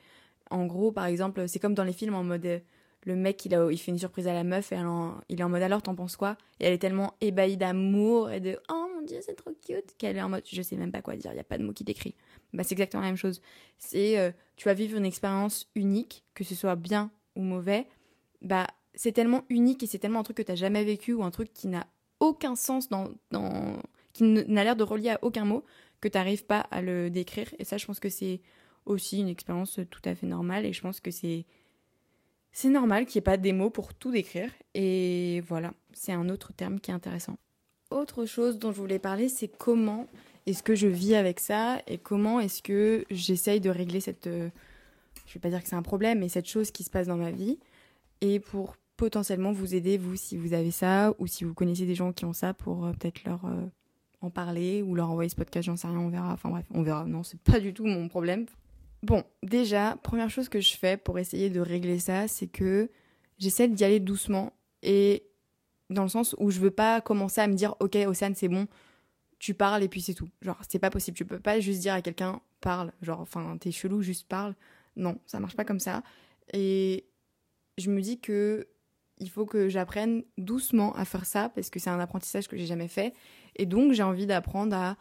En 0.50 0.66
gros, 0.66 0.92
par 0.92 1.06
exemple, 1.06 1.48
c'est 1.48 1.60
comme 1.60 1.76
dans 1.76 1.84
les 1.84 1.94
films 1.94 2.16
en 2.16 2.24
mode 2.24 2.46
euh, 2.46 2.60
le 3.04 3.16
mec 3.16 3.46
il, 3.46 3.78
fait 3.78 3.92
une 3.92 4.00
surprise 4.00 4.28
à 4.28 4.34
la 4.34 4.44
meuf 4.44 4.72
et 4.72 4.76
elle 4.76 4.88
il 5.30 5.40
est 5.40 5.44
en 5.44 5.50
mode 5.50 5.62
alors 5.62 5.82
t'en 5.82 5.96
penses 5.96 6.16
quoi? 6.16 6.38
Et 6.60 6.66
elle 6.66 6.74
est 6.74 6.80
tellement 6.80 7.14
ébahie 7.22 7.58
d'amour 7.58 8.32
et 8.32 8.40
de 8.40 8.60
oh 8.70 8.88
mon 8.96 9.02
dieu 9.04 9.20
c'est 9.22 9.36
trop 9.36 9.52
cute 9.66 9.96
qu'elle 9.98 10.18
est 10.18 10.22
en 10.22 10.30
mode 10.30 10.44
je 10.46 10.62
sais 10.62 10.76
même 10.76 10.92
pas 10.92 11.02
quoi 11.02 11.16
dire, 11.16 11.32
il 11.34 11.38
y 11.38 11.40
a 11.40 11.44
pas 11.44 11.58
de 11.58 11.64
mot 11.64 11.74
qui 11.74 11.84
décrit. 11.84 12.16
Bah 12.54 12.64
c'est 12.64 12.74
exactement 12.74 13.02
la 13.02 13.10
même 13.10 13.18
chose. 13.18 13.42
C'est 13.78 14.18
euh, 14.18 14.32
tu 14.56 14.68
vas 14.68 14.74
vivre 14.74 14.98
une 14.98 15.06
expérience 15.06 15.70
unique, 15.76 16.24
que 16.34 16.44
ce 16.44 16.56
soit 16.56 16.76
bien 16.76 17.12
ou 17.36 17.42
mauvais, 17.42 17.88
bah 18.42 18.68
c'est 18.94 19.12
tellement 19.12 19.44
unique 19.50 19.84
et 19.84 19.88
c'est 19.88 20.00
tellement 20.00 20.20
un 20.20 20.24
truc 20.24 20.38
que 20.38 20.42
t'as 20.42 20.56
jamais 20.56 20.84
vécu 20.84 21.14
ou 21.14 21.24
un 21.24 21.32
truc 21.32 21.54
qui 21.54 21.68
n'a 21.68 21.88
aucun 22.20 22.56
sens 22.56 22.90
dans, 22.90 23.10
dans 23.32 23.82
qui 24.14 24.24
n'a 24.24 24.64
l'air 24.64 24.76
de 24.76 24.84
relier 24.84 25.10
à 25.10 25.20
aucun 25.22 25.46
mot 25.46 25.64
que 26.02 26.08
t'arrives 26.08 26.46
pas 26.46 26.60
à 26.60 26.82
le 26.82 27.10
décrire. 27.10 27.48
Et 27.60 27.64
ça 27.64 27.78
je 27.78 27.86
pense 27.86 28.00
que 28.00 28.10
c'est 28.10 28.42
aussi 28.86 29.20
une 29.20 29.28
expérience 29.28 29.80
tout 29.90 30.02
à 30.06 30.16
fait 30.16 30.28
normale 30.28 30.66
et 30.66 30.74
je 30.74 30.82
pense 30.82 31.00
que 31.00 31.12
c'est 31.12 31.46
c'est 32.52 32.70
normal 32.70 33.06
qu'il 33.06 33.20
n'y 33.20 33.24
ait 33.24 33.32
pas 33.32 33.38
des 33.38 33.54
mots 33.54 33.70
pour 33.70 33.94
tout 33.94 34.12
décrire. 34.12 34.52
Et 34.74 35.42
voilà 35.48 35.74
c'est 35.94 36.14
un 36.14 36.30
autre 36.30 36.54
terme 36.54 36.80
qui 36.80 36.92
est 36.92 36.94
intéressant. 36.94 37.38
Autre 37.92 38.26
chose 38.26 38.58
dont 38.58 38.72
je 38.72 38.80
voulais 38.80 39.00
parler 39.00 39.30
c'est 39.30 39.48
comment 39.48 40.08
est-ce 40.46 40.64
que 40.64 40.76
je 40.76 40.88
vis 40.88 41.16
avec 41.16 41.40
ça 41.40 41.82
et 41.88 41.98
comment 41.98 42.40
est-ce 42.40 42.62
que 42.62 43.06
j'essaye 43.10 43.60
de 43.60 43.70
régler 43.70 44.00
cette 44.00 44.28
euh, 44.28 44.50
je 45.28 45.34
vais 45.36 45.40
pas 45.40 45.50
dire 45.50 45.62
que 45.62 45.70
c'est 45.70 45.76
un 45.76 45.82
problème 45.82 46.20
mais 46.20 46.30
cette 46.30 46.48
chose 46.48 46.72
qui 46.72 46.84
se 46.84 46.90
passe 46.90 47.08
dans 47.08 47.18
ma 47.18 47.32
vie 47.32 47.60
et 48.22 48.40
pour 48.40 48.76
potentiellement 48.98 49.52
vous 49.52 49.76
aider 49.76 49.98
vous 49.98 50.16
si 50.16 50.38
vous 50.38 50.54
avez 50.54 50.72
ça 50.72 51.14
ou 51.20 51.28
si 51.28 51.44
vous 51.44 51.54
connaissez 51.54 51.86
des 51.86 51.96
gens 51.96 52.12
qui 52.12 52.26
ont 52.26 52.34
ça 52.34 52.54
pour 52.54 52.86
euh, 52.86 52.92
peut-être 52.94 53.24
leur 53.24 53.46
euh, 53.46 53.66
en 54.22 54.30
parler 54.30 54.82
ou 54.82 54.96
leur 54.96 55.10
envoyer 55.10 55.30
ce 55.30 55.36
podcast, 55.36 55.66
j'en 55.66 55.76
sais 55.76 55.88
rien, 55.88 56.00
on 56.00 56.10
verra. 56.10 56.34
Enfin 56.34 56.50
bref, 56.50 56.66
on 56.74 56.84
verra. 56.84 57.06
Non, 57.06 57.24
c'est 57.24 57.40
pas 57.42 57.60
du 57.60 57.74
tout 57.74 57.86
mon 57.86 58.08
problème. 58.08 58.46
Bon, 59.04 59.24
déjà, 59.42 59.98
première 60.04 60.30
chose 60.30 60.48
que 60.48 60.62
je 60.62 60.78
fais 60.78 60.96
pour 60.96 61.18
essayer 61.18 61.50
de 61.50 61.60
régler 61.60 61.98
ça, 61.98 62.28
c'est 62.28 62.48
que 62.48 62.92
j'essaie 63.40 63.68
d'y 63.68 63.84
aller 63.84 64.00
doucement 64.00 64.54
et 64.84 65.24
dans 65.90 66.04
le 66.04 66.10
sens 66.10 66.36
où 66.40 66.52
je 66.52 66.60
veux 66.60 66.72
pas 66.72 67.02
commencer 67.02 67.42
à 67.42 67.48
me 67.48 67.54
dire 67.54 67.76
ok 67.80 67.98
Océane 68.08 68.36
c'est 68.36 68.48
bon 68.48 68.68
tu 69.42 69.56
parles 69.56 69.82
et 69.82 69.88
puis 69.88 70.02
c'est 70.02 70.14
tout. 70.14 70.30
Genre 70.44 70.60
c'est 70.70 70.78
pas 70.78 70.92
possible. 70.92 71.18
Tu 71.18 71.26
peux 71.26 71.40
pas 71.40 71.60
juste 71.60 71.82
dire 71.82 71.96
à 71.96 72.02
quelqu'un 72.04 72.40
parle. 72.62 72.94
Genre 73.02 73.20
enfin 73.20 73.58
t'es 73.60 73.72
chelou 73.72 74.04
juste 74.04 74.28
parle. 74.28 74.56
Non 74.96 75.18
ça 75.26 75.40
marche 75.40 75.56
pas 75.56 75.66
comme 75.66 75.80
ça. 75.80 76.04
Et 76.54 77.08
je 77.80 77.90
me 77.90 78.02
dis 78.02 78.20
que 78.20 78.68
il 79.18 79.32
faut 79.32 79.48
que 79.48 79.68
j'apprenne 79.68 80.24
doucement 80.38 80.94
à 80.94 81.06
faire 81.06 81.26
ça 81.26 81.50
parce 81.50 81.72
que 81.72 81.80
c'est 81.80 81.90
un 81.90 82.00
apprentissage 82.00 82.48
que 82.48 82.56
j'ai 82.56 82.68
jamais 82.68 82.88
fait. 82.88 83.16
Et 83.56 83.66
donc 83.66 83.94
j'ai 83.94 84.04
envie 84.04 84.28
d'apprendre 84.28 84.76
à 84.76 84.96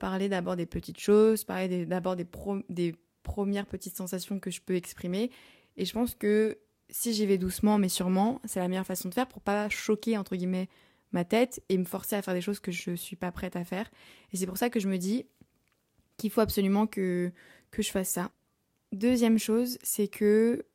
parler 0.00 0.28
d'abord 0.28 0.56
des 0.56 0.66
petites 0.66 0.98
choses 0.98 1.44
parler 1.44 1.86
d'abord 1.86 2.16
des, 2.16 2.26
des 2.68 2.96
premières 3.22 3.66
petites 3.66 3.96
sensations 3.96 4.40
que 4.40 4.50
je 4.50 4.60
peux 4.60 4.74
exprimer. 4.74 5.30
Et 5.76 5.84
je 5.84 5.92
pense 5.92 6.16
que 6.16 6.58
si 6.90 7.14
j'y 7.14 7.26
vais 7.26 7.38
doucement 7.38 7.78
mais 7.78 7.88
sûrement, 7.88 8.40
c'est 8.44 8.58
la 8.58 8.66
meilleure 8.66 8.86
façon 8.86 9.08
de 9.08 9.14
faire 9.14 9.28
pour 9.28 9.40
pas 9.40 9.68
choquer 9.68 10.18
entre 10.18 10.34
guillemets 10.34 10.68
ma 11.14 11.24
tête 11.24 11.62
et 11.68 11.78
me 11.78 11.84
forcer 11.84 12.16
à 12.16 12.22
faire 12.22 12.34
des 12.34 12.40
choses 12.40 12.60
que 12.60 12.72
je 12.72 12.94
suis 12.94 13.16
pas 13.16 13.32
prête 13.32 13.56
à 13.56 13.64
faire. 13.64 13.90
Et 14.32 14.36
c'est 14.36 14.46
pour 14.46 14.58
ça 14.58 14.68
que 14.68 14.80
je 14.80 14.88
me 14.88 14.98
dis 14.98 15.24
qu'il 16.16 16.30
faut 16.30 16.42
absolument 16.42 16.86
que 16.86 17.32
que 17.70 17.82
je 17.82 17.90
fasse 17.90 18.10
ça. 18.10 18.30
Deuxième 18.92 19.38
chose, 19.38 19.78
c'est 19.82 20.08
que 20.08 20.66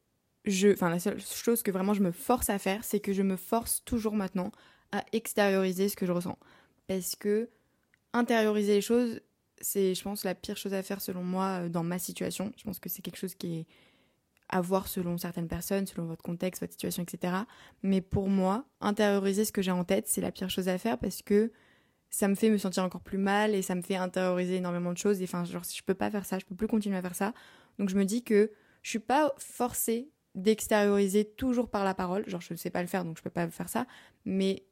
je 0.46 0.70
enfin 0.70 0.90
la 0.90 1.00
seule 1.00 1.22
chose 1.22 1.62
que 1.62 1.72
vraiment 1.72 1.94
je 1.94 2.02
me 2.02 2.12
force 2.12 2.50
à 2.50 2.58
faire, 2.58 2.84
c'est 2.84 3.00
que 3.00 3.14
je 3.14 3.22
me 3.22 3.36
force 3.36 3.84
toujours 3.86 4.16
maintenant 4.16 4.52
à 4.92 5.06
extérioriser 5.12 5.90
ce 5.90 5.96
que 5.96 6.06
je 6.06 6.12
ressens 6.12 6.38
parce 6.88 7.16
que 7.16 7.50
intérioriser 8.14 8.74
les 8.74 8.82
choses, 8.82 9.22
c'est 9.62 9.94
je 9.94 10.02
pense 10.02 10.24
la 10.24 10.34
pire 10.36 10.58
chose 10.58 10.74
à 10.74 10.82
faire 10.82 11.02
selon 11.02 11.24
moi 11.24 11.64
euh, 11.64 11.70
dans 11.70 11.84
ma 11.84 12.00
situation. 12.00 12.52
Je 12.58 12.64
pense 12.64 12.80
que 12.80 12.90
c'est 12.90 13.02
quelque 13.02 13.18
chose 13.18 13.36
qui 13.36 13.60
est 13.60 13.66
à 14.50 14.62
voir 14.62 14.88
selon 14.88 15.18
certaines 15.18 15.48
personnes, 15.48 15.86
selon 15.86 16.06
votre 16.06 16.24
contexte, 16.24 16.62
votre 16.62 16.74
situation, 16.74 17.04
etc. 17.04 17.34
Mais 17.84 18.02
pour 18.02 18.30
moi, 18.30 18.66
intérioriser 18.82 19.46
ce 19.46 19.52
que 19.52 19.62
j'ai 19.62 19.72
en 19.72 19.84
tête, 19.84 20.08
c'est 20.08 20.22
la 20.22 20.32
pire 20.32 20.50
chose 20.50 20.68
à 20.68 20.78
faire 20.78 20.98
parce 20.98 21.22
que 21.22 21.52
ça 22.10 22.28
me 22.28 22.36
fait 22.36 22.50
me 22.50 22.58
sentir 22.58 22.84
encore 22.84 23.02
plus 23.02 23.20
mal 23.20 23.54
et 23.54 23.62
ça 23.62 23.76
me 23.76 23.82
fait 23.82 23.96
intérioriser 23.96 24.56
énormément 24.56 24.92
de 24.92 24.98
choses. 24.98 25.22
Et 25.22 25.26
enfin, 25.26 25.46
genre, 25.46 25.64
je 25.64 25.84
peux 25.84 25.94
pas 25.94 26.10
faire 26.10 26.26
ça, 26.26 26.40
je 26.40 26.46
peux 26.46 26.56
plus 26.56 26.68
continuer 26.68 26.98
à 26.98 27.02
faire 27.02 27.16
ça. 27.16 27.34
Donc 27.78 27.90
je 27.90 27.96
me 27.96 28.06
dis 28.06 28.24
que 28.24 28.52
je 28.82 28.90
suis 28.90 29.00
pas 29.00 29.34
forcée 29.38 30.10
d'extérioriser 30.36 31.26
toujours 31.26 31.70
par 31.70 31.84
la 31.84 31.94
parole. 31.94 32.28
Genre, 32.28 32.42
je 32.42 32.54
ne 32.54 32.58
sais 32.58 32.70
pas 32.70 32.82
le 32.82 32.88
faire, 32.88 33.06
donc 33.06 33.18
je 33.18 33.24
peux 33.24 33.30
pas 33.30 33.48
faire 33.50 33.70
ça. 33.70 33.86
Mais 34.26 34.64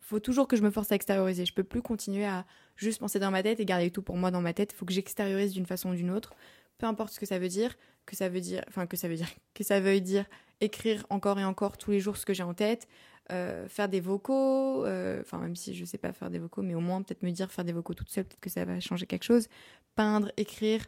faut 0.00 0.20
toujours 0.20 0.46
que 0.46 0.56
je 0.56 0.62
me 0.62 0.70
force 0.70 0.92
à 0.92 0.96
extérioriser. 0.96 1.46
Je 1.46 1.54
peux 1.54 1.64
plus 1.64 1.80
continuer 1.80 2.26
à 2.26 2.44
juste 2.76 3.00
penser 3.00 3.18
dans 3.18 3.30
ma 3.30 3.42
tête 3.42 3.60
et 3.60 3.64
garder 3.64 3.90
tout 3.90 4.02
pour 4.02 4.16
moi 4.16 4.30
dans 4.30 4.42
ma 4.42 4.52
tête. 4.52 4.72
Il 4.72 4.76
faut 4.76 4.84
que 4.84 4.92
j'extériorise 4.92 5.52
d'une 5.52 5.66
façon 5.66 5.90
ou 5.90 5.94
d'une 5.94 6.10
autre 6.10 6.34
peu 6.78 6.86
importe 6.86 7.12
ce 7.12 7.20
que 7.20 7.26
ça 7.26 7.38
veut 7.38 7.48
dire, 7.48 7.76
que 8.06 8.16
ça 8.16 8.28
veut 8.28 8.40
dire, 8.40 8.64
enfin 8.68 8.86
que 8.86 8.96
ça 8.96 9.08
veut 9.08 9.16
dire, 9.16 9.28
que 9.54 9.64
ça 9.64 9.80
veuille 9.80 10.02
dire 10.02 10.26
écrire 10.60 11.04
encore 11.10 11.38
et 11.38 11.44
encore 11.44 11.76
tous 11.76 11.90
les 11.90 12.00
jours 12.00 12.16
ce 12.16 12.24
que 12.24 12.34
j'ai 12.34 12.42
en 12.42 12.54
tête, 12.54 12.86
euh, 13.32 13.66
faire 13.68 13.88
des 13.88 14.00
vocaux, 14.00 14.84
euh, 14.84 15.20
enfin 15.20 15.38
même 15.38 15.56
si 15.56 15.74
je 15.74 15.84
sais 15.84 15.98
pas 15.98 16.12
faire 16.12 16.30
des 16.30 16.38
vocaux, 16.38 16.62
mais 16.62 16.74
au 16.74 16.80
moins 16.80 17.02
peut-être 17.02 17.22
me 17.22 17.30
dire 17.30 17.50
faire 17.50 17.64
des 17.64 17.72
vocaux 17.72 17.94
toute 17.94 18.10
seule, 18.10 18.24
peut-être 18.24 18.40
que 18.40 18.50
ça 18.50 18.64
va 18.64 18.78
changer 18.80 19.06
quelque 19.06 19.24
chose, 19.24 19.48
peindre, 19.94 20.30
écrire, 20.36 20.86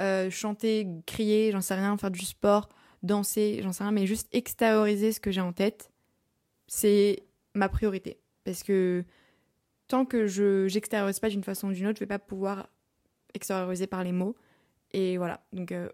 euh, 0.00 0.30
chanter, 0.30 0.88
crier, 1.06 1.52
j'en 1.52 1.60
sais 1.60 1.74
rien, 1.74 1.96
faire 1.96 2.10
du 2.10 2.24
sport, 2.24 2.68
danser, 3.02 3.60
j'en 3.62 3.72
sais 3.72 3.84
rien, 3.84 3.92
mais 3.92 4.06
juste 4.06 4.28
extérioriser 4.32 5.12
ce 5.12 5.20
que 5.20 5.30
j'ai 5.30 5.40
en 5.40 5.52
tête, 5.52 5.90
c'est 6.66 7.22
ma 7.54 7.68
priorité, 7.68 8.18
parce 8.44 8.62
que 8.62 9.04
tant 9.86 10.06
que 10.06 10.26
je 10.26 10.66
j'extériorise 10.68 11.20
pas 11.20 11.28
d'une 11.28 11.44
façon 11.44 11.68
ou 11.68 11.72
d'une 11.72 11.86
autre, 11.86 11.98
je 11.98 12.04
vais 12.04 12.08
pas 12.08 12.18
pouvoir 12.18 12.68
extérioriser 13.34 13.86
par 13.86 14.04
les 14.04 14.12
mots. 14.12 14.36
Et 14.94 15.18
voilà, 15.18 15.44
donc 15.52 15.72
euh, 15.72 15.88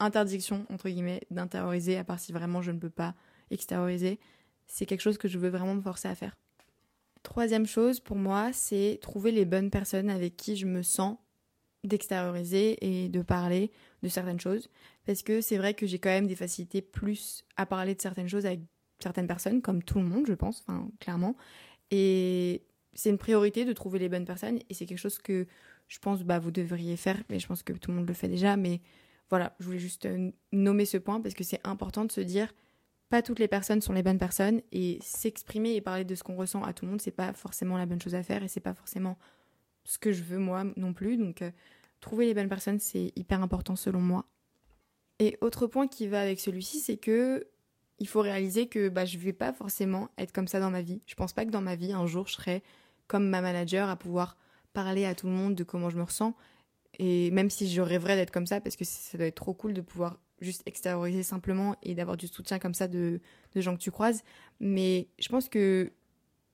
interdiction, 0.00 0.64
entre 0.70 0.88
guillemets, 0.88 1.20
d'intérioriser, 1.30 1.98
à 1.98 2.04
part 2.04 2.18
si 2.18 2.32
vraiment 2.32 2.62
je 2.62 2.70
ne 2.70 2.78
peux 2.78 2.90
pas 2.90 3.14
extérioriser. 3.50 4.18
C'est 4.66 4.86
quelque 4.86 5.02
chose 5.02 5.18
que 5.18 5.28
je 5.28 5.38
veux 5.38 5.50
vraiment 5.50 5.74
me 5.74 5.82
forcer 5.82 6.08
à 6.08 6.14
faire. 6.14 6.34
Troisième 7.22 7.66
chose 7.66 8.00
pour 8.00 8.16
moi, 8.16 8.54
c'est 8.54 8.98
trouver 9.02 9.30
les 9.30 9.44
bonnes 9.44 9.70
personnes 9.70 10.08
avec 10.08 10.38
qui 10.38 10.56
je 10.56 10.64
me 10.64 10.82
sens 10.82 11.18
d'extérioriser 11.84 12.78
et 12.80 13.10
de 13.10 13.20
parler 13.20 13.70
de 14.02 14.08
certaines 14.08 14.40
choses. 14.40 14.70
Parce 15.04 15.22
que 15.22 15.42
c'est 15.42 15.58
vrai 15.58 15.74
que 15.74 15.86
j'ai 15.86 15.98
quand 15.98 16.08
même 16.08 16.26
des 16.26 16.34
facilités 16.34 16.80
plus 16.80 17.44
à 17.58 17.66
parler 17.66 17.94
de 17.94 18.00
certaines 18.00 18.28
choses 18.28 18.46
avec 18.46 18.60
certaines 19.00 19.26
personnes, 19.26 19.60
comme 19.60 19.82
tout 19.82 19.98
le 19.98 20.06
monde, 20.06 20.24
je 20.26 20.32
pense, 20.32 20.64
enfin, 20.66 20.88
clairement. 20.98 21.36
Et 21.90 22.62
c'est 22.94 23.10
une 23.10 23.18
priorité 23.18 23.66
de 23.66 23.74
trouver 23.74 23.98
les 23.98 24.08
bonnes 24.08 24.24
personnes 24.24 24.60
et 24.70 24.74
c'est 24.74 24.86
quelque 24.86 24.98
chose 24.98 25.18
que 25.18 25.46
je 25.88 25.98
pense 25.98 26.22
bah 26.22 26.38
vous 26.38 26.50
devriez 26.50 26.96
faire, 26.96 27.22
mais 27.30 27.38
je 27.38 27.46
pense 27.46 27.62
que 27.62 27.72
tout 27.72 27.90
le 27.90 27.98
monde 27.98 28.08
le 28.08 28.14
fait 28.14 28.28
déjà. 28.28 28.56
Mais 28.56 28.80
voilà, 29.30 29.54
je 29.58 29.66
voulais 29.66 29.78
juste 29.78 30.06
euh, 30.06 30.30
nommer 30.52 30.84
ce 30.84 30.96
point 30.96 31.20
parce 31.20 31.34
que 31.34 31.44
c'est 31.44 31.60
important 31.64 32.04
de 32.04 32.12
se 32.12 32.20
dire 32.20 32.52
pas 33.08 33.22
toutes 33.22 33.38
les 33.38 33.48
personnes 33.48 33.80
sont 33.80 33.92
les 33.92 34.02
bonnes 34.02 34.18
personnes 34.18 34.62
et 34.72 34.98
s'exprimer 35.00 35.74
et 35.76 35.80
parler 35.80 36.04
de 36.04 36.14
ce 36.14 36.24
qu'on 36.24 36.36
ressent 36.36 36.62
à 36.64 36.72
tout 36.72 36.84
le 36.84 36.90
monde, 36.90 37.00
c'est 37.00 37.12
pas 37.12 37.32
forcément 37.32 37.78
la 37.78 37.86
bonne 37.86 38.00
chose 38.00 38.16
à 38.16 38.22
faire 38.22 38.42
et 38.42 38.48
c'est 38.48 38.60
pas 38.60 38.74
forcément 38.74 39.16
ce 39.84 39.98
que 39.98 40.10
je 40.10 40.22
veux 40.22 40.38
moi 40.38 40.64
non 40.76 40.92
plus. 40.92 41.16
Donc 41.16 41.42
euh, 41.42 41.50
trouver 42.00 42.26
les 42.26 42.34
bonnes 42.34 42.48
personnes, 42.48 42.80
c'est 42.80 43.12
hyper 43.14 43.42
important 43.42 43.76
selon 43.76 44.00
moi. 44.00 44.26
Et 45.18 45.38
autre 45.40 45.66
point 45.66 45.86
qui 45.86 46.08
va 46.08 46.20
avec 46.20 46.40
celui-ci, 46.40 46.80
c'est 46.80 46.96
que 46.96 47.46
il 47.98 48.08
faut 48.08 48.20
réaliser 48.20 48.66
que 48.66 48.88
bah 48.88 49.06
je 49.06 49.16
vais 49.18 49.32
pas 49.32 49.52
forcément 49.52 50.10
être 50.18 50.32
comme 50.32 50.48
ça 50.48 50.60
dans 50.60 50.70
ma 50.70 50.82
vie. 50.82 51.00
Je 51.06 51.14
pense 51.14 51.32
pas 51.32 51.46
que 51.46 51.50
dans 51.50 51.62
ma 51.62 51.76
vie 51.76 51.92
un 51.92 52.06
jour 52.06 52.26
je 52.26 52.34
serai 52.34 52.62
comme 53.06 53.28
ma 53.28 53.40
manager 53.40 53.88
à 53.88 53.96
pouvoir 53.96 54.36
parler 54.76 55.06
à 55.06 55.14
tout 55.14 55.26
le 55.26 55.32
monde 55.32 55.54
de 55.54 55.64
comment 55.64 55.88
je 55.88 55.96
me 55.96 56.02
ressens. 56.02 56.34
Et 56.98 57.30
même 57.30 57.48
si 57.48 57.66
je 57.70 57.80
rêverais 57.80 58.14
d'être 58.14 58.30
comme 58.30 58.46
ça, 58.46 58.60
parce 58.60 58.76
que 58.76 58.84
ça 58.84 59.16
doit 59.16 59.26
être 59.26 59.36
trop 59.36 59.54
cool 59.54 59.72
de 59.72 59.80
pouvoir 59.80 60.20
juste 60.42 60.62
extérioriser 60.66 61.22
simplement 61.22 61.76
et 61.82 61.94
d'avoir 61.94 62.18
du 62.18 62.26
soutien 62.26 62.58
comme 62.58 62.74
ça 62.74 62.86
de, 62.86 63.20
de 63.54 63.60
gens 63.62 63.74
que 63.74 63.80
tu 63.80 63.90
croises. 63.90 64.22
Mais 64.60 65.08
je 65.18 65.28
pense 65.30 65.48
que 65.48 65.92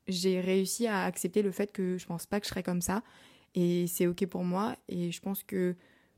j'ai 0.07 0.41
réussi 0.41 0.87
à 0.87 1.03
accepter 1.03 1.43
le 1.43 1.51
fait 1.51 1.73
que 1.73 1.99
je 1.99 2.07
pense 2.07 2.27
pas 2.27 2.39
que 2.39 2.47
je 2.47 2.51
serais 2.51 2.63
comme 2.63 2.81
ça. 2.81 3.03
Et 3.57 3.89
c'est 3.89 4.07
ok 4.07 4.25
pour 4.27 4.45
moi. 4.45 4.77
Et 4.89 5.11
je 5.11 5.21
pense 5.21 5.43
que 5.43 5.75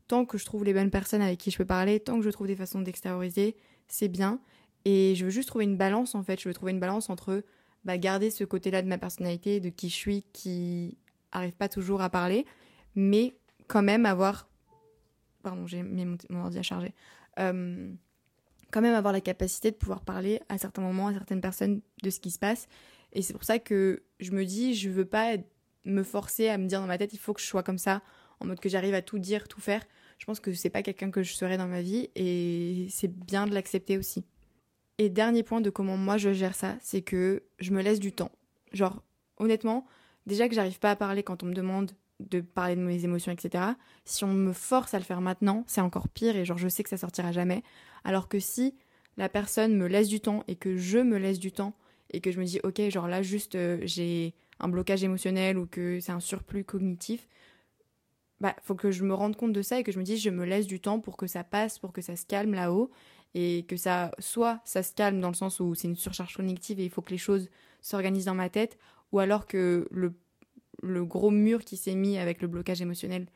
tant 0.07 0.25
que 0.25 0.37
je 0.37 0.45
trouve 0.45 0.63
les 0.63 0.73
bonnes 0.73 0.91
personnes 0.91 1.23
avec 1.23 1.39
qui 1.39 1.49
je 1.49 1.57
peux 1.57 1.65
parler, 1.65 1.99
tant 1.99 2.17
que 2.17 2.23
je 2.23 2.29
trouve 2.29 2.47
des 2.47 2.55
façons 2.55 2.81
d'extérioriser, 2.81 3.55
c'est 3.87 4.09
bien. 4.09 4.39
Et 4.85 5.15
je 5.15 5.25
veux 5.25 5.31
juste 5.31 5.47
trouver 5.47 5.65
une 5.65 5.77
balance 5.77 6.13
en 6.13 6.21
fait. 6.21 6.39
Je 6.39 6.47
veux 6.47 6.53
trouver 6.53 6.71
une 6.71 6.79
balance 6.79 7.09
entre 7.09 7.43
bah, 7.83 7.97
garder 7.97 8.29
ce 8.29 8.43
côté-là 8.43 8.83
de 8.83 8.87
ma 8.87 8.99
personnalité, 8.99 9.59
de 9.59 9.69
qui 9.69 9.89
je 9.89 9.95
suis, 9.95 10.23
qui 10.33 10.97
arrive 11.35 11.53
pas 11.53 11.69
toujours 11.69 12.01
à 12.01 12.09
parler, 12.09 12.45
mais 12.95 13.35
quand 13.67 13.83
même 13.83 14.05
avoir. 14.05 14.49
Pardon, 15.43 15.67
j'ai 15.67 15.83
mis 15.83 16.05
mon, 16.05 16.41
ordi 16.41 16.57
à 16.57 16.63
charger. 16.63 16.93
Euh, 17.39 17.93
quand 18.71 18.81
même 18.81 18.95
avoir 18.95 19.13
la 19.13 19.21
capacité 19.21 19.71
de 19.71 19.75
pouvoir 19.75 20.01
parler 20.01 20.41
à 20.49 20.57
certains 20.57 20.81
moments 20.81 21.07
à 21.07 21.13
certaines 21.13 21.41
personnes 21.41 21.81
de 22.03 22.09
ce 22.09 22.19
qui 22.19 22.31
se 22.31 22.39
passe. 22.39 22.67
Et 23.13 23.21
c'est 23.21 23.33
pour 23.33 23.43
ça 23.43 23.59
que 23.59 24.03
je 24.19 24.31
me 24.31 24.43
dis, 24.43 24.73
je 24.73 24.89
veux 24.89 25.05
pas 25.05 25.37
me 25.85 26.03
forcer 26.03 26.49
à 26.49 26.57
me 26.57 26.67
dire 26.67 26.81
dans 26.81 26.87
ma 26.87 26.97
tête, 26.97 27.13
il 27.13 27.19
faut 27.19 27.33
que 27.33 27.41
je 27.41 27.45
sois 27.45 27.63
comme 27.63 27.77
ça, 27.77 28.01
en 28.39 28.45
mode 28.45 28.59
que 28.59 28.69
j'arrive 28.69 28.93
à 28.93 29.01
tout 29.01 29.19
dire, 29.19 29.47
tout 29.47 29.61
faire. 29.61 29.83
Je 30.17 30.25
pense 30.25 30.39
que 30.39 30.53
c'est 30.53 30.69
pas 30.69 30.81
quelqu'un 30.81 31.11
que 31.11 31.23
je 31.23 31.33
serais 31.33 31.57
dans 31.57 31.67
ma 31.67 31.81
vie 31.81 32.09
et 32.15 32.87
c'est 32.89 33.13
bien 33.13 33.47
de 33.47 33.53
l'accepter 33.53 33.97
aussi. 33.97 34.25
Et 34.97 35.09
dernier 35.09 35.43
point 35.43 35.61
de 35.61 35.69
comment 35.69 35.97
moi 35.97 36.17
je 36.17 36.33
gère 36.33 36.55
ça, 36.55 36.77
c'est 36.81 37.01
que 37.01 37.43
je 37.59 37.71
me 37.71 37.81
laisse 37.81 37.99
du 37.99 38.13
temps. 38.13 38.31
Genre, 38.71 39.03
honnêtement, 39.37 39.85
déjà 40.25 40.47
que 40.47 40.55
j'arrive 40.55 40.79
pas 40.79 40.91
à 40.91 40.95
parler 40.95 41.23
quand 41.23 41.43
on 41.43 41.47
me 41.47 41.53
demande 41.53 41.91
de 42.19 42.41
parler 42.41 42.75
de 42.75 42.81
mes 42.81 43.03
émotions, 43.03 43.31
etc. 43.31 43.63
Si 44.05 44.23
on 44.23 44.33
me 44.33 44.53
force 44.53 44.93
à 44.93 44.99
le 44.99 45.03
faire 45.03 45.21
maintenant, 45.21 45.63
c'est 45.67 45.81
encore 45.81 46.07
pire 46.07 46.35
et 46.35 46.45
genre 46.45 46.57
je 46.57 46.67
sais 46.67 46.83
que 46.83 46.89
ça 46.89 46.97
sortira 46.97 47.31
jamais. 47.31 47.63
Alors 48.03 48.27
que 48.29 48.39
si 48.39 48.75
la 49.17 49.29
personne 49.29 49.75
me 49.75 49.87
laisse 49.87 50.07
du 50.07 50.21
temps 50.21 50.43
et 50.47 50.55
que 50.55 50.77
je 50.77 50.99
me 50.99 51.17
laisse 51.17 51.39
du 51.39 51.51
temps 51.51 51.73
et 52.11 52.21
que 52.21 52.31
je 52.31 52.39
me 52.39 52.45
dis 52.45 52.59
ok 52.63 52.89
genre 52.89 53.07
là 53.07 53.21
juste 53.21 53.55
euh, 53.55 53.79
j'ai 53.83 54.33
un 54.59 54.69
blocage 54.69 55.03
émotionnel 55.03 55.57
ou 55.57 55.65
que 55.65 55.99
c'est 55.99 56.11
un 56.11 56.19
surplus 56.19 56.63
cognitif, 56.63 57.27
bah 58.39 58.55
faut 58.63 58.75
que 58.75 58.91
je 58.91 59.03
me 59.03 59.13
rende 59.13 59.35
compte 59.35 59.53
de 59.53 59.61
ça 59.61 59.79
et 59.79 59.83
que 59.83 59.91
je 59.91 59.99
me 59.99 60.03
dise 60.03 60.21
je 60.21 60.29
me 60.29 60.45
laisse 60.45 60.67
du 60.67 60.79
temps 60.79 60.99
pour 60.99 61.17
que 61.17 61.27
ça 61.27 61.43
passe, 61.43 61.79
pour 61.79 61.91
que 61.91 62.01
ça 62.01 62.15
se 62.15 62.25
calme 62.25 62.53
là-haut 62.53 62.91
et 63.33 63.65
que 63.67 63.75
ça 63.75 64.11
soit 64.19 64.61
ça 64.63 64.83
se 64.83 64.93
calme 64.93 65.19
dans 65.19 65.27
le 65.29 65.35
sens 65.35 65.59
où 65.59 65.75
c'est 65.75 65.89
une 65.89 65.97
surcharge 65.97 66.35
cognitive 66.35 66.79
et 66.79 66.85
il 66.85 66.89
faut 66.89 67.01
que 67.01 67.11
les 67.11 67.17
choses 67.17 67.49
s'organisent 67.81 68.25
dans 68.25 68.35
ma 68.35 68.49
tête 68.49 68.77
ou 69.11 69.19
alors 69.19 69.47
que 69.47 69.87
le, 69.91 70.13
gros 71.05 71.31
mur 71.31 71.63
qui 71.63 71.77
s'est 71.77 71.95
mis 71.95 72.17
avec 72.17 72.41
le 72.41 72.47
blocage 72.47 72.81
émotionnel 72.81 73.27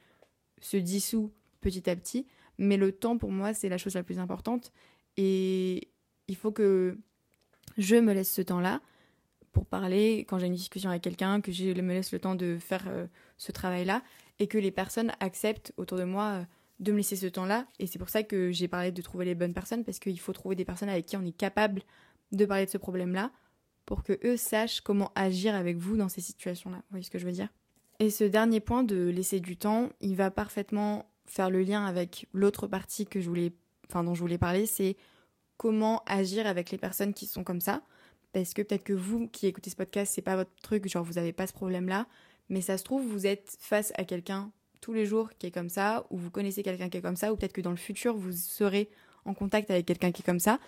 se 0.61 0.77
dissout 0.77 1.31
petit 1.61 1.89
à 1.89 1.95
petit. 1.95 2.27
Mais 2.57 2.77
le 2.77 2.91
temps, 2.91 3.17
pour 3.17 3.31
moi, 3.31 3.53
c'est 3.53 3.69
la 3.69 3.77
chose 3.77 3.95
la 3.95 4.03
plus 4.03 4.19
importante. 4.19 4.71
Et 5.17 5.89
il 6.27 6.35
faut 6.35 6.51
que 6.51 6.97
je 7.77 7.95
me 7.95 8.13
laisse 8.13 8.31
ce 8.31 8.41
temps-là 8.41 8.81
pour 9.51 9.65
parler 9.65 10.25
quand 10.27 10.37
j'ai 10.37 10.47
une 10.47 10.53
discussion 10.53 10.89
avec 10.89 11.01
quelqu'un, 11.01 11.41
que 11.41 11.51
je 11.51 11.65
me 11.81 11.93
laisse 11.93 12.11
le 12.11 12.19
temps 12.19 12.35
de 12.35 12.57
faire 12.59 12.85
euh, 12.87 13.07
ce 13.37 13.51
travail-là 13.51 14.03
et 14.39 14.47
que 14.47 14.57
les 14.57 14.71
personnes 14.71 15.11
acceptent 15.19 15.73
autour 15.77 15.97
de 15.97 16.03
moi 16.03 16.25
euh, 16.25 16.43
de 16.79 16.91
me 16.91 16.97
laisser 16.97 17.15
ce 17.15 17.27
temps-là. 17.27 17.65
Et 17.79 17.87
c'est 17.87 17.99
pour 17.99 18.09
ça 18.09 18.23
que 18.23 18.51
j'ai 18.51 18.67
parlé 18.67 18.91
de 18.91 19.01
trouver 19.01 19.25
les 19.25 19.35
bonnes 19.35 19.53
personnes 19.53 19.83
parce 19.83 19.99
qu'il 19.99 20.19
faut 20.19 20.33
trouver 20.33 20.55
des 20.55 20.65
personnes 20.65 20.89
avec 20.89 21.05
qui 21.05 21.17
on 21.17 21.25
est 21.25 21.35
capable 21.35 21.81
de 22.31 22.45
parler 22.45 22.65
de 22.65 22.71
ce 22.71 22.77
problème-là 22.77 23.31
pour 23.89 24.03
que 24.03 24.19
eux 24.23 24.37
sachent 24.37 24.81
comment 24.81 25.11
agir 25.15 25.55
avec 25.55 25.77
vous 25.77 25.97
dans 25.97 26.09
ces 26.09 26.21
situations-là. 26.21 26.77
Vous 26.77 26.91
voyez 26.91 27.03
ce 27.03 27.09
que 27.09 27.17
je 27.17 27.25
veux 27.25 27.31
dire? 27.31 27.47
Et 27.97 28.11
ce 28.11 28.23
dernier 28.23 28.59
point 28.59 28.83
de 28.83 29.09
laisser 29.09 29.39
du 29.39 29.57
temps, 29.57 29.89
il 29.99 30.15
va 30.15 30.29
parfaitement 30.29 31.09
faire 31.25 31.49
le 31.49 31.63
lien 31.63 31.83
avec 31.83 32.27
l'autre 32.31 32.67
partie 32.67 33.07
que 33.07 33.19
je 33.19 33.27
voulais, 33.27 33.51
dont 33.91 34.13
je 34.13 34.19
voulais 34.19 34.37
parler, 34.37 34.67
c'est 34.67 34.95
comment 35.57 36.03
agir 36.05 36.45
avec 36.45 36.69
les 36.69 36.77
personnes 36.77 37.15
qui 37.15 37.25
sont 37.25 37.43
comme 37.43 37.61
ça. 37.61 37.81
Parce 38.31 38.53
que 38.53 38.61
peut-être 38.61 38.83
que 38.83 38.93
vous 38.93 39.27
qui 39.27 39.47
écoutez 39.47 39.71
ce 39.71 39.75
podcast, 39.75 40.13
c'est 40.13 40.21
pas 40.21 40.35
votre 40.35 40.53
truc, 40.61 40.87
genre 40.87 41.03
vous 41.03 41.17
avez 41.17 41.33
pas 41.33 41.47
ce 41.47 41.53
problème-là, 41.53 42.05
mais 42.47 42.61
ça 42.61 42.77
se 42.77 42.83
trouve, 42.83 43.03
vous 43.07 43.25
êtes 43.25 43.57
face 43.59 43.91
à 43.95 44.03
quelqu'un 44.03 44.51
tous 44.81 44.93
les 44.93 45.07
jours 45.07 45.31
qui 45.39 45.47
est 45.47 45.51
comme 45.51 45.69
ça, 45.69 46.05
ou 46.11 46.17
vous 46.19 46.29
connaissez 46.29 46.61
quelqu'un 46.61 46.89
qui 46.89 46.97
est 46.97 47.01
comme 47.01 47.15
ça, 47.15 47.33
ou 47.33 47.37
peut-être 47.37 47.53
que 47.53 47.61
dans 47.61 47.71
le 47.71 47.75
futur, 47.75 48.15
vous 48.15 48.33
serez 48.33 48.91
en 49.25 49.33
contact 49.33 49.69
avec 49.71 49.85
quelqu'un 49.85 50.11
qui 50.11 50.21
est 50.21 50.25
comme 50.25 50.39
ça. 50.39 50.59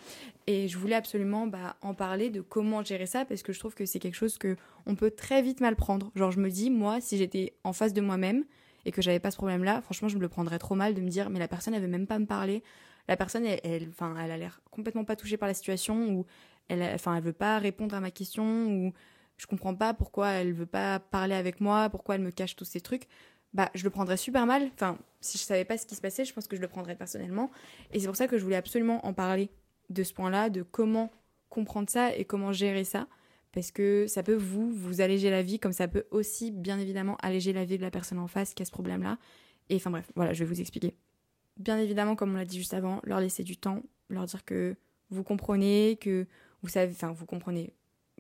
Et 0.47 0.67
je 0.67 0.77
voulais 0.77 0.95
absolument 0.95 1.47
bah, 1.47 1.75
en 1.81 1.93
parler 1.93 2.29
de 2.29 2.41
comment 2.41 2.83
gérer 2.83 3.05
ça, 3.05 3.25
parce 3.25 3.43
que 3.43 3.53
je 3.53 3.59
trouve 3.59 3.73
que 3.73 3.85
c'est 3.85 3.99
quelque 3.99 4.15
chose 4.15 4.37
que 4.37 4.55
on 4.85 4.95
peut 4.95 5.11
très 5.11 5.41
vite 5.41 5.61
mal 5.61 5.75
prendre. 5.75 6.11
Genre, 6.15 6.31
je 6.31 6.39
me 6.39 6.49
dis, 6.49 6.69
moi, 6.69 7.01
si 7.01 7.17
j'étais 7.17 7.53
en 7.63 7.73
face 7.73 7.93
de 7.93 8.01
moi-même 8.01 8.45
et 8.85 8.91
que 8.91 9.01
j'avais 9.01 9.19
pas 9.19 9.31
ce 9.31 9.37
problème-là, 9.37 9.81
franchement, 9.81 10.07
je 10.07 10.17
me 10.17 10.21
le 10.21 10.29
prendrais 10.29 10.59
trop 10.59 10.75
mal 10.75 10.93
de 10.93 11.01
me 11.01 11.09
dire, 11.09 11.29
mais 11.29 11.39
la 11.39 11.47
personne, 11.47 11.73
elle 11.73 11.81
veut 11.81 11.87
même 11.87 12.07
pas 12.07 12.19
me 12.19 12.25
parler. 12.25 12.63
La 13.07 13.17
personne, 13.17 13.45
elle, 13.45 13.59
elle, 13.63 13.89
enfin, 13.89 14.15
elle 14.23 14.31
a 14.31 14.37
l'air 14.37 14.61
complètement 14.71 15.05
pas 15.05 15.15
touchée 15.15 15.37
par 15.37 15.47
la 15.47 15.53
situation, 15.53 16.13
ou 16.13 16.25
elle, 16.67 16.81
enfin, 16.93 17.15
elle 17.15 17.23
veut 17.23 17.33
pas 17.33 17.59
répondre 17.59 17.95
à 17.95 17.99
ma 17.99 18.11
question, 18.11 18.67
ou 18.67 18.93
je 19.37 19.47
comprends 19.47 19.73
pas 19.73 19.95
pourquoi 19.95 20.29
elle 20.29 20.53
veut 20.53 20.67
pas 20.67 20.99
parler 20.99 21.33
avec 21.33 21.61
moi, 21.61 21.89
pourquoi 21.89 22.15
elle 22.15 22.21
me 22.21 22.29
cache 22.29 22.55
tous 22.55 22.65
ces 22.65 22.79
trucs 22.79 23.07
bah, 23.53 23.69
je 23.75 23.83
le 23.83 23.89
prendrais 23.89 24.17
super 24.17 24.45
mal. 24.45 24.69
Enfin, 24.73 24.97
si 25.19 25.37
je 25.37 25.43
savais 25.43 25.65
pas 25.65 25.77
ce 25.77 25.85
qui 25.85 25.95
se 25.95 26.01
passait, 26.01 26.25
je 26.25 26.33
pense 26.33 26.47
que 26.47 26.55
je 26.55 26.61
le 26.61 26.67
prendrais 26.67 26.95
personnellement. 26.95 27.51
Et 27.91 27.99
c'est 27.99 28.07
pour 28.07 28.15
ça 28.15 28.27
que 28.27 28.37
je 28.37 28.43
voulais 28.43 28.55
absolument 28.55 29.05
en 29.05 29.13
parler 29.13 29.49
de 29.89 30.03
ce 30.03 30.13
point-là, 30.13 30.49
de 30.49 30.63
comment 30.63 31.11
comprendre 31.49 31.89
ça 31.89 32.15
et 32.15 32.25
comment 32.25 32.53
gérer 32.53 32.83
ça. 32.83 33.07
Parce 33.51 33.71
que 33.71 34.05
ça 34.07 34.23
peut 34.23 34.35
vous, 34.35 34.71
vous 34.71 35.01
alléger 35.01 35.29
la 35.29 35.41
vie, 35.41 35.59
comme 35.59 35.73
ça 35.73 35.87
peut 35.89 36.05
aussi, 36.11 36.51
bien 36.51 36.79
évidemment, 36.79 37.17
alléger 37.21 37.51
la 37.51 37.65
vie 37.65 37.77
de 37.77 37.81
la 37.81 37.91
personne 37.91 38.19
en 38.19 38.27
face 38.27 38.53
qui 38.53 38.63
a 38.63 38.65
ce 38.65 38.71
problème-là. 38.71 39.17
Et 39.69 39.75
enfin 39.75 39.91
bref, 39.91 40.09
voilà, 40.15 40.31
je 40.31 40.43
vais 40.43 40.49
vous 40.49 40.61
expliquer. 40.61 40.95
Bien 41.57 41.77
évidemment, 41.77 42.15
comme 42.15 42.31
on 42.31 42.37
l'a 42.37 42.45
dit 42.45 42.57
juste 42.57 42.73
avant, 42.73 43.01
leur 43.03 43.19
laisser 43.19 43.43
du 43.43 43.57
temps, 43.57 43.83
leur 44.09 44.25
dire 44.25 44.45
que 44.45 44.75
vous 45.09 45.23
comprenez, 45.23 45.97
que 45.99 46.27
vous 46.61 46.69
savez, 46.69 46.93
enfin 46.93 47.11
vous 47.11 47.25
comprenez, 47.25 47.73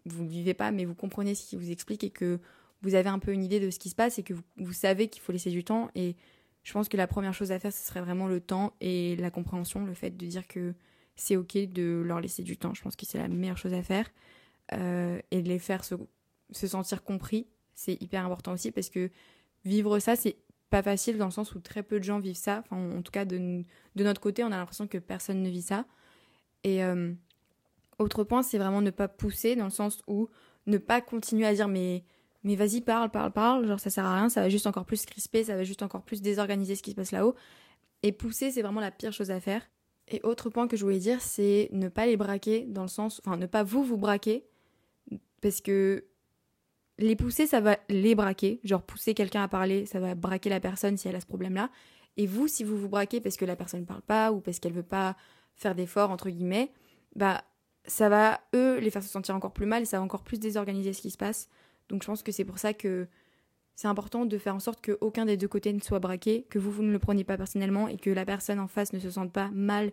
vous 0.05 0.23
ne 0.23 0.29
vivez 0.29 0.53
pas, 0.53 0.71
mais 0.71 0.83
vous 0.83 0.95
comprenez 0.95 1.33
ce 1.33 1.47
qui 1.47 1.55
vous 1.55 1.71
explique 1.71 2.03
et 2.03 2.09
que 2.09 2.39
vous 2.81 2.95
avez 2.95 3.09
un 3.09 3.19
peu 3.19 3.31
une 3.31 3.43
idée 3.43 3.59
de 3.59 3.69
ce 3.69 3.79
qui 3.79 3.89
se 3.89 3.95
passe 3.95 4.19
et 4.19 4.23
que 4.23 4.33
vous, 4.57 4.73
savez 4.73 5.07
qu'il 5.07 5.21
faut 5.21 5.31
laisser 5.31 5.51
du 5.51 5.63
temps. 5.63 5.89
Et 5.95 6.15
je 6.63 6.73
pense 6.73 6.89
que 6.89 6.97
la 6.97 7.07
première 7.07 7.33
chose 7.33 7.51
à 7.51 7.59
faire, 7.59 7.71
ce 7.71 7.85
serait 7.85 8.01
vraiment 8.01 8.27
le 8.27 8.39
temps 8.39 8.73
et 8.81 9.15
la 9.17 9.31
compréhension, 9.31 9.85
le 9.85 9.93
fait 9.93 10.11
de 10.11 10.25
dire 10.25 10.47
que 10.47 10.73
c'est 11.15 11.35
ok 11.35 11.57
de 11.71 12.01
leur 12.05 12.19
laisser 12.19 12.43
du 12.43 12.57
temps. 12.57 12.73
Je 12.73 12.81
pense 12.81 12.95
que 12.95 13.05
c'est 13.05 13.17
la 13.17 13.27
meilleure 13.27 13.57
chose 13.57 13.73
à 13.73 13.83
faire. 13.83 14.09
Euh, 14.73 15.19
et 15.31 15.41
de 15.41 15.49
les 15.49 15.59
faire 15.59 15.83
se, 15.83 15.95
se 16.51 16.67
sentir 16.67 17.03
compris, 17.03 17.47
c'est 17.73 18.01
hyper 18.01 18.25
important 18.25 18.53
aussi 18.53 18.71
parce 18.71 18.89
que 18.89 19.09
vivre 19.65 19.99
ça, 19.99 20.15
c'est 20.15 20.37
pas 20.69 20.81
facile 20.81 21.17
dans 21.17 21.25
le 21.25 21.31
sens 21.31 21.53
où 21.53 21.59
très 21.59 21.83
peu 21.83 21.99
de 21.99 22.03
gens 22.03 22.19
vivent 22.19 22.35
ça. 22.35 22.63
Enfin, 22.63 22.97
en 22.97 23.01
tout 23.01 23.11
cas, 23.11 23.25
de, 23.25 23.63
de 23.95 24.03
notre 24.03 24.21
côté, 24.21 24.43
on 24.43 24.47
a 24.47 24.57
l'impression 24.57 24.87
que 24.87 24.97
personne 24.97 25.41
ne 25.41 25.49
vit 25.49 25.61
ça. 25.61 25.85
Et 26.63 26.83
euh, 26.83 27.11
autre 27.99 28.23
point, 28.23 28.41
c'est 28.43 28.57
vraiment 28.57 28.81
ne 28.81 28.91
pas 28.91 29.07
pousser 29.07 29.55
dans 29.55 29.65
le 29.65 29.71
sens 29.71 30.01
où 30.07 30.29
ne 30.67 30.77
pas 30.77 31.01
continuer 31.01 31.45
à 31.45 31.53
dire 31.53 31.67
mais 31.67 32.03
mais 32.43 32.55
vas-y, 32.55 32.81
parle, 32.81 33.09
parle, 33.09 33.31
parle, 33.31 33.67
genre 33.67 33.79
ça 33.79 33.89
sert 33.89 34.05
à 34.05 34.15
rien, 34.15 34.29
ça 34.29 34.41
va 34.41 34.49
juste 34.49 34.67
encore 34.67 34.85
plus 34.85 35.05
crisper, 35.05 35.43
ça 35.43 35.55
va 35.55 35.63
juste 35.63 35.83
encore 35.83 36.03
plus 36.03 36.21
désorganiser 36.21 36.75
ce 36.75 36.83
qui 36.83 36.91
se 36.91 36.95
passe 36.95 37.11
là-haut. 37.11 37.35
Et 38.03 38.11
pousser, 38.11 38.51
c'est 38.51 38.61
vraiment 38.61 38.81
la 38.81 38.91
pire 38.91 39.13
chose 39.13 39.31
à 39.31 39.39
faire. 39.39 39.61
Et 40.07 40.21
autre 40.23 40.49
point 40.49 40.67
que 40.67 40.75
je 40.75 40.83
voulais 40.83 40.99
dire, 40.99 41.21
c'est 41.21 41.69
ne 41.71 41.87
pas 41.87 42.05
les 42.05 42.17
braquer 42.17 42.65
dans 42.67 42.81
le 42.81 42.87
sens, 42.87 43.21
enfin 43.25 43.37
ne 43.37 43.45
pas 43.45 43.63
vous 43.63 43.83
vous 43.83 43.97
braquer, 43.97 44.45
parce 45.41 45.61
que 45.61 46.05
les 46.97 47.15
pousser, 47.15 47.47
ça 47.47 47.61
va 47.61 47.77
les 47.89 48.15
braquer, 48.15 48.59
genre 48.63 48.81
pousser 48.81 49.13
quelqu'un 49.13 49.43
à 49.43 49.47
parler, 49.47 49.85
ça 49.85 49.99
va 49.99 50.15
braquer 50.15 50.49
la 50.49 50.59
personne 50.59 50.97
si 50.97 51.07
elle 51.07 51.15
a 51.15 51.21
ce 51.21 51.25
problème-là. 51.25 51.69
Et 52.17 52.27
vous, 52.27 52.47
si 52.47 52.63
vous 52.63 52.77
vous 52.77 52.89
braquez 52.89 53.21
parce 53.21 53.37
que 53.37 53.45
la 53.45 53.55
personne 53.55 53.81
ne 53.81 53.85
parle 53.85 54.01
pas 54.01 54.31
ou 54.31 54.41
parce 54.41 54.59
qu'elle 54.59 54.73
veut 54.73 54.83
pas 54.83 55.15
faire 55.55 55.75
d'efforts 55.75 56.11
entre 56.11 56.29
guillemets, 56.29 56.71
bah 57.15 57.43
ça 57.85 58.09
va 58.09 58.41
eux 58.53 58.77
les 58.79 58.91
faire 58.91 59.01
se 59.01 59.09
sentir 59.09 59.35
encore 59.35 59.53
plus 59.53 59.65
mal 59.65 59.83
et 59.83 59.85
ça 59.85 59.97
va 59.97 60.03
encore 60.03 60.23
plus 60.23 60.39
désorganiser 60.39 60.93
ce 60.93 61.01
qui 61.01 61.11
se 61.11 61.17
passe. 61.17 61.49
Donc 61.91 62.01
je 62.01 62.07
pense 62.07 62.23
que 62.23 62.31
c'est 62.31 62.45
pour 62.45 62.57
ça 62.57 62.73
que 62.73 63.07
c'est 63.75 63.87
important 63.87 64.25
de 64.25 64.37
faire 64.37 64.55
en 64.55 64.59
sorte 64.59 64.83
qu'aucun 64.83 65.25
des 65.25 65.37
deux 65.37 65.47
côtés 65.47 65.73
ne 65.73 65.79
soit 65.79 65.99
braqué, 65.99 66.45
que 66.49 66.57
vous, 66.57 66.71
vous 66.71 66.83
ne 66.83 66.91
le 66.91 66.99
preniez 66.99 67.23
pas 67.23 67.37
personnellement 67.37 67.87
et 67.87 67.97
que 67.97 68.09
la 68.09 68.25
personne 68.25 68.59
en 68.59 68.67
face 68.67 68.93
ne 68.93 68.99
se 68.99 69.09
sente 69.09 69.31
pas 69.31 69.49
mal 69.53 69.91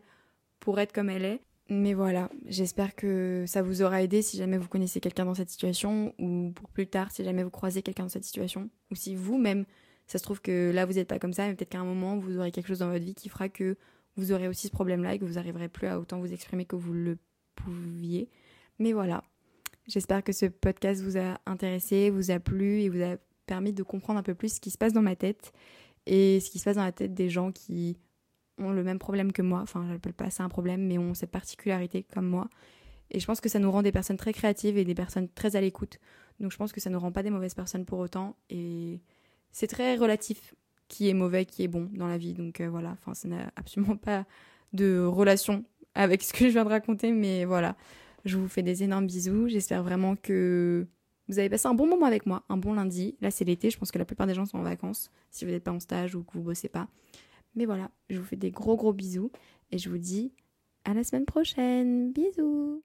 pour 0.61 0.79
être 0.79 0.93
comme 0.93 1.11
elle 1.11 1.25
est. 1.25 1.41
Mais 1.71 1.93
voilà, 1.93 2.31
j'espère 2.47 2.95
que 2.95 3.45
ça 3.47 3.61
vous 3.61 3.83
aura 3.83 4.03
aidé 4.03 4.23
si 4.23 4.39
jamais 4.39 4.57
vous 4.57 4.69
connaissez 4.69 5.01
quelqu'un 5.01 5.27
dans 5.27 5.35
cette 5.35 5.51
situation 5.51 6.15
ou 6.19 6.51
pour 6.55 6.71
plus 6.71 6.87
tard 6.87 7.11
si 7.11 7.25
jamais 7.25 7.43
vous 7.43 7.51
croisez 7.51 7.83
quelqu'un 7.83 8.05
dans 8.05 8.09
cette 8.09 8.25
situation 8.25 8.71
ou 8.91 8.95
si 8.95 9.15
vous-même, 9.15 9.67
ça 10.07 10.19
se 10.19 10.23
trouve 10.23 10.41
que 10.41 10.71
là 10.75 10.87
vous 10.87 10.95
n'êtes 10.95 11.09
pas 11.09 11.19
comme 11.19 11.35
ça, 11.35 11.47
mais 11.47 11.55
peut-être 11.55 11.69
qu'à 11.69 11.81
un 11.81 11.85
moment 11.85 12.17
vous 12.17 12.39
aurez 12.39 12.53
quelque 12.53 12.69
chose 12.69 12.79
dans 12.79 12.91
votre 12.91 13.05
vie 13.05 13.15
qui 13.15 13.29
fera 13.29 13.51
que 13.51 13.77
vous 14.17 14.33
aurez 14.33 14.49
aussi 14.49 14.69
ce 14.69 14.73
problème-là 14.73 15.15
et 15.15 15.19
que 15.19 15.27
vous 15.27 15.35
n'arriverez 15.35 15.69
plus 15.69 15.87
à 15.89 16.01
autant 16.01 16.19
vous 16.19 16.33
exprimer 16.33 16.65
que 16.65 16.77
vous 16.77 16.95
le 16.95 17.19
pouviez. 17.55 18.31
Mais 18.79 18.93
voilà, 18.93 19.23
J'espère 19.89 20.23
que 20.23 20.33
ce 20.33 20.45
podcast 20.45 21.01
vous 21.01 21.17
a 21.17 21.41
intéressé, 21.47 22.11
vous 22.11 22.31
a 22.31 22.39
plu 22.39 22.83
et 22.83 22.91
vous 22.91 23.03
a 23.03 23.17
permis 23.47 23.73
de 23.73 23.83
comprendre 23.83 24.19
un 24.19 24.23
peu 24.23 24.35
plus 24.35 24.57
ce 24.57 24.61
qui 24.61 24.71
se 24.71 24.77
passe 24.77 24.93
dans 24.93 25.01
ma 25.01 25.17
tête 25.17 25.53
et 26.05 26.41
ce 26.41 26.51
qui 26.51 26.59
se 26.59 26.65
passe 26.65 26.77
dans 26.77 26.85
la 26.85 26.93
tête 26.93 27.15
des 27.15 27.31
gens 27.31 27.53
qui 27.53 27.97
ont 28.59 28.71
le 28.71 28.85
même 28.85 28.99
problème 28.99 29.33
que 29.33 29.41
moi. 29.41 29.61
Enfin, 29.63 29.85
je 29.87 29.93
n'appelle 29.95 30.13
pas 30.13 30.29
ça 30.29 30.45
un 30.45 30.51
problème, 30.51 30.87
mais 30.87 30.99
ont 30.99 31.15
cette 31.15 31.31
particularité 31.31 32.03
comme 32.03 32.27
moi. 32.27 32.51
Et 33.11 33.19
je 33.19 33.25
pense 33.25 33.41
que 33.41 33.49
ça 33.49 33.59
nous 33.59 33.71
rend 33.71 33.81
des 33.81 33.91
personnes 33.91 34.19
très 34.19 34.35
créatives 34.35 34.77
et 34.77 34.85
des 34.85 34.95
personnes 34.95 35.31
très 35.31 35.57
à 35.57 35.61
l'écoute. 35.63 35.99
Donc 36.39 36.53
je 36.53 36.59
pense 36.59 36.71
que 36.71 36.81
ça 36.81 36.91
ne 36.91 36.95
nous 36.95 37.01
rend 37.01 37.11
pas 37.11 37.23
des 37.23 37.31
mauvaises 37.31 37.55
personnes 37.55 37.87
pour 37.87 37.99
autant. 37.99 38.37
Et 38.51 39.01
c'est 39.53 39.69
très 39.69 39.97
relatif 39.97 40.55
qui 40.89 41.09
est 41.09 41.15
mauvais, 41.15 41.47
qui 41.47 41.63
est 41.63 41.69
bon 41.69 41.89
dans 41.95 42.09
la 42.09 42.19
vie. 42.19 42.35
Donc 42.35 42.61
euh, 42.61 42.69
voilà, 42.69 42.91
enfin, 43.01 43.15
ça 43.15 43.27
n'a 43.27 43.51
absolument 43.57 43.97
pas 43.97 44.27
de 44.75 45.03
relation 45.03 45.65
avec 45.95 46.23
ce 46.23 46.35
que 46.35 46.45
je 46.45 46.51
viens 46.51 46.65
de 46.65 46.69
raconter, 46.69 47.11
mais 47.13 47.47
voilà. 47.47 47.75
Je 48.29 48.37
vous 48.37 48.49
fais 48.49 48.63
des 48.63 48.83
énormes 48.83 49.07
bisous. 49.07 49.49
J'espère 49.49 49.83
vraiment 49.83 50.15
que 50.15 50.87
vous 51.29 51.39
avez 51.39 51.49
passé 51.49 51.67
un 51.67 51.73
bon 51.73 51.87
moment 51.87 52.05
avec 52.05 52.27
moi, 52.27 52.45
un 52.51 52.59
bon 52.59 52.75
lundi. 52.75 53.17
Là, 53.23 53.31
c'est 53.31 53.45
l'été. 53.45 53.71
Je 53.71 53.79
pense 53.79 53.91
que 53.91 53.99
la 53.99 54.05
plupart 54.05 54.27
des 54.27 54.35
gens 54.35 54.45
sont 54.45 54.59
en 54.59 54.63
vacances, 54.63 55.11
si 55.31 55.47
vous 55.47 55.51
n'êtes 55.51 55.65
pas 55.65 55.73
en 55.73 55.81
stage 55.81 56.15
ou 56.15 56.23
que 56.23 56.35
vous 56.35 56.43
bossez 56.43 56.69
pas. 56.69 56.89
Mais 57.55 57.65
voilà, 57.65 57.91
je 58.11 58.19
vous 58.19 58.27
fais 58.27 58.37
des 58.37 58.51
gros 58.51 58.77
gros 58.77 58.93
bisous 58.93 59.31
et 59.73 59.79
je 59.79 59.89
vous 59.89 59.97
dis 59.97 60.33
à 60.85 60.93
la 60.93 61.05
semaine 61.05 61.25
prochaine. 61.25 62.13
Bisous 62.13 62.83